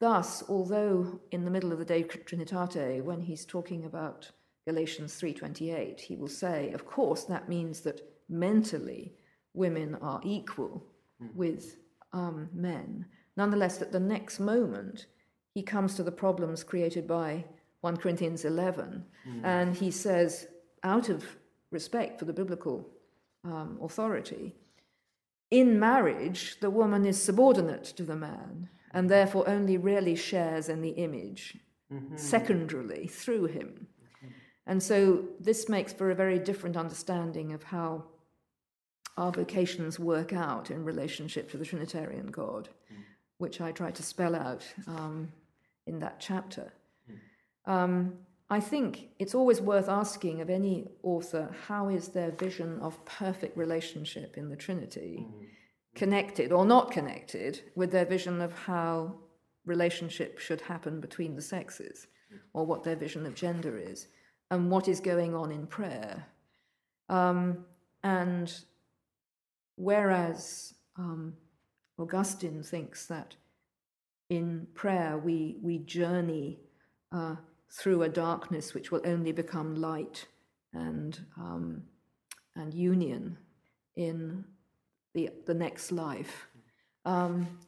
thus, 0.00 0.42
although 0.48 1.20
in 1.30 1.44
the 1.44 1.50
middle 1.50 1.70
of 1.70 1.78
the 1.78 1.84
De 1.84 2.02
Trinitate, 2.02 3.04
when 3.04 3.20
he's 3.20 3.44
talking 3.44 3.84
about 3.84 4.30
Galatians 4.66 5.20
3:28, 5.20 6.00
he 6.00 6.16
will 6.16 6.28
say, 6.28 6.72
of 6.72 6.86
course, 6.86 7.24
that 7.24 7.48
means 7.48 7.82
that 7.82 8.00
mentally 8.28 9.12
women 9.52 9.94
are 9.96 10.20
equal 10.24 10.82
with 11.34 11.76
um, 12.12 12.48
men. 12.52 13.06
Nonetheless, 13.36 13.82
at 13.82 13.92
the 13.92 14.00
next 14.00 14.40
moment, 14.40 15.06
he 15.54 15.62
comes 15.62 15.94
to 15.94 16.02
the 16.02 16.10
problems 16.10 16.64
created 16.64 17.06
by 17.06 17.44
1 17.82 17.98
Corinthians 17.98 18.44
11, 18.44 19.04
and 19.44 19.76
he 19.76 19.90
says, 19.90 20.48
out 20.82 21.08
of 21.08 21.36
respect 21.70 22.18
for 22.18 22.24
the 22.24 22.32
biblical 22.32 22.88
um, 23.44 23.78
authority, 23.82 24.54
in 25.50 25.78
marriage, 25.78 26.58
the 26.60 26.70
woman 26.70 27.06
is 27.06 27.22
subordinate 27.22 27.84
to 27.84 28.02
the 28.02 28.16
man 28.16 28.68
and 28.96 29.10
therefore 29.10 29.46
only 29.46 29.76
really 29.76 30.16
shares 30.16 30.70
in 30.70 30.80
the 30.80 30.94
image 31.06 31.58
mm-hmm. 31.92 32.16
secondarily 32.16 33.06
through 33.06 33.44
him. 33.44 33.86
Mm-hmm. 34.24 34.32
And 34.66 34.82
so 34.82 35.24
this 35.38 35.68
makes 35.68 35.92
for 35.92 36.10
a 36.10 36.14
very 36.14 36.38
different 36.38 36.78
understanding 36.78 37.52
of 37.52 37.62
how 37.62 38.04
our 39.18 39.30
vocations 39.30 39.98
work 39.98 40.32
out 40.32 40.70
in 40.70 40.82
relationship 40.82 41.50
to 41.50 41.58
the 41.58 41.64
Trinitarian 41.66 42.28
God, 42.28 42.70
mm. 42.90 43.02
which 43.36 43.60
I 43.60 43.70
try 43.70 43.90
to 43.90 44.02
spell 44.02 44.34
out 44.34 44.64
um, 44.86 45.30
in 45.86 45.98
that 45.98 46.18
chapter. 46.18 46.72
Mm. 47.10 47.72
Um, 47.72 48.12
I 48.48 48.60
think 48.60 49.10
it's 49.18 49.34
always 49.34 49.60
worth 49.60 49.90
asking 49.90 50.40
of 50.40 50.48
any 50.48 50.88
author 51.02 51.54
how 51.66 51.88
is 51.90 52.08
their 52.08 52.30
vision 52.30 52.78
of 52.80 53.04
perfect 53.04 53.58
relationship 53.58 54.38
in 54.38 54.48
the 54.48 54.56
Trinity 54.56 55.26
mm. 55.28 55.46
Connected 55.96 56.52
or 56.52 56.64
not 56.64 56.92
connected 56.92 57.62
with 57.74 57.90
their 57.90 58.04
vision 58.04 58.40
of 58.40 58.52
how 58.52 59.16
relationship 59.64 60.38
should 60.38 60.60
happen 60.60 61.00
between 61.00 61.34
the 61.34 61.42
sexes 61.42 62.06
or 62.52 62.64
what 62.64 62.84
their 62.84 62.94
vision 62.94 63.26
of 63.26 63.34
gender 63.34 63.78
is 63.78 64.06
and 64.50 64.70
what 64.70 64.86
is 64.86 65.00
going 65.00 65.34
on 65.34 65.50
in 65.50 65.66
prayer. 65.66 66.26
Um, 67.08 67.64
and 68.04 68.52
whereas 69.76 70.74
um, 70.96 71.34
Augustine 71.98 72.62
thinks 72.62 73.06
that 73.06 73.34
in 74.28 74.66
prayer 74.74 75.16
we, 75.18 75.56
we 75.62 75.78
journey 75.78 76.60
uh, 77.10 77.36
through 77.70 78.02
a 78.02 78.08
darkness 78.08 78.74
which 78.74 78.90
will 78.90 79.02
only 79.04 79.32
become 79.32 79.74
light 79.74 80.26
and, 80.74 81.18
um, 81.38 81.82
and 82.54 82.74
union 82.74 83.38
in 83.96 84.44
the, 85.16 85.30
the 85.46 85.54
next 85.54 85.90
life. 85.92 86.46
Um, 87.06 87.58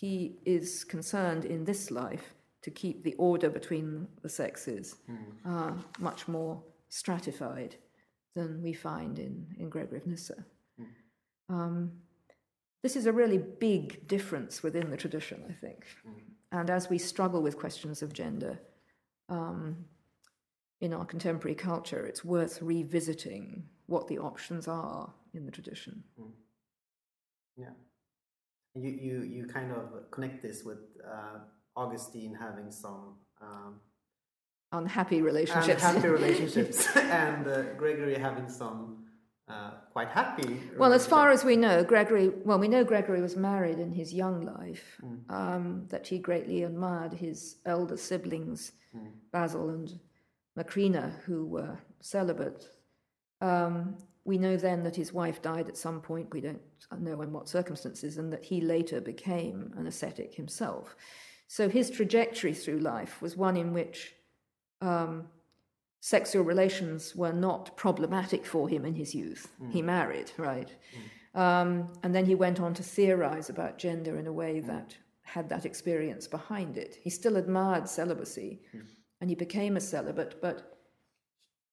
he 0.00 0.38
is 0.44 0.84
concerned 0.84 1.44
in 1.44 1.64
this 1.64 1.90
life 1.90 2.34
to 2.62 2.70
keep 2.70 3.04
the 3.04 3.14
order 3.14 3.48
between 3.48 4.08
the 4.22 4.28
sexes 4.28 4.96
uh, 5.46 5.72
much 5.98 6.26
more 6.28 6.60
stratified 6.88 7.76
than 8.34 8.62
we 8.62 8.72
find 8.72 9.18
in, 9.18 9.46
in 9.58 9.68
Gregory 9.70 9.98
of 9.98 10.06
Nyssa. 10.06 10.44
Um, 11.48 11.92
this 12.82 12.96
is 12.96 13.06
a 13.06 13.12
really 13.12 13.38
big 13.38 14.06
difference 14.08 14.62
within 14.62 14.90
the 14.90 14.96
tradition, 14.96 15.38
I 15.48 15.52
think. 15.52 15.86
And 16.52 16.70
as 16.70 16.90
we 16.90 16.98
struggle 16.98 17.40
with 17.42 17.56
questions 17.56 18.02
of 18.02 18.12
gender 18.12 18.58
um, 19.28 19.76
in 20.80 20.92
our 20.92 21.04
contemporary 21.04 21.54
culture, 21.54 22.04
it's 22.04 22.24
worth 22.24 22.60
revisiting 22.62 23.64
what 23.86 24.08
the 24.08 24.18
options 24.18 24.66
are 24.66 25.12
in 25.34 25.44
the 25.46 25.52
tradition. 25.52 26.02
Yeah. 27.60 27.74
You, 28.74 28.90
you, 28.90 29.22
you 29.22 29.46
kind 29.46 29.72
of 29.72 30.10
connect 30.10 30.42
this 30.42 30.62
with 30.64 30.78
uh, 31.06 31.38
Augustine 31.76 32.34
having 32.34 32.70
some 32.70 33.16
um, 33.40 33.80
Unhappy 34.72 35.20
relationships. 35.20 35.82
unhappy 35.82 36.08
relationships 36.20 36.86
and 36.96 37.46
uh, 37.48 37.62
Gregory 37.76 38.16
having 38.16 38.48
some 38.48 39.04
uh, 39.48 39.72
quite 39.92 40.08
happy. 40.08 40.60
Well, 40.78 40.92
as 40.92 41.06
far 41.08 41.30
as 41.30 41.44
we 41.44 41.56
know, 41.56 41.82
Gregory, 41.82 42.28
well, 42.44 42.58
we 42.60 42.68
know 42.68 42.84
Gregory 42.84 43.20
was 43.20 43.36
married 43.36 43.80
in 43.80 43.90
his 43.90 44.14
young 44.14 44.42
life, 44.42 45.00
um, 45.28 45.86
that 45.88 46.06
he 46.06 46.20
greatly 46.20 46.62
admired 46.62 47.12
his 47.12 47.56
elder 47.66 47.96
siblings, 47.96 48.72
Basil 49.32 49.70
and 49.70 49.98
Macrina, 50.56 51.18
who 51.24 51.46
were 51.46 51.78
celibate. 52.00 52.68
Um, 53.40 53.96
we 54.30 54.38
know 54.38 54.56
then 54.56 54.84
that 54.84 54.94
his 54.94 55.12
wife 55.12 55.42
died 55.42 55.68
at 55.68 55.76
some 55.76 56.00
point, 56.00 56.32
we 56.32 56.40
don't 56.40 56.62
know 57.00 57.20
in 57.20 57.32
what 57.32 57.48
circumstances, 57.48 58.16
and 58.16 58.32
that 58.32 58.44
he 58.44 58.60
later 58.60 59.00
became 59.00 59.74
an 59.76 59.88
ascetic 59.88 60.36
himself. 60.36 60.94
So 61.48 61.68
his 61.68 61.90
trajectory 61.90 62.54
through 62.54 62.78
life 62.78 63.20
was 63.20 63.36
one 63.36 63.56
in 63.56 63.72
which 63.72 64.14
um, 64.80 65.26
sexual 65.98 66.44
relations 66.44 67.16
were 67.16 67.32
not 67.32 67.76
problematic 67.76 68.46
for 68.46 68.68
him 68.68 68.84
in 68.84 68.94
his 68.94 69.16
youth. 69.16 69.48
He 69.72 69.82
married, 69.82 70.30
right? 70.36 70.70
Um, 71.34 71.88
and 72.04 72.14
then 72.14 72.24
he 72.24 72.36
went 72.36 72.60
on 72.60 72.72
to 72.74 72.84
theorize 72.84 73.50
about 73.50 73.78
gender 73.78 74.16
in 74.16 74.28
a 74.28 74.32
way 74.32 74.60
that 74.60 74.96
had 75.22 75.48
that 75.48 75.66
experience 75.66 76.28
behind 76.28 76.78
it. 76.78 76.98
He 77.02 77.10
still 77.10 77.36
admired 77.36 77.88
celibacy 77.88 78.60
and 79.20 79.28
he 79.28 79.34
became 79.36 79.76
a 79.76 79.80
celibate, 79.80 80.40
but 80.40 80.78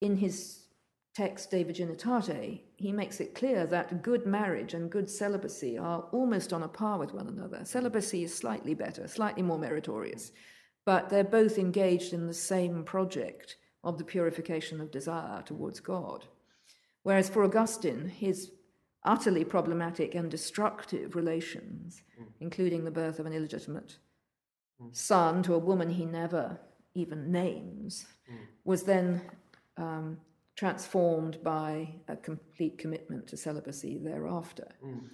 in 0.01 0.15
his 0.17 0.66
text, 1.17 1.49
De 1.49 1.63
Virginitate, 1.63 2.61
he 2.75 2.91
makes 2.91 3.19
it 3.19 3.33
clear 3.33 3.65
that 3.65 4.03
good 4.03 4.27
marriage 4.27 4.75
and 4.75 4.91
good 4.91 5.09
celibacy 5.09 5.75
are 5.75 6.05
almost 6.11 6.53
on 6.53 6.61
a 6.61 6.67
par 6.67 6.99
with 6.99 7.11
one 7.11 7.27
another. 7.27 7.61
Celibacy 7.63 8.23
is 8.23 8.31
slightly 8.31 8.75
better, 8.75 9.07
slightly 9.07 9.41
more 9.41 9.57
meritorious, 9.57 10.31
but 10.85 11.09
they're 11.09 11.23
both 11.23 11.57
engaged 11.57 12.13
in 12.13 12.27
the 12.27 12.33
same 12.35 12.83
project 12.83 13.57
of 13.83 13.97
the 13.97 14.03
purification 14.03 14.79
of 14.79 14.91
desire 14.91 15.41
towards 15.41 15.79
God. 15.79 16.27
Whereas 17.01 17.29
for 17.29 17.43
Augustine, 17.43 18.09
his 18.09 18.51
utterly 19.03 19.43
problematic 19.43 20.13
and 20.13 20.29
destructive 20.29 21.15
relations, 21.15 22.03
hmm. 22.15 22.25
including 22.41 22.83
the 22.83 22.91
birth 22.91 23.17
of 23.17 23.25
an 23.25 23.33
illegitimate 23.33 23.97
hmm. 24.79 24.89
son 24.91 25.41
to 25.41 25.55
a 25.55 25.65
woman 25.69 25.89
he 25.89 26.05
never 26.05 26.59
even 26.93 27.31
names, 27.31 28.05
hmm. 28.29 28.35
was 28.65 28.83
then 28.83 29.21
um, 29.77 30.19
transformed 30.57 31.41
by 31.43 31.87
a 32.07 32.17
complete 32.17 32.77
commitment 32.77 33.27
to 33.27 33.37
celibacy 33.37 33.99
thereafter. 33.99 34.67
Mm. 34.83 35.09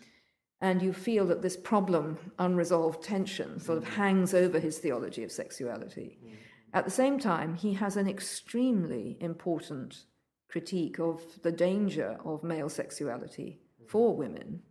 And 0.62 0.82
you 0.82 0.94
feel 0.94 1.26
that 1.28 1.42
this 1.42 1.58
problem, 1.58 2.18
unresolved 2.40 3.04
tension, 3.04 3.60
sort 3.60 3.78
of 3.78 3.84
mm. 3.84 3.90
hangs 3.90 4.34
over 4.34 4.58
his 4.58 4.80
theology 4.80 5.24
of 5.24 5.32
sexuality. 5.32 6.18
Mm. 6.26 6.32
At 6.74 6.86
the 6.86 6.92
same 6.92 7.20
time, 7.20 7.56
he 7.56 7.74
has 7.74 7.98
an 7.98 8.08
extremely 8.08 9.18
important 9.20 10.06
critique 10.50 10.98
of 10.98 11.22
the 11.44 11.52
danger 11.52 12.18
of 12.24 12.44
male 12.44 12.70
sexuality 12.70 13.60
for 13.88 14.16
women, 14.16 14.62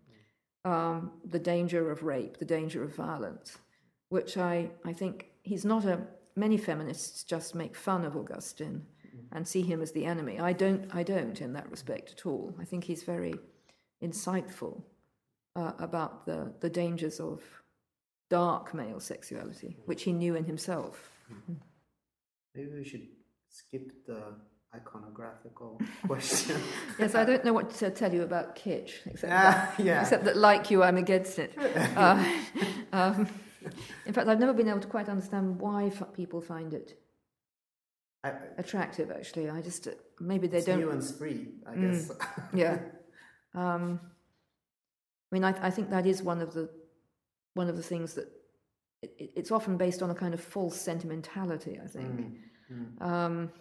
um, 0.64 1.12
the 1.24 1.38
danger 1.38 1.90
of 1.90 2.02
rape, 2.02 2.38
the 2.38 2.44
danger 2.44 2.82
of 2.82 2.96
violence, 2.96 3.58
which 4.08 4.38
I, 4.38 4.70
I 4.86 4.94
think 4.94 5.26
he's 5.42 5.64
not 5.64 5.84
a. 5.84 6.00
Many 6.34 6.56
feminists 6.56 7.24
just 7.24 7.54
make 7.54 7.76
fun 7.76 8.06
of 8.06 8.16
Augustine 8.16 8.86
and 9.32 9.46
see 9.46 9.62
him 9.62 9.80
as 9.82 9.92
the 9.92 10.04
enemy. 10.04 10.38
I 10.38 10.52
don't, 10.52 10.84
I 10.94 11.02
don't 11.02 11.40
in 11.40 11.52
that 11.54 11.70
respect 11.70 12.12
at 12.18 12.26
all. 12.26 12.54
I 12.60 12.64
think 12.64 12.84
he's 12.84 13.02
very 13.02 13.34
insightful 14.02 14.82
uh, 15.56 15.72
about 15.78 16.26
the, 16.26 16.52
the 16.60 16.70
dangers 16.70 17.20
of 17.20 17.42
dark 18.30 18.74
male 18.74 19.00
sexuality, 19.00 19.76
which 19.86 20.02
he 20.02 20.12
knew 20.12 20.34
in 20.34 20.44
himself. 20.44 21.10
Maybe 22.54 22.70
we 22.74 22.84
should 22.84 23.06
skip 23.48 24.04
the 24.06 24.34
iconographical 24.74 25.80
question. 26.06 26.60
Yes, 26.98 27.14
I 27.14 27.24
don't 27.24 27.44
know 27.44 27.52
what 27.52 27.70
to 27.76 27.90
tell 27.90 28.12
you 28.12 28.22
about 28.22 28.56
kitsch, 28.56 28.92
except, 29.06 29.32
Ah, 29.32 29.72
that, 29.76 29.84
yeah. 29.84 30.00
except 30.02 30.24
that, 30.24 30.36
like 30.36 30.70
you, 30.70 30.82
I'm 30.82 30.96
against 30.96 31.38
it. 31.38 31.52
Uh, 31.96 32.24
um, 32.92 33.28
in 34.06 34.12
fact, 34.12 34.28
I've 34.28 34.40
never 34.40 34.52
been 34.52 34.68
able 34.68 34.80
to 34.80 34.88
quite 34.88 35.08
understand 35.08 35.60
why 35.60 35.84
f- 35.86 36.12
people 36.14 36.40
find 36.40 36.72
it 36.74 36.98
I, 38.24 38.32
attractive. 38.58 39.10
Actually, 39.10 39.50
I 39.50 39.60
just 39.62 39.88
maybe 40.20 40.46
they 40.46 40.62
don't. 40.62 40.80
nuance 40.80 41.10
free, 41.12 41.48
I 41.66 41.74
Mm. 41.76 41.80
guess. 41.80 42.10
Yeah. 42.54 42.78
Um, 43.54 44.00
I 45.30 45.34
mean, 45.34 45.44
I, 45.44 45.54
I 45.66 45.70
think 45.70 45.90
that 45.90 46.06
is 46.06 46.22
one 46.22 46.40
of 46.40 46.52
the 46.54 46.68
one 47.54 47.68
of 47.68 47.76
the 47.76 47.82
things 47.82 48.14
that 48.14 48.28
it, 49.02 49.12
it- 49.18 49.32
it's 49.36 49.50
often 49.50 49.76
based 49.76 50.02
on 50.02 50.10
a 50.10 50.14
kind 50.14 50.34
of 50.34 50.40
false 50.40 50.80
sentimentality. 50.80 51.78
I 51.82 51.86
think, 51.86 52.38
Mm, 52.72 53.02
um, 53.02 53.52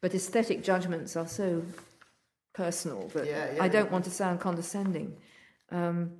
but 0.00 0.14
aesthetic 0.14 0.64
judgments 0.64 1.14
are 1.16 1.28
so 1.28 1.62
personal 2.54 3.06
that 3.08 3.26
Yeah, 3.26 3.52
yeah, 3.54 3.62
I 3.62 3.68
don't 3.68 3.84
yeah. 3.86 3.92
want 3.92 4.04
to 4.06 4.10
sound 4.10 4.40
condescending. 4.40 5.16
Um, 5.70 6.12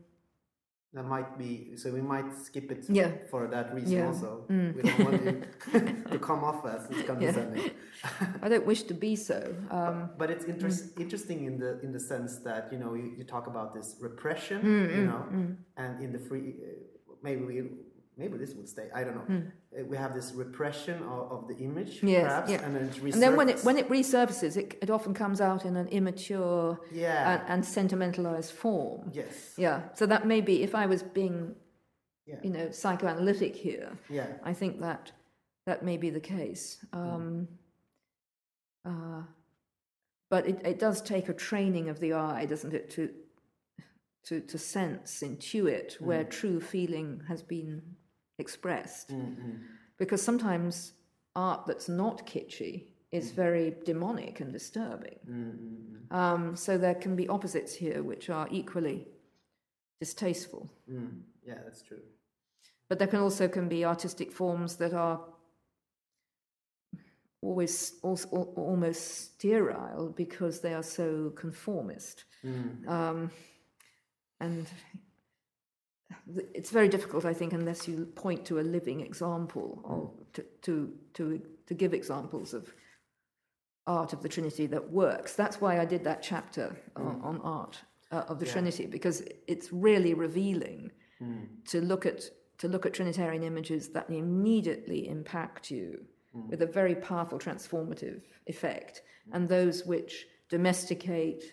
that 0.97 1.05
might 1.17 1.31
be 1.39 1.77
so 1.81 1.87
we 1.99 2.01
might 2.15 2.29
skip 2.47 2.67
it 2.75 2.83
Yeah. 2.89 3.11
for 3.31 3.47
that 3.55 3.67
reason 3.77 3.93
Yeah. 3.97 4.05
Mm. 4.07 4.13
also. 4.13 4.31
We 4.77 4.83
don't 4.83 5.05
want 5.07 5.25
you 5.27 5.35
to 6.13 6.19
come 6.29 6.43
off 6.49 6.61
as 6.75 6.83
condescending. 7.11 7.71
I 8.45 8.47
don't 8.53 8.67
wish 8.73 8.83
to 8.91 8.95
be 9.07 9.13
so. 9.31 9.41
Um, 9.71 9.97
but 10.21 10.31
it's 10.35 10.47
interest, 10.53 10.99
interesting 11.05 11.39
in 11.49 11.55
the 11.63 11.71
in 11.85 11.91
the 11.97 12.01
sense 12.13 12.33
that 12.49 12.63
you 12.73 12.79
know 12.83 12.95
you, 13.01 13.09
you 13.19 13.25
talk 13.35 13.47
about 13.53 13.69
this 13.77 13.89
repression, 14.09 14.59
Mm, 14.63 14.97
you 14.97 15.05
know, 15.11 15.23
and 15.83 15.93
in 16.05 16.11
the 16.17 16.19
free 16.29 16.47
uh, 16.49 17.13
maybe 17.27 17.43
we 17.51 17.57
maybe 18.17 18.39
this 18.39 18.55
would 18.55 18.69
stay. 18.69 18.89
I 18.95 19.05
don't 19.05 19.17
know. 19.17 19.43
Uh, 19.79 19.85
We 19.85 19.97
have 19.97 20.15
this 20.15 20.33
repression 20.33 21.03
of, 21.03 21.31
of 21.35 21.49
the 21.49 21.57
image, 21.59 22.01
Mm. 22.01 22.09
Yes, 22.11 22.25
perhaps, 22.25 22.51
yeah. 22.51 22.65
and 22.65 22.75
then 22.75 22.85
it's 22.87 22.99
and 23.15 23.23
then 23.23 23.37
when 23.37 23.49
it 23.49 23.57
resurfaces. 23.57 23.65
when 23.65 23.79
it 23.79 23.89
resurfaces, 23.89 24.57
it, 24.57 24.79
it 24.83 24.91
often 24.91 25.15
comes 25.15 25.41
out 25.41 25.65
in 25.65 25.77
an 25.77 25.89
immature 25.89 26.79
Yeah. 26.93 27.33
and, 27.33 27.43
and 27.53 27.65
sentimentalized 27.65 28.53
form. 28.53 29.11
yes, 29.13 29.55
Yeah. 29.57 29.79
So 29.95 30.07
that 30.07 30.27
may 30.27 30.41
be 30.41 30.63
if 30.63 30.75
I 30.75 30.87
was 30.87 31.03
being, 31.03 31.55
Yeah. 32.27 32.41
you 32.43 32.51
know, 32.51 32.71
psychoanalytic 32.71 33.55
here. 33.57 33.89
yeah, 34.09 34.29
I 34.43 34.53
think 34.55 34.81
that 34.81 35.13
that 35.67 35.83
may 35.83 35.97
be 35.97 36.11
the 36.11 36.21
case. 36.21 36.85
Um, 36.93 37.49
uh, 38.85 39.23
but 40.31 40.47
it, 40.47 40.61
it 40.65 40.79
does 40.79 41.03
take 41.03 41.29
a 41.29 41.35
training 41.35 41.89
of 41.89 41.99
the 42.01 42.13
eye, 42.15 42.47
doesn't 42.47 42.73
it, 42.75 42.91
to 42.91 43.11
to 44.25 44.41
to 44.41 44.59
sense, 44.59 45.23
intuit 45.23 46.01
where 46.01 46.25
true 46.25 46.61
feeling 46.61 47.23
has 47.29 47.43
been 47.43 47.83
expressed. 48.39 49.13
Because 49.99 50.23
sometimes 50.23 50.93
art 51.35 51.67
that's 51.67 51.89
not 51.89 52.27
kitschy 52.27 52.85
is 53.13 53.31
very 53.31 53.75
demonic 53.85 54.41
and 54.41 54.53
disturbing. 54.53 55.19
Um, 56.11 56.57
so 56.57 56.79
there 56.79 56.95
can 56.95 57.17
be 57.17 57.29
opposites 57.29 57.75
here 57.75 58.03
which 58.03 58.31
are 58.31 58.49
equally 58.51 59.09
distasteful. 60.01 60.71
Mm, 60.91 61.21
yeah, 61.47 61.59
that's 61.65 61.83
true. 61.83 62.03
But 62.89 62.99
there 62.99 63.09
can 63.09 63.21
also 63.21 63.49
can 63.49 63.69
be 63.69 63.85
artistic 63.85 64.33
forms 64.33 64.77
that 64.77 64.93
are 64.93 65.21
always 67.43 67.95
also, 68.03 68.29
almost 68.57 69.35
sterile 69.35 70.13
because 70.17 70.61
they 70.61 70.75
are 70.75 70.83
so 70.83 71.31
conformist. 71.37 72.25
Um, 72.89 73.31
and 74.41 74.67
it's 76.55 76.71
very 76.71 76.89
difficult, 76.89 77.25
I 77.25 77.35
think, 77.35 77.53
unless 77.53 77.89
you 77.89 78.07
point 78.15 78.45
to 78.47 78.59
a 78.59 78.63
living 78.63 79.01
example 79.01 79.81
or 79.85 79.97
hmm. 79.97 80.23
to, 80.35 80.45
to, 80.63 80.93
to, 81.15 81.43
to 81.67 81.75
give 81.75 81.95
examples 81.95 82.55
of 82.55 82.73
art 83.87 84.13
of 84.13 84.23
the 84.23 84.29
Trinity 84.29 84.67
that 84.67 84.91
works. 84.91 85.35
That's 85.35 85.61
why 85.61 85.81
I 85.81 85.85
did 85.85 86.05
that 86.05 86.23
chapter 86.23 86.77
on, 86.97 87.05
hmm. 87.05 87.25
on 87.25 87.41
art 87.43 87.81
uh, 88.11 88.25
of 88.29 88.39
the 88.39 88.47
Trinity 88.47 88.87
because 88.87 89.23
it's 89.47 89.73
really 89.73 90.15
revealing 90.15 90.91
hmm. 91.19 91.45
to 91.69 91.81
look 91.81 92.07
at 92.07 92.25
to 92.59 92.69
look 92.69 92.87
at 92.87 92.95
Trinitarian 92.95 93.43
images 93.43 93.91
that 93.91 94.09
immediately 94.09 95.09
impact 95.09 95.71
you 95.71 96.07
with 96.49 96.63
a 96.63 96.67
very 96.67 96.95
powerful 96.95 97.39
transformative 97.39 98.23
effect, 98.47 99.03
and 99.33 99.49
those 99.49 99.85
which 99.85 100.27
domesticate, 100.49 101.45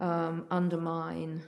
um, 0.00 0.46
undermine, 0.50 1.42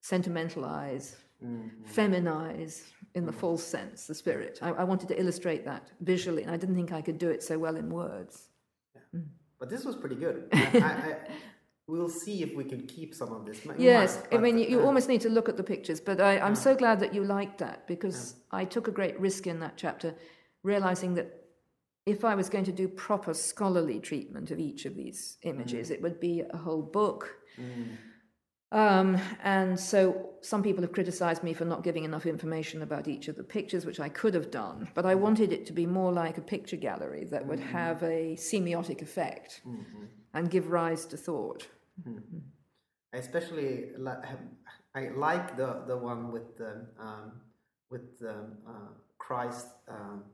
sentimentalize, 0.00 1.16
Mm-hmm. 1.44 1.90
feminize 1.92 2.82
in 3.14 3.26
the 3.26 3.32
false 3.32 3.64
sense 3.64 4.06
the 4.06 4.14
spirit. 4.14 4.58
I, 4.62 4.70
I 4.70 4.84
wanted 4.84 5.08
to 5.08 5.20
illustrate 5.20 5.64
that 5.64 5.90
visually, 6.00 6.42
and 6.42 6.50
I 6.50 6.56
didn't 6.56 6.76
think 6.76 6.92
I 6.92 7.02
could 7.02 7.18
do 7.18 7.30
it 7.30 7.42
so 7.42 7.58
well 7.58 7.76
in 7.76 7.90
words. 7.90 8.48
Hmm. 9.10 9.22
But 9.58 9.70
this 9.70 9.84
was 9.84 9.96
pretty 9.96 10.16
good. 10.16 10.48
I, 10.52 10.58
I, 10.58 11.16
we'll 11.86 12.08
see 12.08 12.42
if 12.42 12.54
we 12.54 12.64
can 12.64 12.86
keep 12.86 13.14
some 13.14 13.32
of 13.32 13.44
this. 13.44 13.60
Yes, 13.78 14.22
might, 14.30 14.38
I 14.38 14.40
mean, 14.40 14.58
you, 14.58 14.66
you 14.66 14.80
uh, 14.80 14.84
almost 14.84 15.08
need 15.08 15.20
to 15.22 15.28
look 15.28 15.48
at 15.48 15.56
the 15.56 15.62
pictures, 15.62 16.00
but 16.00 16.20
I, 16.20 16.38
I'm 16.38 16.54
so 16.54 16.74
glad 16.74 17.00
that 17.00 17.14
you 17.14 17.24
liked 17.24 17.58
that 17.58 17.86
because 17.86 18.36
I 18.50 18.64
took 18.64 18.88
a 18.88 18.90
great 18.90 19.18
risk 19.20 19.46
in 19.46 19.60
that 19.60 19.76
chapter, 19.76 20.14
realizing 20.62 21.14
that 21.14 21.42
if 22.06 22.24
I 22.24 22.34
was 22.34 22.48
going 22.48 22.64
to 22.64 22.72
do 22.72 22.88
proper 22.88 23.34
scholarly 23.34 24.00
treatment 24.00 24.50
of 24.50 24.58
each 24.58 24.84
of 24.84 24.96
these 24.96 25.38
images, 25.42 25.88
mm. 25.88 25.92
it 25.92 26.02
would 26.02 26.18
be 26.18 26.42
a 26.48 26.56
whole 26.56 26.82
book. 26.82 27.36
Mm. 27.60 27.96
Um, 28.72 29.18
and 29.44 29.78
so 29.78 30.30
some 30.40 30.62
people 30.62 30.82
have 30.82 30.92
criticized 30.92 31.42
me 31.44 31.52
for 31.52 31.64
not 31.66 31.84
giving 31.84 32.04
enough 32.04 32.24
information 32.26 32.82
about 32.82 33.06
each 33.06 33.28
of 33.28 33.36
the 33.36 33.44
pictures, 33.44 33.84
which 33.84 34.00
I 34.00 34.08
could 34.08 34.34
have 34.34 34.50
done, 34.50 34.88
but 34.94 35.04
I 35.04 35.14
wanted 35.14 35.52
it 35.52 35.66
to 35.66 35.72
be 35.72 35.86
more 35.86 36.10
like 36.10 36.38
a 36.38 36.40
picture 36.40 36.76
gallery 36.76 37.24
that 37.32 37.46
would 37.46 37.60
have 37.60 38.02
a 38.02 38.34
semiotic 38.36 39.02
effect 39.02 39.60
and 40.34 40.50
give 40.50 40.70
rise 40.70 41.04
to 41.06 41.16
thought. 41.18 41.68
I 43.14 43.18
especially 43.18 43.90
I 44.94 45.08
like 45.28 45.56
the 45.56 45.82
the 45.86 45.96
one 45.96 46.32
with 46.32 46.56
the 46.56 46.86
um, 46.98 47.32
with 47.90 48.08
um, 48.26 48.52
uh, 48.66 48.88
Christ, 49.18 49.66
um, 49.88 50.24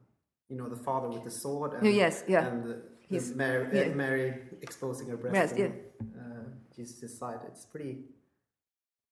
you 0.48 0.56
know, 0.56 0.68
the 0.68 0.76
Father 0.88 1.08
with 1.08 1.24
the 1.24 1.30
sword. 1.30 1.72
And, 1.74 1.84
Oh, 1.86 1.90
yes, 1.90 2.22
yeah. 2.28 2.46
And 2.46 2.62
the, 2.64 2.68
the 2.68 2.82
He's- 3.08 3.34
Mary, 3.34 3.66
yeah. 3.76 3.94
Mary 3.94 4.34
exposing 4.62 5.08
her 5.08 5.16
breast. 5.16 5.34
Yes, 5.34 5.52
and, 5.52 5.74
uh, 6.16 6.44
Jesus' 6.74 7.18
side. 7.18 7.40
It's 7.48 7.66
pretty. 7.66 7.98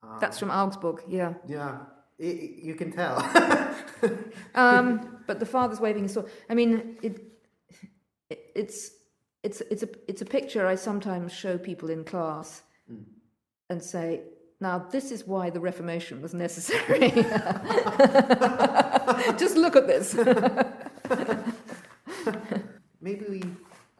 Uh, 0.03 0.19
That's 0.21 0.39
from 0.39 0.51
Augsburg, 0.51 1.03
yeah. 1.09 1.35
yeah, 1.49 1.79
i 2.21 2.25
i- 2.25 2.55
you 2.63 2.75
can 2.75 2.93
tell. 2.93 3.23
Um, 4.55 5.19
but 5.27 5.41
the 5.41 5.47
father's 5.47 5.81
waving 5.81 6.03
his 6.05 6.13
sword. 6.13 6.27
I 6.51 6.55
mean, 6.55 6.97
it, 7.03 7.21
it, 8.31 8.41
it's 8.55 8.91
it's 9.43 9.61
it's 9.71 9.83
a 9.83 9.89
it's 10.09 10.23
a 10.23 10.27
picture 10.27 10.67
I 10.67 10.75
sometimes 10.77 11.33
show 11.33 11.57
people 11.59 11.91
in 11.91 12.05
class 12.05 12.63
and 13.71 13.83
say, 13.83 14.21
"Now 14.61 14.79
this 14.91 15.11
is 15.11 15.27
why 15.27 15.51
the 15.51 15.61
Reformation 15.61 16.21
was 16.23 16.35
necessary." 16.35 17.11
Just 19.39 19.57
look 19.57 19.77
at 19.77 19.87
this. 19.87 20.15
Maybe 23.01 23.25
we. 23.29 23.43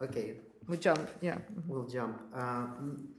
Okay, 0.01 0.35
we 0.67 0.77
jump, 0.77 1.09
yeah. 1.21 1.37
We'll 1.67 1.87
jump. 1.87 2.21
Um, 2.33 3.09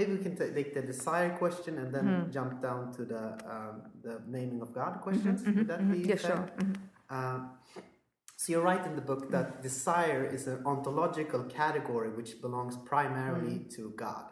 maybe 0.00 0.12
we 0.16 0.22
can 0.26 0.34
ta- 0.36 0.52
take 0.58 0.70
the 0.78 0.82
desire 0.92 1.30
question 1.42 1.72
and 1.82 1.88
then 1.94 2.06
Hmm. 2.08 2.30
jump 2.36 2.52
down 2.68 2.82
to 2.96 3.02
the 3.12 3.22
um, 3.54 3.74
the 4.06 4.14
naming 4.36 4.60
of 4.66 4.68
God 4.80 4.92
questions. 5.06 5.38
Would 5.56 5.68
that 5.72 5.80
be 5.92 5.98
Mm-hmm, 5.98 6.10
Yeah, 6.10 6.16
fair? 6.26 6.30
sure. 6.30 6.44
Mhm. 6.58 6.74
Uh, 7.16 7.38
so 8.40 8.46
you 8.52 8.60
write 8.68 8.84
in 8.90 8.94
the 9.00 9.06
book 9.10 9.22
that 9.36 9.48
desire 9.70 10.22
is 10.36 10.42
an 10.52 10.58
ontological 10.72 11.42
category 11.60 12.10
which 12.18 12.32
belongs 12.46 12.74
primarily 12.92 13.56
to 13.76 13.82
God. 14.04 14.24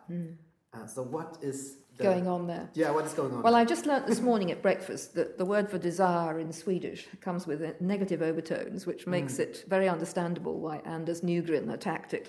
Uh, 0.75 0.87
so 0.95 1.01
what 1.17 1.31
is 1.51 1.59
the. 1.97 2.05
Going 2.11 2.27
on 2.37 2.43
there. 2.53 2.67
Yeah, 2.83 2.91
what 2.97 3.05
is 3.09 3.15
going 3.21 3.33
on? 3.35 3.43
Well, 3.47 3.57
I 3.63 3.65
just 3.75 3.85
learnt 3.91 4.07
this 4.13 4.21
morning 4.31 4.49
at 4.55 4.59
breakfast 4.69 5.05
that 5.19 5.29
the 5.41 5.45
word 5.55 5.67
for 5.73 5.79
desire 5.91 6.37
in 6.45 6.53
Swedish 6.53 7.01
comes 7.27 7.43
with 7.51 7.61
negative 7.81 8.21
overtones, 8.31 8.81
which 8.91 9.03
makes 9.17 9.35
it 9.45 9.53
very 9.75 9.89
understandable 9.97 10.55
why 10.67 10.77
Anders 10.97 11.21
Nygren 11.29 11.67
attacked 11.79 12.13
it. 12.21 12.27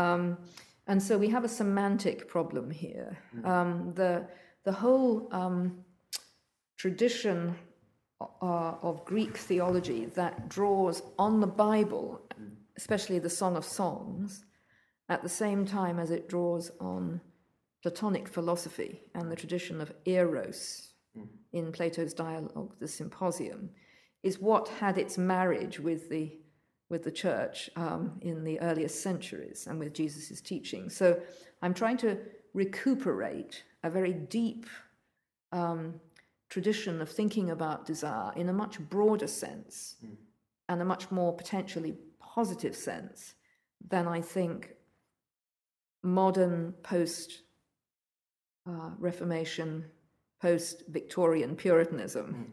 Um, 0.00 0.22
and 0.90 1.00
so 1.00 1.16
we 1.16 1.28
have 1.28 1.44
a 1.44 1.48
semantic 1.48 2.26
problem 2.26 2.68
here. 2.68 3.16
Um, 3.44 3.92
the, 3.94 4.26
the 4.64 4.72
whole 4.72 5.28
um, 5.30 5.84
tradition 6.76 7.54
uh, 8.20 8.74
of 8.82 9.04
Greek 9.04 9.36
theology 9.36 10.06
that 10.16 10.48
draws 10.48 11.00
on 11.16 11.38
the 11.38 11.46
Bible, 11.46 12.20
especially 12.76 13.20
the 13.20 13.30
Song 13.30 13.56
of 13.56 13.64
Songs, 13.64 14.44
at 15.08 15.22
the 15.22 15.28
same 15.28 15.64
time 15.64 16.00
as 16.00 16.10
it 16.10 16.28
draws 16.28 16.72
on 16.80 17.20
Platonic 17.82 18.26
philosophy 18.26 19.00
and 19.14 19.30
the 19.30 19.36
tradition 19.36 19.80
of 19.80 19.92
Eros 20.06 20.88
in 21.52 21.70
Plato's 21.70 22.14
dialogue, 22.14 22.74
the 22.80 22.88
Symposium, 22.88 23.70
is 24.24 24.40
what 24.40 24.66
had 24.66 24.98
its 24.98 25.16
marriage 25.16 25.78
with 25.78 26.10
the 26.10 26.32
with 26.90 27.04
the 27.04 27.10
church 27.10 27.70
um, 27.76 28.18
in 28.20 28.44
the 28.44 28.60
earliest 28.60 29.02
centuries 29.02 29.66
and 29.68 29.78
with 29.78 29.94
Jesus' 29.94 30.40
teaching. 30.40 30.90
So 30.90 31.18
I'm 31.62 31.72
trying 31.72 31.96
to 31.98 32.18
recuperate 32.52 33.62
a 33.82 33.88
very 33.88 34.12
deep 34.12 34.66
um, 35.52 36.00
tradition 36.50 37.00
of 37.00 37.08
thinking 37.08 37.50
about 37.50 37.86
desire 37.86 38.32
in 38.36 38.48
a 38.48 38.52
much 38.52 38.78
broader 38.80 39.28
sense 39.28 39.96
and 40.68 40.82
a 40.82 40.84
much 40.84 41.10
more 41.10 41.32
potentially 41.32 41.94
positive 42.20 42.76
sense 42.76 43.34
than 43.88 44.06
I 44.06 44.20
think 44.20 44.74
modern 46.02 46.72
post 46.82 47.42
uh, 48.68 48.90
Reformation, 48.98 49.84
post 50.40 50.82
Victorian 50.88 51.56
Puritanism, 51.56 52.52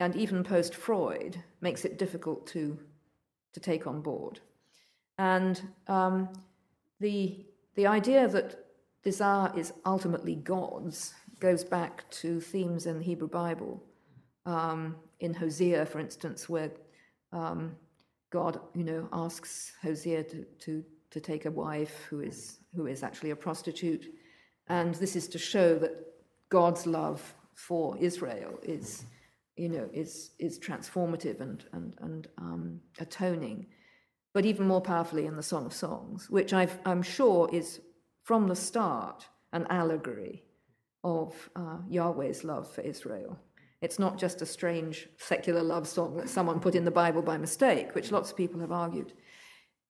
and 0.00 0.16
even 0.16 0.44
post 0.44 0.74
Freud 0.74 1.42
makes 1.60 1.84
it 1.84 1.98
difficult 1.98 2.46
to, 2.48 2.78
to 3.56 3.60
take 3.60 3.86
on 3.86 4.02
board. 4.02 4.38
And 5.16 5.62
um, 5.88 6.28
the, 7.00 7.46
the 7.74 7.86
idea 7.86 8.28
that 8.28 8.66
desire 9.02 9.50
is 9.56 9.72
ultimately 9.86 10.34
God's 10.34 11.14
goes 11.40 11.64
back 11.64 12.08
to 12.10 12.38
themes 12.38 12.84
in 12.84 12.98
the 12.98 13.04
Hebrew 13.04 13.28
Bible. 13.28 13.82
Um, 14.44 14.96
in 15.20 15.32
Hosea, 15.32 15.86
for 15.86 16.00
instance, 16.00 16.50
where 16.50 16.70
um, 17.32 17.74
God, 18.28 18.60
you 18.74 18.84
know, 18.84 19.08
asks 19.10 19.72
Hosea 19.82 20.22
to, 20.24 20.44
to, 20.64 20.84
to 21.10 21.20
take 21.20 21.46
a 21.46 21.50
wife 21.50 22.04
who 22.10 22.20
is, 22.20 22.58
who 22.74 22.86
is 22.86 23.02
actually 23.02 23.30
a 23.30 23.36
prostitute. 23.36 24.04
And 24.68 24.94
this 24.96 25.16
is 25.16 25.28
to 25.28 25.38
show 25.38 25.78
that 25.78 25.92
God's 26.50 26.86
love 26.86 27.34
for 27.54 27.96
Israel 27.98 28.58
is 28.62 29.06
you 29.56 29.68
know, 29.68 29.88
is 29.92 30.30
is 30.38 30.58
transformative 30.58 31.40
and 31.40 31.64
and 31.72 31.94
and 32.00 32.28
um, 32.38 32.80
atoning, 32.98 33.66
but 34.32 34.44
even 34.44 34.66
more 34.66 34.82
powerfully 34.82 35.26
in 35.26 35.36
the 35.36 35.42
Song 35.42 35.66
of 35.66 35.72
Songs, 35.72 36.28
which 36.30 36.52
I've, 36.52 36.78
I'm 36.84 37.02
sure 37.02 37.48
is 37.52 37.80
from 38.22 38.48
the 38.48 38.56
start 38.56 39.28
an 39.52 39.66
allegory 39.70 40.44
of 41.04 41.48
uh, 41.56 41.78
Yahweh's 41.88 42.44
love 42.44 42.70
for 42.70 42.80
Israel. 42.82 43.38
It's 43.80 43.98
not 43.98 44.18
just 44.18 44.42
a 44.42 44.46
strange 44.46 45.08
secular 45.18 45.62
love 45.62 45.86
song 45.86 46.16
that 46.16 46.28
someone 46.28 46.60
put 46.60 46.74
in 46.74 46.84
the 46.84 46.90
Bible 46.90 47.22
by 47.22 47.38
mistake, 47.38 47.94
which 47.94 48.10
lots 48.10 48.30
of 48.30 48.36
people 48.36 48.60
have 48.60 48.72
argued. 48.72 49.12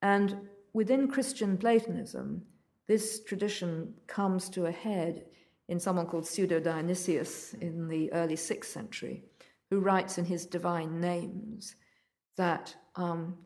And 0.02 0.48
within 0.72 1.08
Christian 1.08 1.56
Platonism, 1.56 2.42
this 2.86 3.24
tradition 3.24 3.94
comes 4.06 4.48
to 4.50 4.66
a 4.66 4.70
head 4.70 5.24
in 5.68 5.80
someone 5.80 6.06
called 6.06 6.26
Pseudo 6.26 6.60
Dionysius 6.60 7.54
in 7.54 7.88
the 7.88 8.12
early 8.12 8.36
sixth 8.36 8.70
century, 8.70 9.24
who 9.70 9.80
writes 9.80 10.18
in 10.18 10.24
his 10.24 10.46
Divine 10.46 11.00
Names 11.00 11.74
that 12.36 12.74
um, 12.94 13.36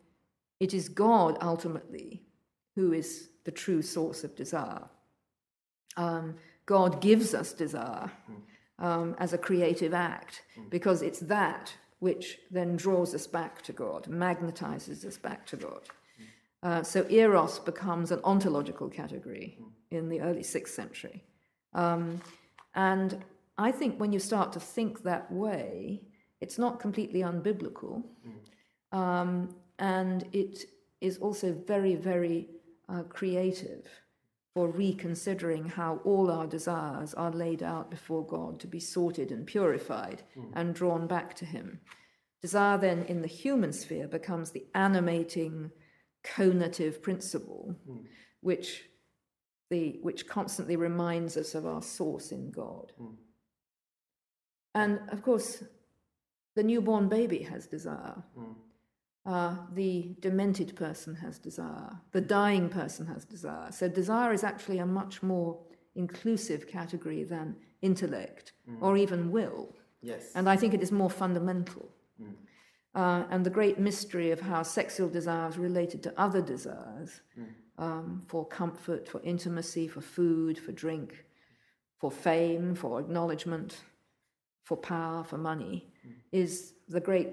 it 0.59 0.73
is 0.73 0.89
God 0.89 1.37
ultimately 1.41 2.23
who 2.75 2.93
is 2.93 3.29
the 3.43 3.51
true 3.51 3.81
source 3.81 4.23
of 4.23 4.35
desire. 4.35 4.83
Um, 5.97 6.35
God 6.65 7.01
gives 7.01 7.33
us 7.33 7.53
desire 7.53 8.11
um, 8.79 9.15
as 9.19 9.33
a 9.33 9.37
creative 9.37 9.93
act 9.93 10.43
because 10.69 11.01
it's 11.01 11.19
that 11.21 11.73
which 11.99 12.39
then 12.49 12.75
draws 12.75 13.13
us 13.13 13.27
back 13.27 13.61
to 13.61 13.73
God, 13.73 14.05
magnetizes 14.05 15.05
us 15.05 15.17
back 15.17 15.45
to 15.47 15.55
God. 15.55 15.81
Uh, 16.63 16.83
so 16.83 17.05
eros 17.09 17.59
becomes 17.59 18.11
an 18.11 18.19
ontological 18.23 18.87
category 18.87 19.57
in 19.89 20.09
the 20.09 20.21
early 20.21 20.43
sixth 20.43 20.73
century. 20.73 21.23
Um, 21.73 22.21
and 22.75 23.23
I 23.57 23.71
think 23.71 23.99
when 23.99 24.13
you 24.13 24.19
start 24.19 24.53
to 24.53 24.59
think 24.59 25.03
that 25.03 25.31
way, 25.31 26.01
it's 26.41 26.57
not 26.57 26.79
completely 26.79 27.21
unbiblical. 27.21 28.03
Um, 28.91 29.55
and 29.79 30.25
it 30.33 30.65
is 30.99 31.17
also 31.17 31.53
very, 31.53 31.95
very 31.95 32.49
uh, 32.89 33.03
creative 33.03 33.87
for 34.53 34.67
reconsidering 34.69 35.65
how 35.65 36.01
all 36.03 36.29
our 36.29 36.45
desires 36.45 37.13
are 37.13 37.31
laid 37.31 37.63
out 37.63 37.89
before 37.89 38.25
God 38.25 38.59
to 38.59 38.67
be 38.67 38.81
sorted 38.81 39.31
and 39.31 39.47
purified 39.47 40.23
and 40.55 40.75
drawn 40.75 41.07
back 41.07 41.33
to 41.35 41.45
Him. 41.45 41.79
Desire, 42.41 42.77
then, 42.77 43.03
in 43.03 43.21
the 43.21 43.27
human 43.29 43.71
sphere 43.71 44.07
becomes 44.07 44.51
the 44.51 44.65
animating 44.75 45.71
conative 46.25 47.01
principle, 47.01 47.75
which, 48.41 48.83
the, 49.69 49.99
which 50.01 50.27
constantly 50.27 50.75
reminds 50.75 51.37
us 51.37 51.55
of 51.55 51.65
our 51.65 51.81
source 51.81 52.31
in 52.31 52.51
God. 52.51 52.91
And 54.75 54.99
of 55.09 55.21
course, 55.21 55.63
the 56.55 56.63
newborn 56.63 57.07
baby 57.07 57.43
has 57.43 57.67
desire. 57.67 58.23
Uh, 59.25 59.55
the 59.73 60.15
demented 60.19 60.75
person 60.75 61.15
has 61.15 61.37
desire. 61.37 61.91
The 62.11 62.21
dying 62.21 62.69
person 62.69 63.05
has 63.05 63.23
desire. 63.23 63.71
So, 63.71 63.87
desire 63.87 64.33
is 64.33 64.43
actually 64.43 64.79
a 64.79 64.85
much 64.85 65.21
more 65.21 65.59
inclusive 65.95 66.67
category 66.67 67.23
than 67.23 67.55
intellect 67.81 68.53
or 68.81 68.97
even 68.97 69.31
will. 69.31 69.75
Yes. 70.01 70.31
And 70.33 70.49
I 70.49 70.55
think 70.55 70.73
it 70.73 70.81
is 70.81 70.91
more 70.91 71.09
fundamental. 71.09 71.89
Uh, 72.93 73.23
and 73.29 73.45
the 73.45 73.49
great 73.49 73.79
mystery 73.79 74.31
of 74.31 74.41
how 74.41 74.63
sexual 74.63 75.07
desires 75.07 75.57
related 75.57 76.03
to 76.03 76.13
other 76.19 76.41
desires 76.41 77.21
um, 77.77 78.23
for 78.27 78.45
comfort, 78.45 79.07
for 79.07 79.21
intimacy, 79.21 79.87
for 79.87 80.01
food, 80.01 80.57
for 80.59 80.71
drink, 80.71 81.23
for 81.99 82.11
fame, 82.11 82.75
for 82.75 82.99
acknowledgement, 82.99 83.77
for 84.63 84.75
power, 84.75 85.23
for 85.23 85.37
money 85.37 85.90
is 86.31 86.73
the 86.87 86.99
great 86.99 87.29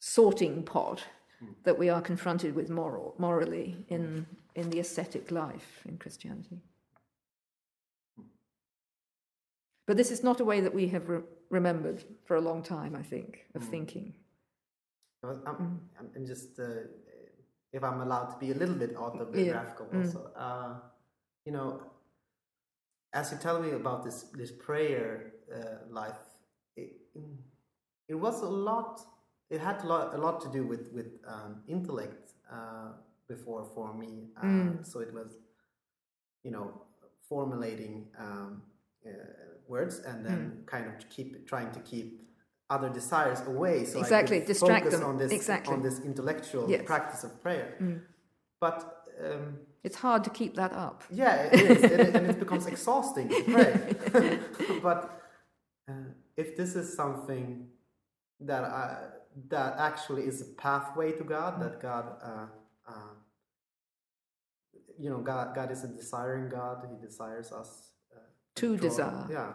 sorting 0.00 0.62
pot 0.62 1.04
that 1.64 1.78
we 1.78 1.88
are 1.88 2.00
confronted 2.00 2.54
with 2.54 2.68
moral, 2.70 3.14
morally 3.18 3.84
in, 3.88 4.26
in 4.54 4.70
the 4.70 4.80
ascetic 4.80 5.30
life 5.30 5.82
in 5.88 5.96
Christianity. 5.98 6.60
But 9.86 9.96
this 9.96 10.10
is 10.10 10.22
not 10.22 10.40
a 10.40 10.44
way 10.44 10.60
that 10.60 10.74
we 10.74 10.88
have 10.88 11.08
re- 11.08 11.22
remembered 11.50 12.04
for 12.24 12.36
a 12.36 12.40
long 12.40 12.62
time, 12.62 12.94
I 12.94 13.02
think, 13.02 13.46
of 13.54 13.62
thinking. 13.70 14.14
I'm, 15.24 15.80
I'm, 15.98 16.10
I'm 16.16 16.26
just, 16.26 16.58
uh, 16.58 16.64
if 17.72 17.82
I'm 17.82 18.00
allowed 18.00 18.26
to 18.32 18.38
be 18.38 18.50
a 18.50 18.54
little 18.54 18.74
bit 18.74 18.96
autobiographical 18.96 19.86
also, 20.04 20.30
uh, 20.36 20.74
you 21.44 21.52
know, 21.52 21.80
as 23.14 23.32
you 23.32 23.38
tell 23.38 23.60
me 23.60 23.70
about 23.70 24.04
this 24.04 24.24
this 24.34 24.50
prayer 24.50 25.32
uh, 25.54 25.78
life, 25.90 26.20
it, 26.76 26.92
it 28.08 28.14
was 28.14 28.42
a 28.42 28.48
lot. 28.48 29.00
It 29.50 29.60
had 29.60 29.82
a 29.82 29.86
lot, 29.86 30.14
a 30.14 30.18
lot 30.18 30.40
to 30.42 30.48
do 30.48 30.66
with 30.66 30.90
with 30.92 31.10
um, 31.26 31.62
intellect 31.68 32.32
uh, 32.52 32.92
before 33.28 33.64
for 33.74 33.94
me. 33.94 34.28
Uh, 34.36 34.82
So 34.82 35.00
it 35.00 35.12
was, 35.12 35.30
you 36.44 36.50
know, 36.50 36.66
formulating 37.28 38.08
um, 38.18 38.62
uh, 39.06 39.10
words 39.68 40.00
and 40.06 40.24
then 40.24 40.62
kind 40.66 40.86
of 40.86 40.94
keep 41.08 41.46
trying 41.46 41.70
to 41.72 41.80
keep 41.80 42.08
other 42.70 42.90
desires 42.90 43.40
away. 43.46 43.84
So 43.84 43.98
I 43.98 44.02
Exactly, 44.02 44.40
distract 44.40 44.84
focus 44.84 45.00
them. 45.00 45.08
on 45.08 45.18
this 45.18 45.32
Exactly. 45.32 45.74
on 45.74 45.82
this 45.82 45.98
intellectual 46.00 46.68
Yes. 46.70 46.82
practice 46.86 47.24
of 47.24 47.32
prayer. 47.42 47.68
But 48.60 48.78
um, 49.24 49.58
It's 49.84 49.96
hard 49.96 50.24
to 50.24 50.30
keep 50.30 50.54
that 50.54 50.72
up. 50.72 51.02
yeah, 51.10 51.34
it 51.52 51.60
is, 51.70 51.82
and 51.92 52.00
it, 52.08 52.14
and 52.16 52.26
it 52.30 52.38
becomes 52.38 52.66
exhausting 52.74 53.28
to 53.28 53.42
pray. 53.54 53.72
but 54.82 55.00
uh, 55.88 55.92
if 56.36 56.56
this 56.56 56.74
is 56.76 56.94
something 56.94 57.68
that 58.40 58.64
I, 58.64 58.98
that 59.48 59.76
actually 59.78 60.22
is 60.22 60.40
a 60.40 60.44
pathway 60.44 61.12
to 61.12 61.24
God, 61.24 61.60
that 61.60 61.78
mm-hmm. 61.78 61.86
God, 61.86 62.06
uh, 62.22 62.46
uh, 62.88 63.14
you 64.98 65.10
know, 65.10 65.18
God, 65.18 65.54
God 65.54 65.70
is 65.70 65.84
a 65.84 65.88
desiring 65.88 66.48
God. 66.48 66.86
He 66.88 67.06
desires 67.06 67.52
us 67.52 67.90
uh, 68.14 68.20
To 68.56 68.76
desire. 68.76 69.26
Yeah, 69.30 69.52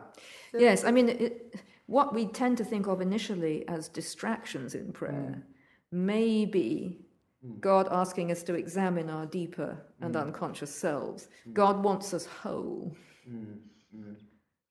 Yes, 0.53 0.83
I 0.83 0.91
mean, 0.91 1.09
it, 1.09 1.55
what 1.87 2.13
we 2.13 2.27
tend 2.27 2.57
to 2.57 2.63
think 2.63 2.87
of 2.87 3.01
initially 3.01 3.67
as 3.67 3.89
distractions 3.89 4.75
in 4.75 4.93
prayer 4.93 5.35
mm. 5.37 5.43
may 5.91 6.45
be 6.45 6.99
mm. 7.45 7.59
God 7.59 7.87
asking 7.91 8.31
us 8.31 8.43
to 8.43 8.55
examine 8.55 9.09
our 9.09 9.25
deeper 9.25 9.77
and 9.99 10.15
mm. 10.15 10.21
unconscious 10.21 10.73
selves. 10.73 11.27
God 11.51 11.83
wants 11.83 12.13
us 12.13 12.25
whole. 12.25 12.95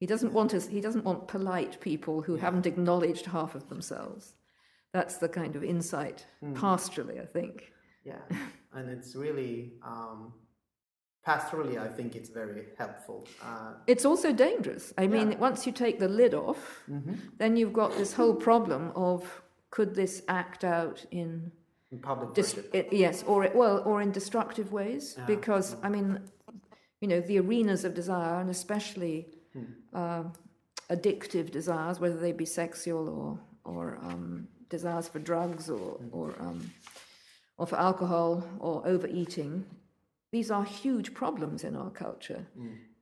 He 0.03 0.07
doesn't 0.07 0.33
want 0.33 0.53
us. 0.53 0.67
He 0.67 0.81
doesn't 0.81 1.05
want 1.05 1.29
polite 1.29 1.81
people 1.81 2.23
who 2.23 2.35
haven't 2.35 2.67
acknowledged 2.67 3.27
half 3.27 3.55
of 3.55 3.69
themselves. 3.69 4.35
That's 4.93 5.19
the 5.19 5.29
kind 5.29 5.55
of 5.55 5.63
insight 5.63 6.27
pastorally, 6.55 7.23
I 7.23 7.25
think. 7.37 7.71
yeah, 8.05 8.23
and 8.75 8.91
it's 8.91 9.15
really 9.15 9.75
um, 9.85 10.33
pastorally. 11.25 11.79
I 11.79 11.87
think 11.87 12.17
it's 12.17 12.31
very 12.31 12.65
helpful. 12.77 13.29
Uh, 13.41 13.75
It's 13.87 14.05
also 14.05 14.33
dangerous. 14.33 14.93
I 14.99 15.07
mean, 15.07 15.31
Yeah. 15.31 15.39
once 15.49 15.67
you 15.67 15.73
take 15.85 16.01
the 16.01 16.09
lid 16.09 16.35
off, 16.35 16.83
then 17.39 17.57
you've 17.57 17.73
got 17.83 17.91
this 17.97 18.13
whole 18.13 18.35
problem 18.35 18.91
of 18.97 19.21
could 19.71 19.95
this 19.95 20.15
act 20.27 20.65
out 20.65 21.07
in 21.13 21.53
in 21.93 21.99
public 22.01 22.35
Dis- 22.35 22.59
it, 22.73 22.93
yes, 22.93 23.23
or 23.23 23.45
it, 23.45 23.55
well, 23.55 23.77
or 23.89 24.03
in 24.03 24.11
destructive 24.11 24.73
ways, 24.73 25.17
because 25.29 25.77
I 25.87 25.89
mean, 25.89 26.07
you 27.01 27.07
know, 27.11 27.21
the 27.21 27.39
arenas 27.39 27.85
of 27.85 27.95
desire, 27.95 28.41
and 28.41 28.51
especially 28.51 29.17
uh, 29.95 30.25
addictive 30.91 31.51
desires, 31.51 32.01
whether 32.01 32.19
they 32.19 32.33
be 32.33 32.47
sexual 32.47 33.09
or 33.09 33.39
or 33.65 33.99
um, 34.03 34.49
desires 34.69 35.09
for 35.09 35.19
drugs 35.19 35.71
or 35.71 36.01
or 36.11 36.35
um, 36.41 36.71
or 37.59 37.67
for 37.67 37.77
alcohol 37.79 38.45
or 38.59 38.87
overeating, 38.87 39.65
these 40.31 40.51
are 40.51 40.65
huge 40.65 41.15
problems 41.15 41.65
in 41.65 41.77
our 41.77 41.91
culture, 41.91 42.47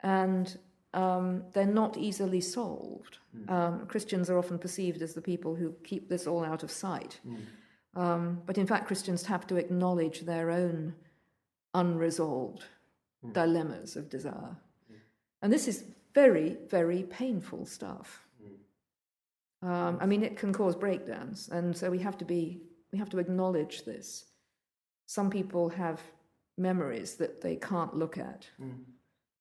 and 0.03 0.59
um, 0.93 1.45
they're 1.53 1.67
not 1.67 1.97
easily 1.97 2.41
solved. 2.41 3.19
Um, 3.49 3.87
Christians 3.87 4.29
are 4.29 4.39
often 4.39 4.59
perceived 4.59 5.03
as 5.03 5.15
the 5.15 5.23
people 5.23 5.55
who 5.55 5.75
keep 5.85 6.09
this 6.09 6.27
all 6.27 6.45
out 6.45 6.63
of 6.63 6.71
sight. 6.71 7.21
Um, 7.95 8.43
but 8.47 8.59
in 8.59 8.67
fact, 8.67 8.87
Christians 8.87 9.27
have 9.27 9.47
to 9.49 9.57
acknowledge 9.57 10.21
their 10.21 10.51
own 10.51 10.95
unresolved 11.75 12.65
dilemmas 13.33 13.97
of 13.97 14.09
desire. 14.09 14.57
And 15.43 15.53
this 15.53 15.69
is 15.69 15.85
very, 16.15 16.57
very 16.69 17.03
painful 17.05 17.67
stuff. 17.67 18.27
Um, 19.63 19.99
I 20.01 20.07
mean, 20.07 20.23
it 20.23 20.37
can 20.37 20.53
cause 20.53 20.75
breakdowns, 20.75 21.49
and 21.51 21.77
so 21.77 21.91
we 21.91 21.99
have 21.99 22.17
to 22.19 22.25
be, 22.25 22.63
we 22.93 22.99
have 22.99 23.11
to 23.11 23.19
acknowledge 23.19 23.85
this. 23.85 24.25
Some 25.07 25.29
people 25.31 25.69
have 25.69 26.01
memories 26.57 27.17
that 27.17 27.41
they 27.43 27.57
can't 27.57 27.95
look 27.95 28.17
at, 28.17 28.47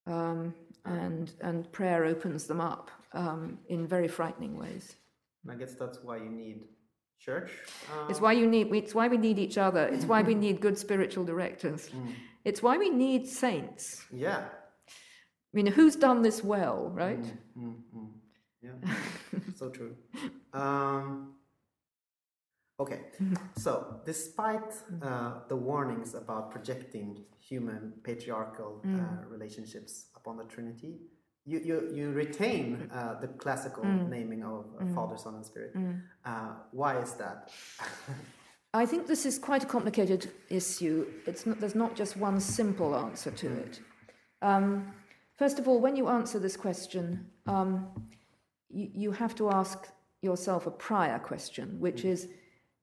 um, 0.08 0.54
and 0.86 1.32
and 1.42 1.72
prayer 1.72 2.04
opens 2.06 2.48
them 2.48 2.60
up 2.60 2.92
um, 3.14 3.60
in 3.70 3.88
very 3.88 4.08
frightening 4.10 4.58
ways. 4.58 4.96
And 5.44 5.52
I 5.54 5.56
guess 5.56 5.74
that's 5.76 6.00
why 6.04 6.18
you 6.18 6.30
need 6.30 6.64
church. 7.20 7.52
Uh, 7.92 8.08
It's 8.10 8.20
why 8.20 8.34
you 8.34 8.46
need. 8.46 8.74
It's 8.76 8.94
why 8.94 9.08
we 9.08 9.18
need 9.18 9.40
each 9.40 9.58
other. 9.58 9.88
It's 9.88 10.06
why 10.06 10.22
we 10.22 10.36
need 10.46 10.60
good 10.60 10.78
spiritual 10.78 11.24
directors. 11.24 11.90
It's 12.44 12.62
why 12.62 12.78
we 12.78 12.90
need 12.90 13.26
saints. 13.28 14.04
yeah. 14.12 14.46
I 15.54 15.58
mean, 15.58 15.68
who's 15.68 15.96
done 15.96 16.22
this 16.22 16.44
well, 16.44 16.92
right? 16.94 17.24
Mm, 17.58 17.76
mm. 17.96 18.10
Yeah. 18.62 18.94
so 19.56 19.70
true. 19.70 19.96
Um, 20.54 21.34
okay, 22.80 23.00
so 23.58 24.00
despite 24.06 24.74
uh, 25.02 25.40
the 25.48 25.56
warnings 25.56 26.14
about 26.14 26.52
projecting 26.52 27.24
human 27.40 27.94
patriarchal 28.04 28.84
uh, 28.86 29.28
relationships 29.28 30.08
upon 30.16 30.38
the 30.38 30.44
Trinity, 30.44 30.98
you, 31.46 31.60
you, 31.60 31.90
you 31.92 32.12
retain 32.12 32.90
uh, 32.94 33.20
the 33.20 33.28
classical 33.28 33.84
naming 33.84 34.44
of 34.44 34.66
uh, 34.80 34.86
Father, 34.94 35.18
Son, 35.18 35.34
and 35.36 35.46
Spirit. 35.46 35.74
Uh, 36.26 36.50
why 36.72 37.00
is 37.00 37.14
that? 37.14 37.50
I 38.74 38.86
think 38.86 39.08
this 39.08 39.26
is 39.26 39.40
quite 39.40 39.64
a 39.64 39.66
complicated 39.66 40.30
issue. 40.50 41.08
It's 41.26 41.48
not, 41.48 41.60
there's 41.60 41.74
not 41.74 41.96
just 41.96 42.18
one 42.18 42.40
simple 42.40 42.96
answer 42.96 43.32
to 43.32 43.48
it. 43.48 43.80
Um, 44.44 44.94
first 45.40 45.58
of 45.58 45.68
all, 45.68 45.80
when 45.80 45.96
you 45.96 46.08
answer 46.10 46.38
this 46.38 46.58
question, 46.58 47.26
um, 47.48 47.88
you, 48.70 48.90
you 48.94 49.12
have 49.12 49.34
to 49.36 49.50
ask 49.50 49.88
yourself 50.22 50.68
a 50.68 50.72
prior 50.72 51.18
question, 51.18 51.80
which 51.80 52.04
is 52.04 52.28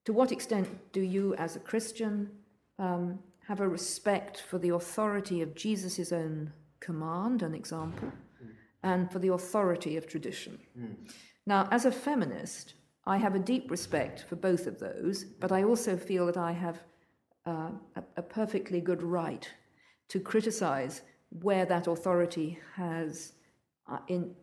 to 0.06 0.12
what 0.12 0.32
extent 0.32 0.66
do 0.92 1.02
you, 1.02 1.34
as 1.34 1.54
a 1.54 1.60
Christian, 1.60 2.30
um, 2.78 3.18
have 3.46 3.60
a 3.60 3.68
respect 3.68 4.40
for 4.40 4.58
the 4.58 4.70
authority 4.70 5.42
of 5.42 5.54
Jesus' 5.54 6.12
own 6.12 6.52
command 6.80 7.42
and 7.42 7.54
example, 7.54 8.10
and 8.82 9.10
for 9.12 9.18
the 9.18 9.32
authority 9.32 9.96
of 9.96 10.06
tradition? 10.06 10.58
Now, 11.46 11.68
as 11.70 11.84
a 11.84 11.92
feminist, 11.92 12.74
I 13.04 13.18
have 13.18 13.34
a 13.34 13.38
deep 13.52 13.70
respect 13.70 14.24
for 14.28 14.36
both 14.36 14.66
of 14.66 14.78
those, 14.78 15.24
but 15.24 15.52
I 15.52 15.62
also 15.62 15.96
feel 15.96 16.26
that 16.26 16.36
I 16.36 16.52
have 16.52 16.80
uh, 17.46 17.70
a, 17.94 18.02
a 18.16 18.22
perfectly 18.22 18.80
good 18.80 19.02
right 19.02 19.48
to 20.08 20.20
criticize 20.20 21.02
where 21.30 21.66
that 21.66 21.86
authority 21.86 22.58
has 22.74 23.32
uh, 23.90 23.98
in, 24.08 24.34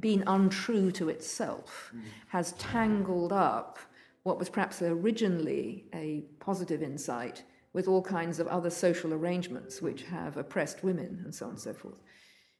been 0.00 0.22
untrue 0.26 0.90
to 0.92 1.08
itself, 1.08 1.92
has 2.28 2.52
tangled 2.52 3.32
up 3.32 3.78
what 4.22 4.38
was 4.38 4.48
perhaps 4.48 4.82
originally 4.82 5.84
a 5.94 6.24
positive 6.38 6.82
insight 6.82 7.42
with 7.72 7.88
all 7.88 8.02
kinds 8.02 8.38
of 8.38 8.46
other 8.48 8.70
social 8.70 9.12
arrangements 9.12 9.80
which 9.80 10.02
have 10.02 10.36
oppressed 10.36 10.82
women 10.82 11.22
and 11.24 11.34
so 11.34 11.46
on 11.46 11.52
and 11.52 11.60
so 11.60 11.72
forth. 11.72 12.00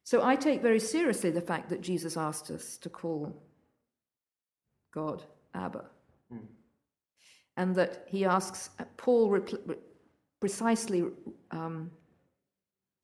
So 0.04 0.24
I 0.24 0.36
take 0.36 0.62
very 0.62 0.80
seriously 0.80 1.30
the 1.30 1.40
fact 1.40 1.68
that 1.68 1.80
Jesus 1.80 2.16
asked 2.16 2.50
us 2.50 2.76
to 2.78 2.88
call 2.88 3.42
God 4.92 5.24
Abba. 5.54 5.84
And 7.56 7.74
that 7.74 8.04
he 8.06 8.24
asks, 8.24 8.70
Paul 8.96 9.30
repl- 9.30 9.60
re- 9.66 9.76
precisely 10.40 11.04
um, 11.50 11.90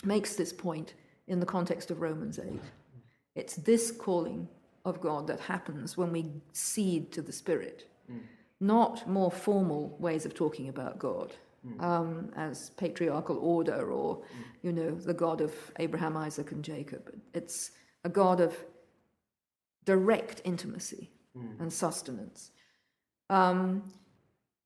makes 0.06 0.34
this 0.36 0.52
point 0.52 0.94
in 1.26 1.40
the 1.40 1.46
context 1.46 1.90
of 1.90 2.00
Romans 2.00 2.38
8. 2.38 2.60
It's 3.34 3.56
this 3.56 3.90
calling 3.90 4.48
of 4.84 5.00
God 5.00 5.26
that 5.26 5.40
happens 5.40 5.96
when 5.96 6.12
we 6.12 6.30
cede 6.52 7.10
to 7.12 7.22
the 7.22 7.32
Spirit, 7.32 7.88
not 8.60 9.08
more 9.08 9.30
formal 9.30 9.96
ways 9.98 10.26
of 10.26 10.34
talking 10.34 10.68
about 10.68 10.98
God. 10.98 11.32
Um, 11.80 12.30
as 12.36 12.68
patriarchal 12.76 13.38
order, 13.38 13.90
or 13.90 14.22
you 14.62 14.70
know, 14.70 14.90
the 14.90 15.14
God 15.14 15.40
of 15.40 15.54
Abraham, 15.78 16.14
Isaac, 16.14 16.52
and 16.52 16.62
Jacob. 16.62 17.10
It's 17.32 17.70
a 18.04 18.10
God 18.10 18.40
of 18.42 18.54
direct 19.86 20.42
intimacy 20.44 21.10
and 21.60 21.72
sustenance. 21.72 22.50
Um, 23.30 23.90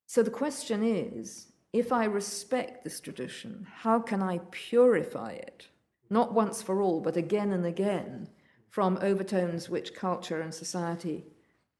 so 0.06 0.24
the 0.24 0.30
question 0.30 0.82
is 0.82 1.47
if 1.72 1.92
I 1.92 2.04
respect 2.04 2.84
this 2.84 3.00
tradition, 3.00 3.66
how 3.82 4.00
can 4.00 4.22
I 4.22 4.40
purify 4.50 5.32
it, 5.32 5.68
not 6.08 6.32
once 6.32 6.62
for 6.62 6.80
all, 6.80 7.00
but 7.00 7.16
again 7.16 7.52
and 7.52 7.66
again, 7.66 8.28
from 8.68 8.98
overtones 9.02 9.68
which 9.68 9.94
culture 9.94 10.40
and 10.40 10.52
society 10.52 11.26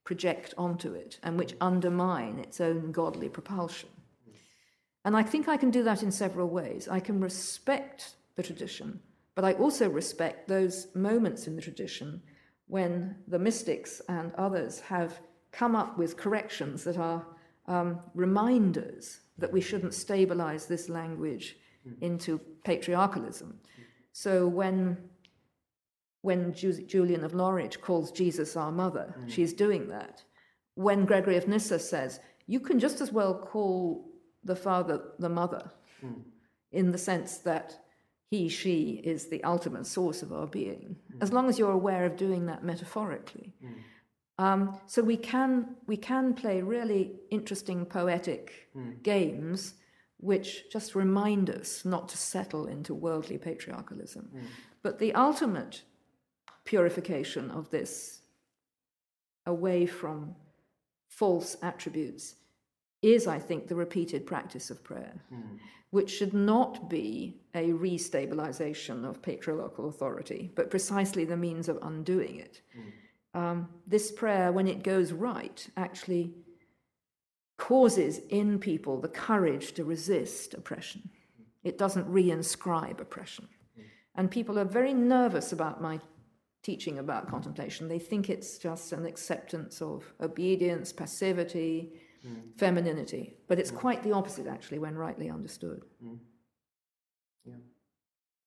project 0.05 0.55
onto 0.57 0.93
it 0.93 1.19
and 1.23 1.39
which 1.39 1.55
undermine 1.61 2.39
its 2.39 2.61
own 2.61 2.93
godly 2.93 3.29
propulsion? 3.29 3.89
And 5.05 5.17
I 5.17 5.23
think 5.23 5.49
I 5.49 5.57
can 5.57 5.71
do 5.71 5.83
that 5.85 6.03
in 6.03 6.11
several 6.11 6.49
ways. 6.49 6.87
I 6.89 7.01
can 7.01 7.21
respect 7.21 8.15
the 8.37 8.43
tradition, 8.43 9.01
but 9.35 9.45
I 9.45 9.55
also 9.55 9.89
respect 9.89 10.49
those 10.49 10.89
moments 10.95 11.47
in 11.47 11.57
the 11.57 11.63
tradition 11.63 12.21
when 12.67 13.17
the 13.27 13.39
mystics 13.39 14.03
and 14.09 14.35
others 14.35 14.81
have 14.81 15.21
come 15.51 15.75
up 15.75 15.97
with 15.97 16.19
corrections 16.19 16.85
that 16.85 16.99
are 16.99 17.25
um, 17.69 18.01
reminders 18.15 19.21
that 19.37 19.53
we 19.53 19.61
shouldn't 19.61 19.95
stabilize 19.95 20.67
this 20.67 20.89
language 20.89 21.57
hmm. 21.85 21.93
into 22.01 22.41
patriarchalism. 22.65 23.61
So 24.13 24.49
when 24.49 24.97
when 26.23 26.53
Ju- 26.53 26.85
Julian 26.85 27.23
of 27.25 27.33
Norwich 27.33 27.81
calls 27.81 28.11
Jesus 28.11 28.57
our 28.57 28.73
mother, 28.73 29.15
hmm. 29.17 29.29
she's 29.29 29.53
doing 29.53 29.89
that. 29.89 30.25
When 30.75 31.05
Gregory 31.05 31.37
of 31.37 31.47
Nyssa 31.47 31.79
says, 31.79 32.21
you 32.47 32.59
can 32.59 32.81
just 32.81 33.01
as 33.01 33.13
well 33.13 33.35
call 33.35 34.11
the 34.43 34.57
father 34.57 35.01
the 35.19 35.29
mother, 35.29 35.71
hmm. 36.01 36.23
in 36.73 36.91
the 36.91 36.99
sense 36.99 37.39
that 37.39 37.79
he, 38.31 38.49
she 38.49 39.01
is 39.05 39.29
the 39.29 39.43
ultimate 39.45 39.87
source 39.87 40.23
of 40.23 40.33
our 40.33 40.47
being, 40.47 40.97
as 41.21 41.33
long 41.33 41.49
as 41.49 41.59
you're 41.59 41.71
aware 41.71 42.05
of 42.05 42.17
doing 42.17 42.47
that 42.47 42.65
metaphorically. 42.65 43.55
Um, 44.39 44.79
so 44.87 45.03
we 45.03 45.17
can 45.17 45.77
we 45.87 45.97
can 45.97 46.33
play 46.33 46.63
really 46.63 47.13
interesting 47.31 47.85
poetic 47.85 48.69
hmm. 48.73 48.93
games, 49.03 49.75
which 50.19 50.71
just 50.71 50.95
remind 50.95 51.51
us 51.51 51.85
not 51.85 52.09
to 52.11 52.17
settle 52.17 52.67
into 52.67 52.95
worldly 52.95 53.39
patriarchalism. 53.39 54.29
Hmm. 54.31 54.47
But 54.83 54.99
the 55.01 55.13
ultimate 55.15 55.83
purification 56.65 57.51
of 57.51 57.71
this 57.71 58.21
away 59.45 59.87
from 59.87 60.37
false 61.09 61.57
attributes 61.63 62.37
is, 63.03 63.27
I 63.27 63.39
think, 63.39 63.67
the 63.67 63.75
repeated 63.75 64.27
practice 64.27 64.71
of 64.71 64.85
prayer, 64.85 65.21
hmm. 65.31 65.57
which 65.91 66.11
should 66.11 66.35
not 66.35 66.89
be 66.89 67.41
a 67.55 67.71
restabilization 67.71 69.05
of 69.09 69.21
patriarchal 69.21 69.89
authority, 69.89 70.53
but 70.55 70.71
precisely 70.71 71.25
the 71.25 71.37
means 71.37 71.69
of 71.69 71.79
undoing 71.83 72.37
it. 72.37 72.61
Um, 73.35 73.69
this 73.87 74.11
prayer, 74.11 74.53
when 74.53 74.67
it 74.67 74.83
goes 74.83 75.13
right, 75.13 75.67
actually 75.77 76.35
causes 77.59 78.21
in 78.29 78.59
people 78.59 79.01
the 79.01 79.09
courage 79.09 79.73
to 79.73 79.85
resist 79.85 80.55
oppression. 80.55 81.11
It 81.65 81.77
doesn't 81.77 82.11
reinscribe 82.11 83.01
oppression. 83.01 83.49
And 84.15 84.31
people 84.31 84.59
are 84.59 84.65
very 84.65 84.95
nervous 84.95 85.53
about 85.53 85.81
my 85.81 86.01
teaching 86.63 86.99
about 86.99 87.29
contemplation. 87.29 87.89
They 87.89 88.01
think 88.01 88.29
it's 88.29 88.59
just 88.59 88.93
an 88.93 89.07
acceptance 89.07 89.81
of 89.81 90.05
obedience, 90.21 90.93
passivity, 90.93 91.93
hmm. 92.23 92.51
femininity. 92.57 93.37
But 93.47 93.61
it's 93.61 93.71
hmm. 93.71 93.77
quite 93.77 94.03
the 94.03 94.13
opposite, 94.13 94.47
actually, 94.47 94.81
when 94.81 94.97
rightly 94.97 95.31
understood. 95.31 95.85
Yeah. 96.01 96.15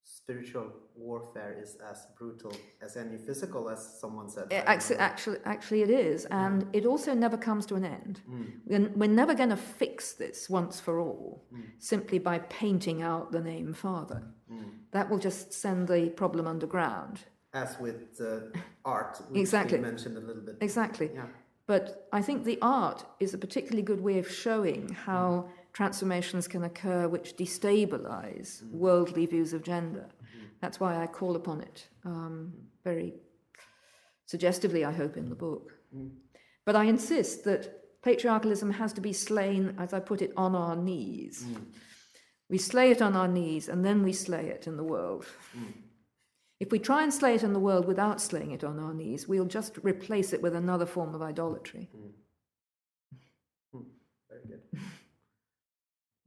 Spiritual 0.03 0.71
warfare 0.95 1.57
is 1.61 1.77
as 1.89 2.07
brutal 2.17 2.53
as 2.81 2.97
any 2.97 3.17
physical, 3.17 3.69
as 3.69 3.99
someone 3.99 4.29
said. 4.29 4.47
I 4.51 4.55
Actually, 4.57 4.97
actually, 4.97 5.37
actually, 5.45 5.81
it 5.81 5.89
is, 5.89 6.25
and 6.25 6.63
mm. 6.65 6.69
it 6.73 6.85
also 6.85 7.13
never 7.13 7.37
comes 7.37 7.65
to 7.67 7.75
an 7.75 7.85
end. 7.85 8.21
Mm. 8.29 8.51
We're, 8.65 8.89
we're 8.95 9.09
never 9.09 9.33
going 9.33 9.49
to 9.49 9.57
fix 9.57 10.13
this 10.13 10.49
once 10.49 10.79
for 10.79 10.99
all 10.99 11.45
mm. 11.53 11.63
simply 11.79 12.19
by 12.19 12.39
painting 12.39 13.01
out 13.01 13.31
the 13.31 13.41
name 13.41 13.73
Father. 13.73 14.23
That 14.91 15.09
will 15.09 15.19
just 15.19 15.53
send 15.53 15.87
the 15.87 16.09
problem 16.09 16.47
underground. 16.47 17.21
As 17.53 17.77
with 17.79 18.19
uh, 18.21 18.57
art, 18.85 19.21
which 19.29 19.39
Exactly. 19.39 19.77
we 19.77 19.83
mentioned 19.83 20.17
a 20.17 20.21
little 20.21 20.41
bit. 20.41 20.57
Exactly. 20.61 21.09
Yeah. 21.13 21.25
But 21.67 22.07
I 22.11 22.21
think 22.21 22.43
the 22.43 22.59
art 22.61 23.05
is 23.19 23.33
a 23.33 23.37
particularly 23.37 23.83
good 23.83 24.01
way 24.01 24.19
of 24.19 24.29
showing 24.29 24.89
how 24.89 25.49
transformations 25.73 26.47
can 26.47 26.63
occur 26.63 27.07
which 27.07 27.35
destabilize 27.35 28.63
mm-hmm. 28.63 28.77
worldly 28.77 29.25
views 29.25 29.53
of 29.53 29.63
gender. 29.63 30.07
Mm-hmm. 30.07 30.45
That's 30.61 30.79
why 30.79 31.01
I 31.01 31.07
call 31.07 31.35
upon 31.35 31.61
it 31.61 31.87
um, 32.05 32.53
very 32.83 33.13
suggestively, 34.25 34.85
I 34.85 34.91
hope, 34.91 35.17
in 35.17 35.29
the 35.29 35.35
book. 35.35 35.71
Mm-hmm. 35.95 36.15
But 36.65 36.75
I 36.75 36.85
insist 36.85 37.43
that 37.45 38.01
patriarchalism 38.03 38.71
has 38.71 38.93
to 38.93 39.01
be 39.01 39.13
slain, 39.13 39.75
as 39.77 39.93
I 39.93 39.99
put 39.99 40.21
it, 40.21 40.31
on 40.37 40.55
our 40.55 40.75
knees. 40.75 41.45
We 42.49 42.57
slay 42.57 42.91
it 42.91 43.01
on 43.01 43.15
our 43.15 43.27
knees 43.27 43.69
and 43.69 43.83
then 43.83 44.03
we 44.03 44.13
slay 44.13 44.47
it 44.47 44.67
in 44.67 44.75
the 44.77 44.83
world. 44.83 45.25
If 46.59 46.71
we 46.71 46.79
try 46.79 47.01
and 47.01 47.13
slay 47.13 47.35
it 47.35 47.43
in 47.43 47.53
the 47.53 47.59
world 47.59 47.87
without 47.87 48.21
slaying 48.21 48.51
it 48.51 48.63
on 48.63 48.77
our 48.77 48.93
knees, 48.93 49.27
we'll 49.27 49.45
just 49.45 49.79
replace 49.83 50.33
it 50.33 50.41
with 50.41 50.55
another 50.55 50.85
form 50.85 51.15
of 51.15 51.21
idolatry. 51.21 51.89
Very 54.29 54.45
good. 54.47 54.61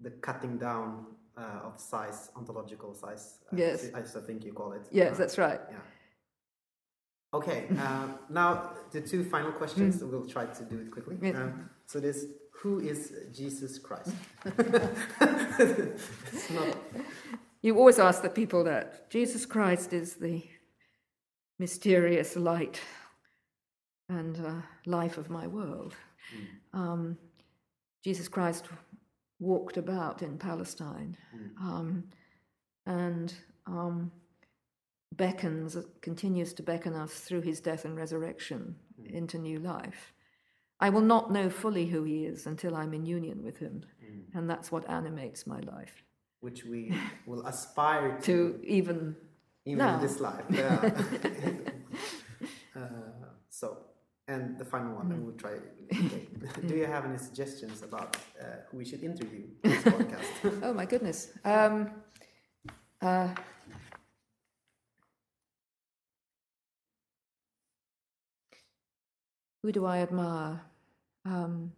The 0.04 0.10
cutting 0.26 0.58
down 0.58 1.06
uh, 1.36 1.66
of 1.68 1.80
size, 1.80 2.30
ontological 2.36 2.94
size. 2.94 3.38
Yes. 3.52 3.88
thi- 3.88 3.94
I 3.96 4.02
think 4.26 4.44
you 4.44 4.52
call 4.52 4.72
it. 4.72 4.82
Yes, 4.92 5.14
Uh, 5.14 5.18
that's 5.18 5.36
right. 5.38 5.60
Yeah. 5.70 5.78
Okay. 7.38 7.66
Uh, 7.78 8.06
now 8.30 8.70
the 8.92 9.00
two 9.00 9.24
final 9.24 9.52
questions. 9.52 10.00
Mm. 10.02 10.10
We'll 10.10 10.28
try 10.36 10.46
to 10.46 10.64
do 10.64 10.78
it 10.78 10.90
quickly. 10.90 11.16
Yes. 11.20 11.34
Um, 11.36 11.70
so 11.86 11.98
this: 12.00 12.26
Who 12.62 12.78
is 12.80 13.12
Jesus 13.32 13.78
Christ? 13.78 14.14
not. 16.50 16.76
You 17.62 17.78
always 17.78 17.98
ask 17.98 18.22
the 18.22 18.28
people 18.28 18.62
that 18.64 19.10
Jesus 19.10 19.46
Christ 19.46 19.92
is 19.92 20.14
the 20.14 20.42
mysterious 21.58 22.36
light 22.36 22.80
and 24.08 24.36
uh, 24.44 24.52
life 24.86 25.16
of 25.18 25.30
my 25.30 25.46
world. 25.46 25.94
Um, 26.72 27.16
Jesus 28.04 28.28
Christ 28.28 28.68
walked 29.40 29.76
about 29.76 30.22
in 30.22 30.38
Palestine 30.38 31.16
um, 31.60 32.04
and 32.86 33.34
um, 33.66 34.10
beckons, 35.12 35.76
continues 36.00 36.52
to 36.54 36.62
beckon 36.62 36.94
us 36.94 37.12
through 37.20 37.42
his 37.42 37.60
death 37.60 37.84
and 37.84 37.96
resurrection 37.96 38.76
into 39.06 39.38
new 39.38 39.58
life. 39.58 40.12
I 40.80 40.90
will 40.90 41.00
not 41.02 41.32
know 41.32 41.48
fully 41.50 41.86
who 41.86 42.02
he 42.04 42.24
is 42.24 42.46
until 42.46 42.74
I'm 42.76 42.92
in 42.94 43.06
union 43.06 43.42
with 43.42 43.58
him, 43.58 43.84
and 44.34 44.50
that's 44.50 44.70
what 44.72 44.88
animates 44.90 45.46
my 45.46 45.60
life. 45.60 46.02
Which 46.40 46.64
we 46.64 46.92
will 47.26 47.46
aspire 47.46 48.18
to, 48.22 48.58
To 48.58 48.60
even 48.64 49.16
even 49.66 49.78
now. 49.78 49.94
in 49.96 50.02
this 50.02 50.20
life. 50.20 50.44
Yeah. 50.50 50.90
uh, 52.76 52.80
so, 53.48 53.78
and 54.28 54.58
the 54.58 54.64
final 54.64 54.94
one, 54.94 55.12
and 55.12 55.24
we'll 55.24 55.36
try. 55.36 55.52
Okay. 55.92 56.66
Do 56.66 56.74
you 56.74 56.86
have 56.86 57.04
any 57.04 57.18
suggestions 57.18 57.82
about 57.82 58.16
uh, 58.40 58.44
who 58.70 58.78
we 58.78 58.84
should 58.84 59.02
interview 59.04 59.44
in 59.62 59.70
this 59.70 59.82
podcast? 59.96 60.60
Oh 60.62 60.72
my 60.72 60.86
goodness. 60.86 61.30
Um, 61.44 61.90
uh, 63.02 63.28
who 69.62 69.72
do 69.72 69.84
I 69.86 69.98
admire? 69.98 70.60
Um, 71.24 71.72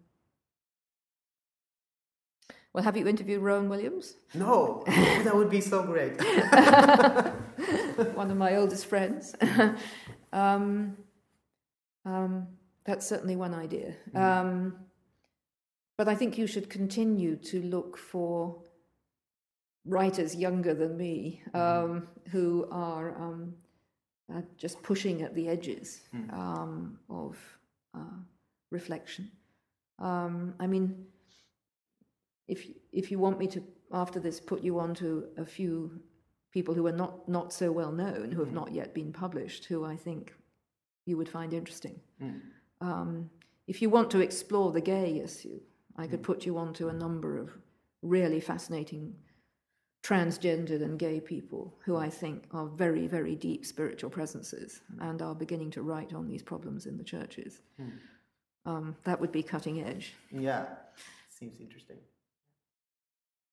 well, 2.72 2.84
have 2.84 2.96
you 2.96 3.06
interviewed 3.06 3.42
Rowan 3.42 3.68
Williams? 3.68 4.14
no, 4.34 4.82
that 4.86 5.34
would 5.34 5.50
be 5.50 5.60
so 5.60 5.82
great. 5.84 6.20
One 8.14 8.30
of 8.30 8.36
my 8.36 8.56
oldest 8.56 8.86
friends. 8.86 9.34
um, 10.32 10.96
um, 12.06 12.46
that's 12.84 13.06
certainly 13.06 13.36
one 13.36 13.52
idea. 13.52 13.94
Um, 14.14 14.76
but 15.98 16.08
I 16.08 16.14
think 16.14 16.38
you 16.38 16.46
should 16.46 16.70
continue 16.70 17.36
to 17.36 17.60
look 17.62 17.98
for 17.98 18.62
writers 19.84 20.34
younger 20.34 20.74
than 20.74 20.96
me 20.96 21.42
um, 21.54 22.08
who 22.30 22.68
are 22.70 23.14
um, 23.16 23.54
uh, 24.32 24.42
just 24.56 24.82
pushing 24.82 25.22
at 25.22 25.34
the 25.34 25.48
edges 25.48 26.00
um, 26.32 26.98
of 27.08 27.36
uh, 27.94 28.18
reflection. 28.70 29.30
Um, 29.98 30.54
I 30.60 30.66
mean, 30.66 31.06
if 32.48 32.66
if 32.92 33.10
you 33.10 33.18
want 33.18 33.38
me 33.38 33.46
to 33.48 33.62
after 33.92 34.20
this 34.20 34.40
put 34.40 34.62
you 34.62 34.78
on 34.78 34.94
to 34.96 35.28
a 35.38 35.44
few 35.44 36.00
people 36.52 36.74
who 36.74 36.86
are 36.86 36.92
not 36.92 37.28
not 37.28 37.52
so 37.52 37.72
well 37.72 37.92
known, 37.92 38.32
who 38.32 38.40
have 38.44 38.52
not 38.52 38.72
yet 38.72 38.92
been 38.94 39.12
published, 39.12 39.64
who 39.64 39.84
I 39.84 39.96
think 39.96 40.34
you 41.06 41.16
would 41.16 41.28
find 41.28 41.54
interesting. 41.54 41.98
Um, 42.80 43.30
if 43.66 43.80
you 43.80 43.88
want 43.88 44.10
to 44.10 44.20
explore 44.20 44.72
the 44.72 44.80
gay 44.80 45.20
issue, 45.24 45.60
I 45.96 46.06
could 46.06 46.22
put 46.22 46.44
you 46.44 46.58
on 46.58 46.74
to 46.74 46.88
a 46.88 46.92
number 46.92 47.38
of 47.38 47.50
really 48.02 48.40
fascinating 48.40 49.14
transgendered 50.06 50.82
and 50.82 50.98
gay 50.98 51.18
people 51.18 51.74
who 51.84 51.96
I 51.96 52.08
think 52.08 52.44
are 52.52 52.66
very, 52.66 53.08
very 53.08 53.34
deep 53.34 53.66
spiritual 53.66 54.10
presences 54.10 54.82
and 55.00 55.20
are 55.20 55.34
beginning 55.34 55.70
to 55.72 55.82
write 55.82 56.14
on 56.14 56.28
these 56.28 56.42
problems 56.42 56.86
in 56.86 56.96
the 56.96 57.02
churches. 57.02 57.60
Um, 58.66 58.96
that 59.04 59.20
would 59.20 59.32
be 59.32 59.42
cutting 59.42 59.82
edge. 59.82 60.14
yeah, 60.30 60.66
seems 61.28 61.60
interesting. 61.60 61.96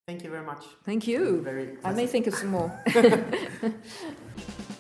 Thank 0.07 0.23
you 0.23 0.29
very 0.29 0.45
much. 0.45 0.63
Thank 0.85 1.07
you. 1.07 1.41
Very 1.41 1.77
I 1.83 1.93
may 1.93 2.07
think 2.07 2.27
of 2.27 2.35
some 2.35 2.49
more. 2.49 2.83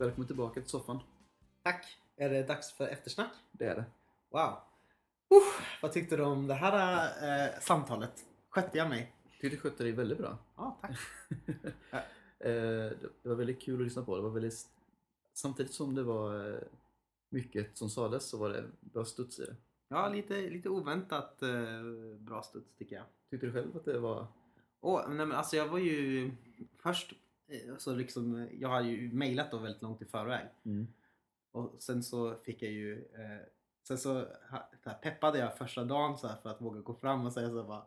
Välkommen 0.00 0.26
tillbaka 0.26 0.60
till 0.60 0.70
soffan. 0.70 0.98
Tack. 1.62 1.86
Är 2.16 2.30
det 2.30 2.42
dags 2.42 2.72
för 2.72 2.88
eftersnack? 2.88 3.32
Det 3.52 3.64
är 3.64 3.74
det. 3.74 3.84
Wow. 4.30 4.52
Uff, 5.28 5.78
vad 5.82 5.92
tyckte 5.92 6.16
du 6.16 6.22
om 6.22 6.46
det 6.46 6.54
här 6.54 7.06
eh, 7.46 7.60
samtalet? 7.60 8.24
Skötte 8.48 8.78
jag 8.78 8.88
mig? 8.88 9.12
Tyckte 9.30 9.48
du 9.48 9.56
skötte 9.56 9.82
dig 9.82 9.92
väldigt 9.92 10.18
bra. 10.18 10.38
Ja, 10.56 10.78
tack. 10.80 10.98
Eh, 12.38 12.90
det 13.22 13.28
var 13.28 13.34
väldigt 13.34 13.62
kul 13.62 13.80
att 13.80 13.84
lyssna 13.84 14.02
på. 14.02 14.16
Det 14.16 14.22
var 14.22 14.30
väldigt... 14.30 14.68
Samtidigt 15.34 15.72
som 15.72 15.94
det 15.94 16.02
var 16.02 16.54
eh, 16.54 16.60
mycket 17.28 17.78
som 17.78 17.90
sades 17.90 18.24
så 18.24 18.38
var 18.38 18.48
det 18.48 18.64
bra 18.80 19.04
studs 19.04 19.38
i 19.38 19.44
det. 19.44 19.56
Ja, 19.88 20.08
lite, 20.08 20.34
lite 20.50 20.68
oväntat 20.68 21.42
eh, 21.42 21.82
bra 22.18 22.42
studs 22.42 22.74
tycker 22.78 22.96
jag. 22.96 23.04
Tyckte 23.30 23.46
du 23.46 23.52
själv 23.52 23.76
att 23.76 23.84
det 23.84 23.98
var... 23.98 24.26
Åh, 24.80 25.08
nej 25.08 25.26
men 25.26 25.32
alltså 25.32 25.56
jag 25.56 25.68
var 25.68 25.78
ju 25.78 26.30
först, 26.78 27.14
så 27.78 27.94
liksom, 27.94 28.48
jag 28.52 28.68
har 28.68 28.80
ju 28.80 29.12
mejlat 29.12 29.50
då 29.50 29.58
väldigt 29.58 29.82
långt 29.82 30.02
i 30.02 30.04
förväg. 30.04 30.48
Mm. 30.64 30.86
Och 31.52 31.76
sen 31.78 32.02
så 32.02 32.34
fick 32.34 32.62
jag 32.62 32.72
ju, 32.72 32.98
eh, 32.98 33.46
sen 33.82 33.98
så 33.98 34.26
peppade 35.02 35.38
jag 35.38 35.58
första 35.58 35.84
dagen 35.84 36.18
så 36.18 36.28
för 36.42 36.50
att 36.50 36.60
våga 36.60 36.80
gå 36.80 36.94
fram 36.94 37.26
och 37.26 37.32
säga 37.32 37.48
så 37.48 37.64
bara 37.64 37.84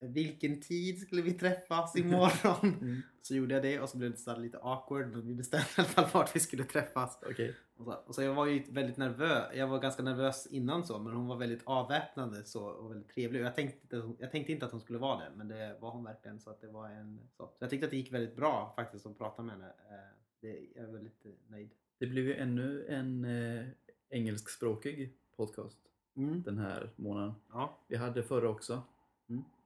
vilken 0.00 0.60
tid 0.60 0.98
skulle 1.00 1.22
vi 1.22 1.32
träffas 1.32 1.96
imorgon? 1.96 2.74
Mm. 2.80 3.02
Så 3.22 3.34
gjorde 3.34 3.54
jag 3.54 3.62
det 3.62 3.80
och 3.80 3.88
så 3.88 3.98
blev 3.98 4.10
det 4.10 4.16
så 4.16 4.36
lite 4.36 4.58
awkward 4.58 5.06
men 5.12 5.26
vi 5.26 5.34
bestämde 5.34 5.66
i 5.66 5.80
alla 5.80 5.88
fall 5.88 6.08
vart 6.12 6.36
vi 6.36 6.40
skulle 6.40 6.64
träffas. 6.64 7.18
Okej. 7.30 7.54
Och 7.76 7.84
så, 7.84 7.92
och 8.06 8.14
så 8.14 8.22
jag 8.22 8.34
var 8.34 8.46
ju 8.46 8.62
väldigt 8.70 8.96
nervös. 8.96 9.44
Jag 9.54 9.66
var 9.68 9.78
ganska 9.78 10.02
nervös 10.02 10.46
innan 10.46 10.84
så 10.86 10.98
men 10.98 11.12
hon 11.12 11.26
var 11.26 11.36
väldigt 11.36 11.62
avväpnande 11.64 12.44
så 12.44 12.64
och 12.64 12.90
väldigt 12.90 13.08
trevlig. 13.08 13.40
Och 13.42 13.46
jag 13.46 13.54
tänkte, 13.54 13.96
inte- 13.96 14.22
jag 14.22 14.30
tänkte 14.30 14.52
inte 14.52 14.66
att 14.66 14.72
hon 14.72 14.80
skulle 14.80 14.98
vara 14.98 15.18
det 15.24 15.30
men 15.36 15.48
det 15.48 15.76
var 15.80 15.90
hon 15.90 16.04
verkligen. 16.04 16.40
Så 16.40 16.50
att 16.50 16.60
det 16.60 16.68
var 16.68 16.88
en 16.88 17.20
så. 17.36 17.46
så 17.46 17.56
jag 17.58 17.70
tyckte 17.70 17.84
att 17.86 17.90
det 17.90 17.96
gick 17.96 18.12
väldigt 18.12 18.36
bra 18.36 18.72
faktiskt 18.76 19.06
att 19.06 19.18
prata 19.18 19.42
med 19.42 19.52
henne. 19.54 19.66
Eh, 19.68 20.16
Det, 20.40 20.66
jag 20.74 20.84
är 20.88 20.92
väldigt 20.92 21.26
eh, 21.26 21.32
nöjd. 21.48 21.70
Det 21.98 22.06
blev 22.06 22.24
ju 22.24 22.34
ännu 22.34 22.86
en 22.88 23.24
eh, 23.24 23.66
engelskspråkig 24.10 25.12
podcast 25.36 25.78
Mm. 26.16 26.42
den 26.42 26.58
här 26.58 26.90
månaden. 26.96 27.34
Ja. 27.52 27.78
Vi 27.88 27.96
hade 27.96 28.22
förra 28.22 28.48
också. 28.48 28.82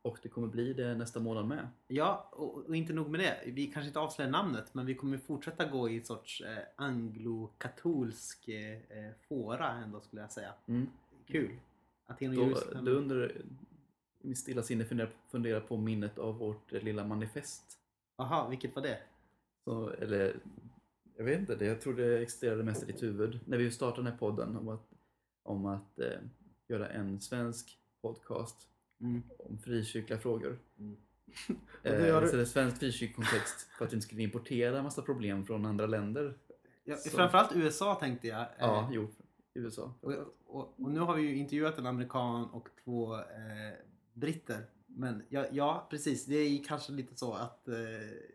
Och 0.05 0.19
det 0.23 0.29
kommer 0.29 0.49
bli 0.49 0.73
det 0.73 0.95
nästa 0.95 1.21
månad 1.21 1.49
med. 1.49 1.69
Ja, 1.87 2.29
och, 2.33 2.57
och 2.57 2.77
inte 2.77 2.93
nog 2.93 3.11
med 3.11 3.21
det. 3.21 3.41
Vi 3.47 3.67
kanske 3.67 3.87
inte 3.87 4.01
avslöjar 4.01 4.31
namnet 4.31 4.75
men 4.75 4.87
vi 4.87 4.95
kommer 4.95 5.19
fortsätta 5.19 5.65
gå 5.65 5.89
i 5.89 5.97
en 5.97 6.05
sorts 6.05 6.41
eh, 6.41 6.59
anglokatolsk 6.77 8.49
eh, 8.49 8.73
eh, 8.73 9.13
fåra 9.29 9.71
ändå 9.71 10.01
skulle 10.01 10.23
jag 10.23 10.33
säga. 10.33 10.53
Mm. 10.67 10.87
Kul. 11.27 11.51
Aten 12.07 12.29
och 12.31 12.37
Då, 12.37 12.43
Jerusalem. 12.43 12.85
då 12.85 12.91
undrar 12.91 13.33
i 13.33 14.29
mitt 14.29 14.39
stilla 14.39 14.63
sinne 14.63 14.85
funderar, 14.85 15.11
funderar 15.31 15.61
på 15.61 15.77
minnet 15.77 16.19
av 16.19 16.39
vårt 16.39 16.73
eh, 16.73 16.83
lilla 16.83 17.05
manifest. 17.05 17.79
Jaha, 18.17 18.49
vilket 18.49 18.75
var 18.77 18.83
det? 18.83 18.99
Så, 19.65 19.89
eller, 19.89 20.37
jag 21.17 21.25
vet 21.25 21.41
inte, 21.41 21.57
det, 21.57 21.67
jag 21.67 21.81
tror 21.81 21.95
det 21.95 22.23
existerade 22.23 22.63
mest 22.63 22.83
i 22.83 22.87
ditt 22.87 23.03
huvud 23.03 23.41
när 23.45 23.59
vi 23.59 23.71
startade 23.71 24.03
den 24.03 24.13
här 24.13 24.19
podden 24.19 24.57
om 24.57 24.69
att, 24.69 24.89
om 25.43 25.67
att 25.67 25.99
eh, 25.99 26.19
göra 26.69 26.89
en 26.89 27.21
svensk 27.21 27.79
podcast 28.03 28.69
Mm. 29.05 29.23
om 29.39 29.59
frikyrkliga 29.59 30.19
frågor. 30.19 30.59
Mm. 30.79 30.97
Eh, 31.83 32.21
du- 32.23 32.29
Så 32.29 32.37
det 32.37 32.43
är 32.43 32.47
svensk 32.47 32.79
frikyrklig 32.79 33.17
kontext 33.17 33.69
för 33.79 33.85
att 33.85 33.93
vi 33.93 33.95
inte 33.97 34.07
skulle 34.07 34.23
importera 34.23 34.83
massa 34.83 35.03
problem 35.03 35.47
från 35.47 35.67
andra 35.67 35.87
länder. 35.87 36.35
Ja, 36.85 36.97
Så. 36.97 37.11
framförallt 37.11 37.57
USA 37.57 37.95
tänkte 37.95 38.29
jag. 38.29 38.41
Eh, 38.41 38.47
Ja, 38.59 38.91
jo, 38.93 39.09
i 39.55 39.59
USA. 39.59 39.95
Och, 40.01 40.13
och, 40.47 40.75
och 40.81 40.91
nu 40.91 41.01
har 41.01 41.15
vi 41.17 41.23
ju 41.23 41.37
intervjuat 41.37 41.79
en 41.79 41.87
amerikan 41.87 42.45
och 42.45 42.69
två 42.85 43.15
eh, 43.15 43.23
britter. 44.13 44.61
Men 44.87 45.23
ja, 45.29 45.45
ja, 45.53 45.87
precis. 45.91 46.27
Det 46.27 46.35
är 46.37 46.65
kanske 46.65 46.93
lite 46.93 47.17
så 47.17 47.33
att 47.33 47.69
eh, 47.69 47.75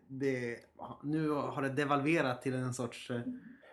det, 0.08 0.58
nu 1.02 1.28
har 1.28 1.62
det 1.62 1.68
devalverat 1.68 2.42
till 2.42 2.54
en 2.54 2.74
sorts 2.74 3.10
eh, 3.10 3.20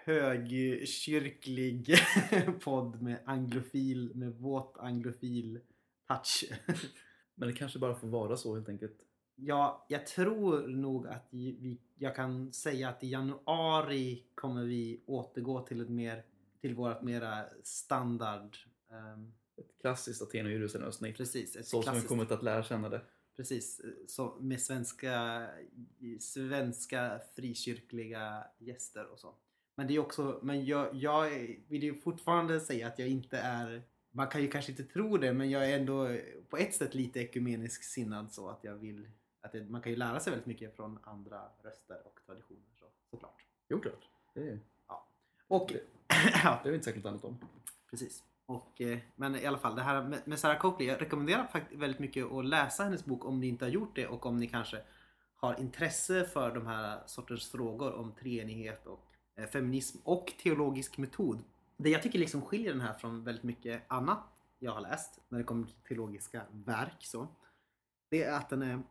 högkyrklig 0.06 1.95
podd 2.64 3.02
med 3.02 3.18
anglofil, 3.26 4.12
med 4.16 4.34
våt 4.34 4.78
anglofil 4.80 5.60
touch. 6.08 6.43
Men 7.36 7.49
det 7.49 7.55
kanske 7.55 7.80
bara 7.80 7.95
får 7.95 8.08
vara 8.08 8.38
så 8.38 8.55
helt 8.55 8.70
enkelt. 8.70 8.97
Ja, 9.36 9.86
jag 9.89 10.08
tror 10.08 10.68
nog 10.68 11.08
att 11.08 11.28
vi, 11.30 11.80
jag 11.95 12.16
kan 12.16 12.53
säga 12.53 12.89
att 12.89 13.03
i 13.03 13.08
januari 13.08 14.24
kommer 14.36 14.64
vi 14.64 15.03
återgå 15.05 15.62
till 15.62 15.82
ett 15.82 15.89
mer 15.89 16.26
till 16.62 16.76
vårt 16.76 17.01
mera 17.01 17.45
standard 17.64 18.58
ehm, 18.91 19.34
Ett 19.58 19.82
klassiskt 19.82 20.22
Aten 20.22 20.45
och 20.45 20.51
Jerusalem 20.51 20.88
avsnitt. 20.88 21.18
Precis, 21.18 21.55
ett 21.55 21.66
Så 21.68 21.70
som 21.70 21.80
vi 21.80 21.84
klassiskt, 21.84 22.08
kommit 22.08 22.32
att 22.32 22.43
lära 22.43 22.64
känna 22.64 22.89
det. 22.89 23.01
precis, 23.36 23.82
så 24.08 24.38
med 24.39 24.62
svenska, 24.62 25.47
svenska 26.20 27.22
frikyrkliga 27.36 28.43
gäster 28.60 29.12
och 29.12 29.20
så. 29.20 29.36
Men 29.76 29.88
det 29.88 29.95
är 29.95 29.99
också, 29.99 30.39
men 30.43 30.66
jag, 30.66 30.95
jag 30.95 31.30
vill 31.68 31.84
ju 31.84 31.93
fortfarande 31.95 32.60
säga 32.60 32.88
att 32.88 32.99
jag 32.99 33.08
inte 33.08 33.38
är, 33.38 33.84
man 34.18 34.28
kan 34.28 34.41
ju 34.41 34.47
kanske 34.47 34.72
inte 34.72 34.84
tro 34.84 35.18
det, 35.18 35.34
men 35.34 35.49
jag 35.49 35.72
är 35.72 35.80
ändå 35.80 36.18
på 36.49 36.57
ett 36.57 36.74
sätt 36.76 36.95
lite 36.95 37.20
ekumenisk 37.20 37.84
sinnad 37.84 38.32
så 38.32 38.49
att 38.49 38.63
jag 38.63 38.76
vill, 38.76 39.07
att 39.41 39.51
det, 39.51 39.63
man 39.70 39.82
kan 39.82 39.91
ju 39.91 39.95
lära 39.97 40.20
sig 40.20 40.32
väldigt 40.32 40.45
mycket 40.47 40.76
från 40.76 40.99
andra 41.03 41.41
röster 41.63 42.01
och 42.05 42.20
traditioner 42.26 42.61
så, 42.80 42.86
såklart. 43.11 43.45
Jo, 43.70 43.80
klart. 43.80 44.09
Det, 44.34 44.49
är, 44.49 44.59
Och, 45.47 45.70
Det- 45.74 45.82
ja, 46.43 46.59
det 46.63 46.70
är 46.70 46.72
vi 46.72 46.76
inte 46.76 46.86
särskilt 46.86 47.05
annat 47.05 47.24
om. 47.26 47.38
precis. 47.89 48.24
Och, 48.45 48.82
eh, 48.82 48.97
men 49.15 49.36
i 49.36 49.45
alla 49.45 49.57
fall, 49.57 49.76
det 49.76 49.82
här 49.82 50.03
med, 50.03 50.20
med 50.28 50.39
Sarah 50.39 50.57
Coakley. 50.59 50.88
Jag 50.88 51.01
rekommenderar 51.01 51.47
faktiskt 51.47 51.82
väldigt 51.82 51.99
mycket 51.99 52.32
att 52.32 52.45
läsa 52.45 52.84
hennes 52.84 53.05
bok 53.05 53.26
om 53.26 53.39
ni 53.39 53.47
inte 53.47 53.65
har 53.65 53.70
gjort 53.70 53.95
det 53.95 54.07
och 54.07 54.26
om 54.26 54.38
ni 54.38 54.47
kanske 54.47 54.82
har 55.36 55.59
intresse 55.59 56.26
för 56.26 56.55
de 56.55 56.68
här 56.68 56.99
sorters 57.05 57.47
frågor 57.51 57.93
om 57.93 58.11
treenighet 58.11 58.86
och 58.88 59.05
eh, 59.36 59.45
feminism 59.49 59.97
och 60.03 60.34
teologisk 60.43 60.97
metod. 60.97 61.43
Det 61.78 61.90
jag 61.90 62.04
tycker 62.04 62.20
liksom 62.20 62.42
skiljer 62.42 62.72
den 62.72 62.82
här 62.82 62.94
från 62.94 63.24
väldigt 63.24 63.44
mycket 63.44 63.84
annat 63.88 64.24
jag 64.60 64.72
har 64.72 64.82
läst 64.82 65.20
när 65.30 65.38
det 65.38 65.44
kommer 65.44 65.66
till 65.68 65.76
teologiska 65.88 66.46
verk 66.52 67.06
så. 67.06 67.28
Det 68.10 68.24
är 68.24 68.34
att 68.34 68.50
den 68.50 68.62
är, 68.62 68.82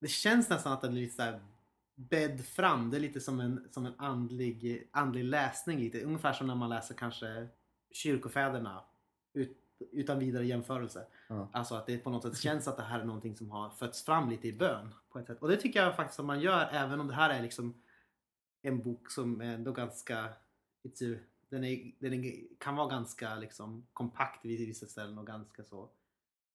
det 0.00 0.08
känns 0.08 0.50
nästan 0.50 0.72
att 0.72 0.80
den 0.80 0.92
är 0.92 0.96
lite 0.96 1.14
så 1.14 1.22
här 1.22 1.40
bädd 1.94 2.44
fram. 2.44 2.90
Det 2.90 2.96
är 2.96 3.00
lite 3.00 3.20
som 3.20 3.40
en, 3.40 3.68
som 3.70 3.86
en 3.86 3.94
andlig, 3.98 4.88
andlig 4.90 5.24
läsning. 5.24 5.78
Lite. 5.78 6.04
Ungefär 6.04 6.32
som 6.32 6.46
när 6.46 6.54
man 6.54 6.68
läser 6.68 6.94
kanske 6.94 7.48
kyrkofäderna 7.90 8.84
ut, 9.32 9.58
utan 9.92 10.18
vidare 10.18 10.46
jämförelse. 10.46 11.06
Ja. 11.28 11.48
Alltså 11.52 11.74
att 11.74 11.86
det 11.86 11.98
på 11.98 12.10
något 12.10 12.22
sätt 12.22 12.38
känns 12.38 12.68
att 12.68 12.76
det 12.76 12.82
här 12.82 13.00
är 13.00 13.04
någonting 13.04 13.36
som 13.36 13.50
har 13.50 13.70
fötts 13.70 14.04
fram 14.04 14.30
lite 14.30 14.48
i 14.48 14.52
bön. 14.52 14.94
På 15.08 15.18
ett 15.18 15.26
sätt. 15.26 15.42
Och 15.42 15.48
det 15.48 15.56
tycker 15.56 15.82
jag 15.82 15.96
faktiskt 15.96 16.20
att 16.20 16.26
man 16.26 16.40
gör 16.40 16.68
även 16.72 17.00
om 17.00 17.06
det 17.06 17.14
här 17.14 17.30
är 17.30 17.42
liksom 17.42 17.82
en 18.62 18.82
bok 18.82 19.10
som 19.10 19.40
är 19.40 19.54
ändå 19.54 19.72
ganska 19.72 20.28
it's 20.82 21.14
a, 21.14 21.18
den, 21.48 21.64
är, 21.64 21.92
den 21.98 22.24
är, 22.24 22.46
kan 22.58 22.76
vara 22.76 22.88
ganska 22.88 23.36
liksom 23.36 23.86
kompakt 23.92 24.44
vid 24.44 24.66
vissa 24.66 24.86
ställen 24.86 25.18
och 25.18 25.26
ganska 25.26 25.64
så 25.64 25.90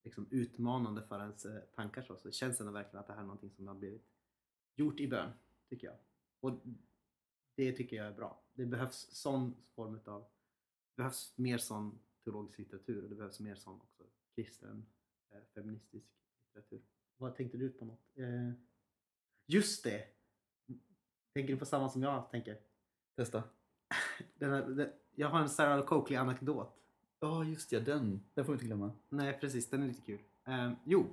liksom 0.04 0.28
utmanande 0.32 1.04
för 1.04 1.20
ens 1.20 1.46
eh, 1.46 1.62
tankar. 1.62 2.02
Så. 2.02 2.16
så 2.16 2.28
det 2.28 2.34
känns 2.34 2.60
ändå 2.60 2.72
verkligen 2.72 3.00
att 3.00 3.08
det 3.08 3.14
här 3.14 3.20
är 3.20 3.26
någonting 3.26 3.52
som 3.52 3.68
har 3.68 3.76
blivit 3.76 4.06
gjort 4.76 5.00
i 5.00 5.08
bön, 5.08 5.32
tycker 5.70 5.88
jag. 5.88 5.96
Och 6.40 6.62
det 7.56 7.72
tycker 7.72 7.96
jag 7.96 8.08
är 8.08 8.14
bra. 8.14 8.44
Det 8.54 8.66
behövs 8.66 9.08
sån 9.12 9.56
form 9.76 10.00
av 10.06 10.22
det 10.22 10.96
behövs 10.96 11.38
mer 11.38 11.58
sån 11.58 12.00
teologisk 12.24 12.60
litteratur 12.60 13.04
och 13.04 13.10
det 13.10 13.16
behövs 13.16 13.40
mer 13.40 13.56
sån 13.56 13.82
också 13.82 14.04
kristen 14.36 14.86
eh, 15.30 15.42
feministisk 15.54 16.08
litteratur. 16.40 16.82
Vad 17.18 17.36
tänkte 17.36 17.58
du 17.58 17.70
på 17.70 17.86
något? 17.86 18.18
Eh, 18.18 18.52
just 19.46 19.84
det! 19.84 20.08
Tänker 21.34 21.54
du 21.54 21.60
på 21.60 21.66
samma 21.66 21.90
som 21.90 22.04
jag 22.04 22.32
tänker? 22.32 22.60
Testa. 23.16 23.44
Den 24.36 24.52
här, 24.52 24.62
den, 24.62 24.90
jag 25.16 25.28
har 25.30 25.40
en 25.40 25.50
Sarah 25.50 25.86
Coakley 25.86 26.18
anekdot. 26.18 26.78
Ja, 27.20 27.44
just 27.44 27.70
det. 27.70 27.80
Den. 27.80 28.24
Den 28.34 28.46
får 28.46 28.54
vi 28.54 28.56
inte 28.56 28.66
glömma. 28.66 28.92
Nej 29.10 29.38
precis, 29.42 29.70
den 29.70 29.84
är 29.84 29.88
lite 29.88 30.02
kul. 30.02 30.20
Eh, 30.48 30.72
jo, 30.84 31.06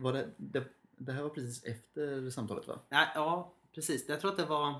Var 0.00 0.12
det, 0.12 0.28
det, 0.36 0.64
det 0.96 1.12
här 1.12 1.22
var 1.22 1.30
precis 1.30 1.64
efter 1.64 2.30
samtalet 2.30 2.68
va? 2.68 2.78
Ja, 2.88 3.06
ja, 3.14 3.52
precis. 3.74 4.08
Jag 4.08 4.20
tror 4.20 4.30
att 4.30 4.36
det 4.36 4.46
var... 4.46 4.74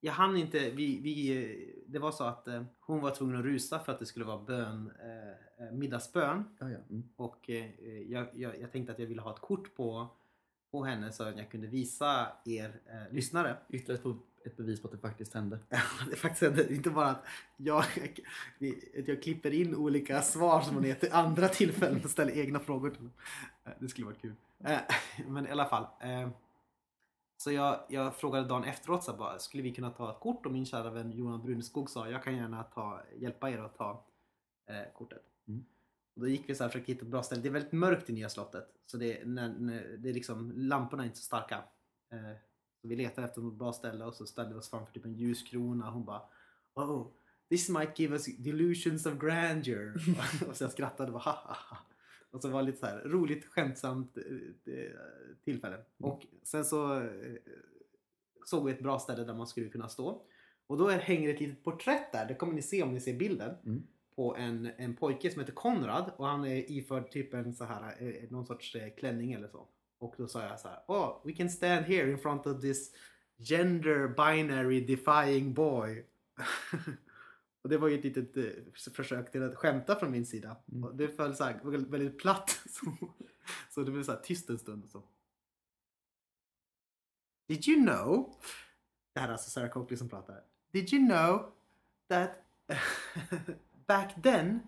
Jag 0.00 0.12
hann 0.12 0.36
inte... 0.36 0.70
Vi, 0.70 1.00
vi, 1.00 1.84
det 1.86 1.98
var 1.98 2.12
så 2.12 2.24
att 2.24 2.48
eh, 2.48 2.62
hon 2.80 3.00
var 3.00 3.10
tvungen 3.10 3.36
att 3.36 3.44
rusa 3.44 3.78
för 3.78 3.92
att 3.92 3.98
det 3.98 4.06
skulle 4.06 4.24
vara 4.24 4.38
bön, 4.42 4.92
eh, 5.00 5.66
eh, 5.66 5.72
middagsbön. 5.72 6.44
Ja, 6.58 6.70
ja. 6.70 6.78
Mm. 6.90 7.08
Och 7.16 7.50
eh, 7.50 8.02
jag, 8.02 8.28
jag, 8.34 8.60
jag 8.60 8.72
tänkte 8.72 8.92
att 8.92 8.98
jag 8.98 9.06
ville 9.06 9.22
ha 9.22 9.34
ett 9.34 9.40
kort 9.40 9.74
på, 9.74 10.08
på 10.70 10.84
henne 10.84 11.12
så 11.12 11.24
att 11.24 11.38
jag 11.38 11.50
kunde 11.50 11.66
visa 11.66 12.28
er 12.44 12.80
eh, 12.86 13.14
lyssnare. 13.14 13.56
Ytterligare 13.68 14.10
ett, 14.10 14.16
ett 14.44 14.56
bevis 14.56 14.80
på 14.82 14.88
att 14.88 14.92
det 14.92 14.98
faktiskt 14.98 15.34
hände. 15.34 15.58
det 15.68 16.12
är 16.12 16.16
faktiskt 16.16 16.42
inte- 16.42 16.74
inte 16.74 16.90
bara 16.90 17.06
att 17.06 17.24
jag, 17.56 17.78
att 18.98 19.08
jag 19.08 19.22
klipper 19.22 19.50
in 19.50 19.74
olika 19.74 20.22
svar 20.22 20.60
som 20.60 20.74
hon 20.74 20.84
heter 20.84 21.08
andra 21.12 21.48
tillfällen 21.48 22.00
och 22.04 22.10
ställer 22.10 22.32
egna 22.38 22.58
frågor 22.60 22.90
till. 22.90 23.10
Eh, 23.64 23.72
Det 23.80 23.88
skulle 23.88 24.06
varit 24.06 24.20
kul. 24.22 24.34
Eh, 24.64 24.78
Men 25.28 25.46
i 25.46 25.50
alla 25.50 25.64
fall. 25.68 25.86
eh, 26.00 26.28
Så 27.36 27.52
jag, 27.52 27.80
jag 27.88 28.16
frågade 28.16 28.48
dagen 28.48 28.64
efteråt 28.64 29.04
så 29.04 29.12
bara, 29.12 29.38
skulle 29.38 29.62
vi 29.62 29.74
kunna 29.74 29.90
ta 29.90 30.10
ett 30.12 30.20
kort? 30.20 30.46
Och 30.46 30.52
min 30.52 30.66
kära 30.66 30.90
vän 30.90 31.12
Johan 31.12 31.42
Bruneskog 31.42 31.90
sa 31.90 32.08
jag 32.10 32.24
kan 32.24 32.36
gärna 32.36 32.62
ta, 32.62 33.02
hjälpa 33.18 33.50
er 33.50 33.58
att 33.58 33.76
ta 33.76 34.04
eh, 34.66 34.92
kortet. 34.94 35.22
Mm. 35.48 35.64
Och 36.14 36.20
då 36.20 36.28
gick 36.28 36.48
vi 36.48 36.54
så 36.54 36.62
här 36.64 36.68
och 36.68 36.72
försökte 36.72 36.92
hitta 36.92 37.04
ett 37.04 37.10
bra 37.10 37.22
ställe. 37.22 37.42
Det 37.42 37.48
är 37.48 37.52
väldigt 37.52 37.72
mörkt 37.72 38.10
i 38.10 38.12
Nya 38.12 38.28
slottet. 38.28 38.68
Så 38.86 38.96
det, 38.96 39.24
när, 39.26 39.48
när, 39.48 39.96
det 39.98 40.08
är 40.08 40.14
liksom, 40.14 40.52
lamporna 40.56 41.02
är 41.02 41.06
inte 41.06 41.18
så 41.18 41.24
starka. 41.24 41.62
Eh, 42.12 42.36
så 42.82 42.88
vi 42.88 42.96
letade 42.96 43.26
efter 43.26 43.40
något 43.40 43.58
bra 43.58 43.72
ställe 43.72 44.04
och 44.04 44.14
så 44.14 44.26
ställde 44.26 44.54
vi 44.54 44.60
oss 44.60 44.70
framför 44.70 44.92
typ 44.92 45.04
en 45.04 45.14
ljuskrona. 45.14 45.90
Hon 45.90 46.04
bara 46.04 46.22
Oh, 46.74 47.06
this 47.48 47.68
might 47.68 47.98
give 47.98 48.12
us 48.12 48.26
delusions 48.38 49.06
of 49.06 49.18
grandeur. 49.18 49.94
och 50.48 50.56
så 50.56 50.64
jag 50.64 50.72
skrattade 50.72 51.12
och 51.12 51.12
bara 51.12 51.22
ha. 51.22 51.56
Och 52.30 52.42
så 52.42 52.48
var 52.48 52.62
det 52.62 52.66
lite 52.66 52.78
så 52.78 52.86
här 52.86 53.00
roligt 53.04 53.44
skämtsamt 53.44 54.16
eh, 54.16 54.74
eh, 54.74 54.90
tillfälle. 55.44 55.78
Och 55.98 56.26
sen 56.42 56.64
så 56.64 57.00
eh, 57.00 57.34
såg 58.44 58.66
vi 58.66 58.72
ett 58.72 58.82
bra 58.82 58.98
ställe 58.98 59.24
där 59.24 59.34
man 59.34 59.46
skulle 59.46 59.68
kunna 59.68 59.88
stå. 59.88 60.22
Och 60.66 60.78
då 60.78 60.88
är, 60.88 60.98
hänger 60.98 61.34
ett 61.34 61.40
litet 61.40 61.64
porträtt 61.64 62.12
där, 62.12 62.26
det 62.26 62.34
kommer 62.34 62.52
ni 62.52 62.62
se 62.62 62.82
om 62.82 62.94
ni 62.94 63.00
ser 63.00 63.14
bilden. 63.14 63.56
Mm. 63.64 63.82
På 64.16 64.36
en, 64.36 64.70
en 64.76 64.96
pojke 64.96 65.30
som 65.30 65.40
heter 65.40 65.52
Konrad 65.52 66.12
och 66.16 66.26
han 66.26 66.44
är 66.44 66.70
iförd 66.70 67.10
typ 67.10 67.34
en 67.34 67.54
så 67.54 67.64
här, 67.64 68.26
någon 68.30 68.46
sorts 68.46 68.76
klänning 68.96 69.32
eller 69.32 69.48
så. 69.48 69.68
Och 70.02 70.14
då 70.18 70.28
sa 70.28 70.42
jag 70.42 70.60
så 70.60 70.68
här, 70.68 70.78
oh, 70.88 71.20
we 71.24 71.32
can 71.32 71.50
stand 71.50 71.86
here 71.86 72.10
in 72.10 72.18
front 72.18 72.46
of 72.46 72.60
this 72.60 72.92
gender 73.38 74.08
binary 74.08 74.80
defying 74.80 75.54
boy. 75.54 76.06
och 77.62 77.68
det 77.68 77.78
var 77.78 77.88
ju 77.88 77.98
ett 77.98 78.04
litet 78.04 78.36
eh, 78.36 78.92
försök 78.92 79.32
till 79.32 79.42
att 79.42 79.54
skämta 79.54 79.96
från 79.96 80.10
min 80.10 80.26
sida. 80.26 80.56
Mm. 80.72 80.84
Och 80.84 80.96
det 80.96 81.08
föll 81.08 81.36
så 81.36 81.44
här, 81.44 81.60
väldigt, 81.90 82.18
platt. 82.18 82.60
Så, 82.66 82.96
så 83.70 83.82
det 83.82 83.90
blev 83.90 84.02
så 84.02 84.12
här 84.12 84.18
tyst 84.18 84.50
en 84.50 84.58
stund. 84.58 84.84
Och 84.84 84.90
så. 84.90 85.02
Did 87.48 87.68
you 87.68 87.86
know? 87.86 88.34
Det 89.12 89.20
här 89.20 89.28
är 89.28 89.32
alltså 89.32 89.50
Sarah 89.50 89.70
Coakley 89.70 89.96
som 89.96 90.08
pratar. 90.08 90.44
Did 90.72 90.92
you 90.92 91.08
know 91.08 91.52
that 92.08 92.44
back 93.86 94.22
then 94.22 94.60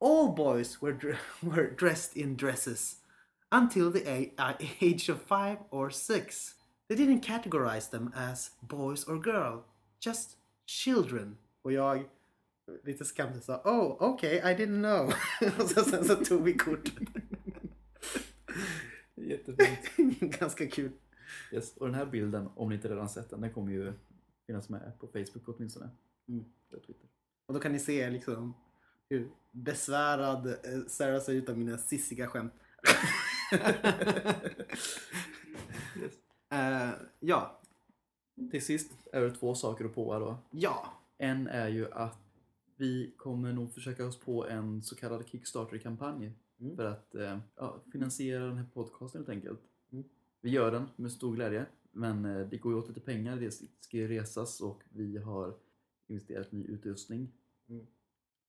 all 0.00 0.34
boys 0.34 0.82
were, 0.82 1.18
were 1.40 1.70
dressed 1.70 2.16
in 2.16 2.36
dresses 2.36 3.05
until 3.52 3.90
the 3.90 4.30
uh, 4.38 4.52
age 4.80 5.08
of 5.08 5.22
five 5.22 5.58
or 5.70 5.90
six. 5.90 6.54
They 6.88 6.96
didn't 6.96 7.20
categorize 7.20 7.90
them 7.90 8.12
as 8.14 8.50
boys 8.62 9.04
or 9.04 9.18
girl, 9.18 9.64
just 10.00 10.36
children. 10.66 11.38
Och 11.62 11.72
jag 11.72 12.04
lite 12.84 13.04
skamligt 13.04 13.44
sa 13.44 13.62
oh 13.64 14.10
okay 14.12 14.36
I 14.36 14.54
didn't 14.54 14.82
know. 14.82 15.12
och 15.60 15.68
så, 15.68 15.84
sen 15.84 16.04
så 16.04 16.16
tog 16.16 16.42
vi 16.42 16.54
kort. 16.54 16.92
Jättefint. 19.14 20.20
Ganska 20.20 20.66
kul. 20.66 20.92
Yes. 21.52 21.76
Och 21.76 21.86
den 21.86 21.94
här 21.94 22.06
bilden, 22.06 22.48
om 22.56 22.68
ni 22.68 22.74
inte 22.74 22.88
redan 22.88 23.08
sett 23.08 23.30
den, 23.30 23.40
den 23.40 23.52
kommer 23.52 23.72
ju 23.72 23.92
finnas 24.46 24.68
med 24.68 24.92
på 25.00 25.06
Facebook 25.06 25.48
åtminstone. 25.48 25.90
Mm. 26.28 26.44
Och 26.72 26.82
Twitter. 26.82 27.08
Och 27.46 27.54
då 27.54 27.60
kan 27.60 27.72
ni 27.72 27.78
se 27.78 28.10
liksom 28.10 28.54
hur 29.08 29.30
besvärad 29.52 30.46
eh, 30.46 30.54
Sarah 30.88 31.20
ser 31.20 31.32
ut 31.32 31.48
av 31.48 31.58
mina 31.58 31.78
sissiga 31.78 32.26
skämt. 32.26 32.52
Yes. 33.52 34.96
Eh, 36.48 36.90
ja, 37.20 37.60
Till 38.50 38.64
sist 38.64 38.92
är 39.12 39.20
det 39.20 39.30
två 39.30 39.54
saker 39.54 39.84
att 39.84 39.94
påa 39.94 40.18
då. 40.18 40.38
ja, 40.50 40.92
En 41.18 41.46
är 41.46 41.68
ju 41.68 41.92
att 41.92 42.18
vi 42.76 43.14
kommer 43.16 43.52
nog 43.52 43.72
försöka 43.74 44.06
oss 44.06 44.20
på 44.20 44.46
en 44.48 44.82
så 44.82 44.96
kallad 44.96 45.26
Kickstarter-kampanj 45.28 46.32
Mm. 46.60 46.76
för 46.76 46.84
att 46.84 47.14
eh, 47.14 47.38
ja, 47.56 47.80
finansiera 47.92 48.44
den 48.46 48.56
här 48.56 48.66
podcasten 48.74 49.18
helt 49.20 49.28
enkelt. 49.28 49.60
Mm. 49.92 50.04
Vi 50.40 50.50
gör 50.50 50.72
den 50.72 50.88
med 50.96 51.12
stor 51.12 51.34
glädje, 51.34 51.66
men 51.90 52.24
eh, 52.24 52.46
det 52.48 52.56
går 52.58 52.72
ju 52.72 52.78
åt 52.78 52.88
lite 52.88 53.00
pengar. 53.00 53.36
Det 53.36 53.50
ska 53.80 53.96
ju 53.96 54.08
resas 54.08 54.60
och 54.60 54.82
vi 54.90 55.16
har 55.18 55.54
investerat 56.06 56.52
ny 56.52 56.64
utrustning 56.64 57.32
Mm. 57.68 57.86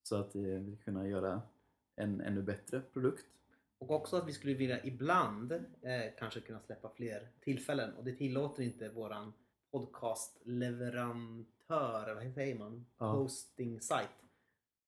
så 0.03 0.15
att 0.15 0.35
vi 0.35 0.75
ska 0.75 0.83
kunna 0.83 1.07
göra 1.07 1.41
en 1.95 2.21
ännu 2.21 2.41
bättre 2.41 2.81
produkt. 2.93 3.25
Och 3.79 3.91
också 3.91 4.17
att 4.17 4.27
vi 4.27 4.33
skulle 4.33 4.53
vilja 4.53 4.85
ibland 4.85 5.51
eh, 5.51 5.61
kanske 6.19 6.39
kunna 6.39 6.59
släppa 6.59 6.89
fler 6.89 7.27
tillfällen 7.39 7.93
och 7.93 8.03
det 8.03 8.15
tillåter 8.15 8.63
inte 8.63 8.89
våran 8.89 9.33
podcastleverantör, 9.71 12.03
eller 12.03 12.15
vad 12.15 12.33
säger 12.33 12.59
man? 12.59 12.85
Ja. 12.97 13.11
Hosting 13.11 13.81
site. 13.81 14.09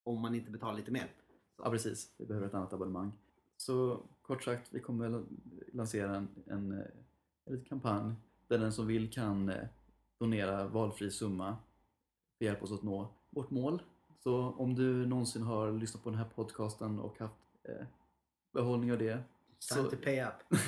Om 0.03 0.21
man 0.21 0.35
inte 0.35 0.51
betalar 0.51 0.77
lite 0.77 0.91
mer. 0.91 1.11
Ja 1.57 1.69
precis, 1.69 2.13
vi 2.17 2.25
behöver 2.25 2.47
ett 2.47 2.53
annat 2.53 2.73
abonnemang. 2.73 3.11
Så 3.57 4.03
kort 4.21 4.43
sagt, 4.43 4.73
vi 4.73 4.79
kommer 4.79 5.09
väl 5.09 5.25
lansera 5.73 6.15
en, 6.15 6.27
en, 6.47 6.71
en 7.45 7.53
liten 7.53 7.65
kampanj 7.65 8.13
där 8.47 8.57
den 8.57 8.73
som 8.73 8.87
vill 8.87 9.11
kan 9.11 9.49
eh, 9.49 9.67
donera 10.17 10.67
valfri 10.67 11.11
summa 11.11 11.57
för 12.37 12.45
att 12.45 12.47
hjälpa 12.47 12.65
oss 12.65 12.71
att 12.71 12.83
nå 12.83 13.07
vårt 13.29 13.49
mål. 13.49 13.81
Så 14.23 14.53
om 14.57 14.75
du 14.75 15.05
någonsin 15.05 15.41
har 15.41 15.71
lyssnat 15.71 16.03
på 16.03 16.09
den 16.09 16.19
här 16.19 16.29
podcasten 16.35 16.99
och 16.99 17.19
haft 17.19 17.35
eh, 17.63 17.85
behållning 18.51 18.91
av 18.91 18.97
det 18.97 19.19
Time 19.73 19.89
to 19.89 19.95
pay 20.03 20.21
up. 20.23 20.59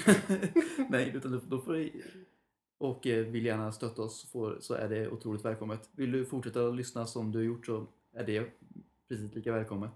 Nej, 0.89 1.11
utan 1.15 1.41
då- 1.49 1.59
får 1.59 1.73
du 1.73 1.91
och 2.77 3.07
eh, 3.07 3.25
vill 3.25 3.45
gärna 3.45 3.71
stötta 3.71 4.01
oss 4.01 4.29
så 4.31 4.61
så 4.61 4.73
är 4.73 4.89
det 4.89 5.09
otroligt 5.09 5.45
välkommet. 5.45 5.89
Vill 5.91 6.11
du 6.11 6.25
fortsätta 6.25 6.69
lyssna 6.69 7.05
som 7.05 7.31
du 7.31 7.39
har 7.39 7.43
gjort 7.43 7.65
så 7.65 7.87
är 8.13 8.23
det 8.23 8.51
precis 9.07 9.35
lika 9.35 9.51
välkommet. 9.51 9.91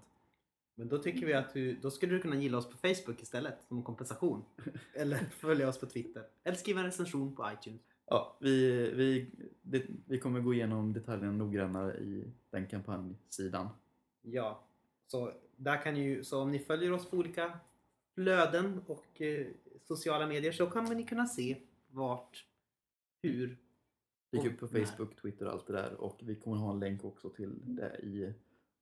Men 0.74 0.88
då 0.88 0.98
tycker 0.98 1.26
vi 1.26 1.34
att 1.34 1.54
du, 1.54 1.74
då 1.74 1.90
skulle 1.90 2.14
du 2.14 2.22
kunna 2.22 2.36
gilla 2.36 2.58
oss 2.58 2.70
på 2.70 2.76
Facebook 2.76 3.22
istället 3.22 3.62
som 3.68 3.82
kompensation. 3.82 4.44
Eller 4.94 5.16
följa 5.16 5.68
oss 5.68 5.78
på 5.80 5.86
Twitter. 5.86 6.24
Eller 6.44 6.56
skriva 6.56 6.80
en 6.80 6.86
recension 6.86 7.36
på 7.36 7.50
iTunes. 7.52 7.80
Ja, 8.06 8.36
vi, 8.40 8.70
vi, 8.94 9.30
det, 9.62 9.82
vi 10.06 10.18
kommer 10.18 10.40
gå 10.40 10.54
igenom 10.54 10.92
detaljerna 10.92 11.32
noggrannare 11.32 11.96
i 11.96 12.24
den 12.50 12.66
kampanjsidan. 12.66 13.68
Ja. 14.22 14.62
Så, 15.06 15.32
där 15.56 15.82
kan 15.82 15.96
ju, 15.96 16.24
så 16.24 16.40
om 16.42 16.52
ni 16.52 16.58
följer 16.58 16.92
oss 16.92 17.10
på 17.10 17.16
olika 17.16 17.58
flöden 18.16 18.80
och 18.86 19.20
eh, 19.20 19.46
sociala 19.82 20.26
medier 20.26 20.52
så 20.52 20.66
kommer 20.66 20.94
ni 20.94 21.04
kunna 21.04 21.26
se 21.26 21.56
vart, 21.88 22.46
hur. 23.22 23.58
Gick 24.30 24.44
upp 24.44 24.58
på 24.58 24.66
när. 24.66 24.84
Facebook, 24.84 25.16
Twitter 25.22 25.46
och 25.46 25.52
allt 25.52 25.66
det 25.66 25.72
där 25.72 25.94
och 25.94 26.20
vi 26.22 26.34
kommer 26.34 26.56
ha 26.56 26.72
en 26.72 26.80
länk 26.80 27.04
också 27.04 27.30
till 27.30 27.58
det 27.64 27.96
i 28.02 28.34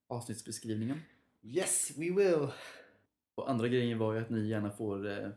avsnittsbeskrivningen. 0.07 0.99
Yes, 1.41 1.97
we 1.97 2.11
will! 2.11 2.47
Och 3.35 3.49
andra 3.49 3.67
grejen 3.67 3.99
var 3.99 4.13
ju 4.13 4.19
att 4.19 4.29
ni 4.29 4.47
gärna 4.47 4.71
får 4.71 5.07
eh, 5.07 5.29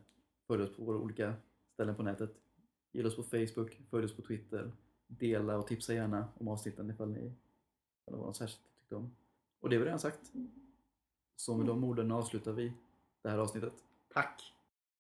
följa 0.46 0.64
oss 0.66 0.76
på 0.76 0.84
våra 0.84 0.98
olika 0.98 1.34
ställen 1.74 1.94
på 1.94 2.02
nätet. 2.02 2.30
Gilla 2.92 3.08
oss 3.08 3.16
på 3.16 3.22
Facebook, 3.22 3.80
följ 3.90 4.04
oss 4.04 4.16
på 4.16 4.22
Twitter, 4.22 4.72
dela 5.06 5.58
och 5.58 5.66
tipsa 5.66 5.94
gärna 5.94 6.28
om 6.38 6.48
avsnitten 6.48 6.90
ifall 6.90 7.10
ni 7.10 7.32
var 8.04 8.18
något 8.18 8.36
särskilt 8.36 8.62
tyckte 8.80 8.96
om. 8.96 9.16
Och 9.60 9.70
det 9.70 9.78
var 9.78 9.84
redan 9.84 9.98
sagt. 9.98 10.32
Så 11.36 11.56
med 11.56 11.66
de 11.66 11.84
orden 11.84 12.12
avslutar 12.12 12.52
vi 12.52 12.72
det 13.22 13.28
här 13.28 13.38
avsnittet. 13.38 13.87
Tack! 14.14 14.40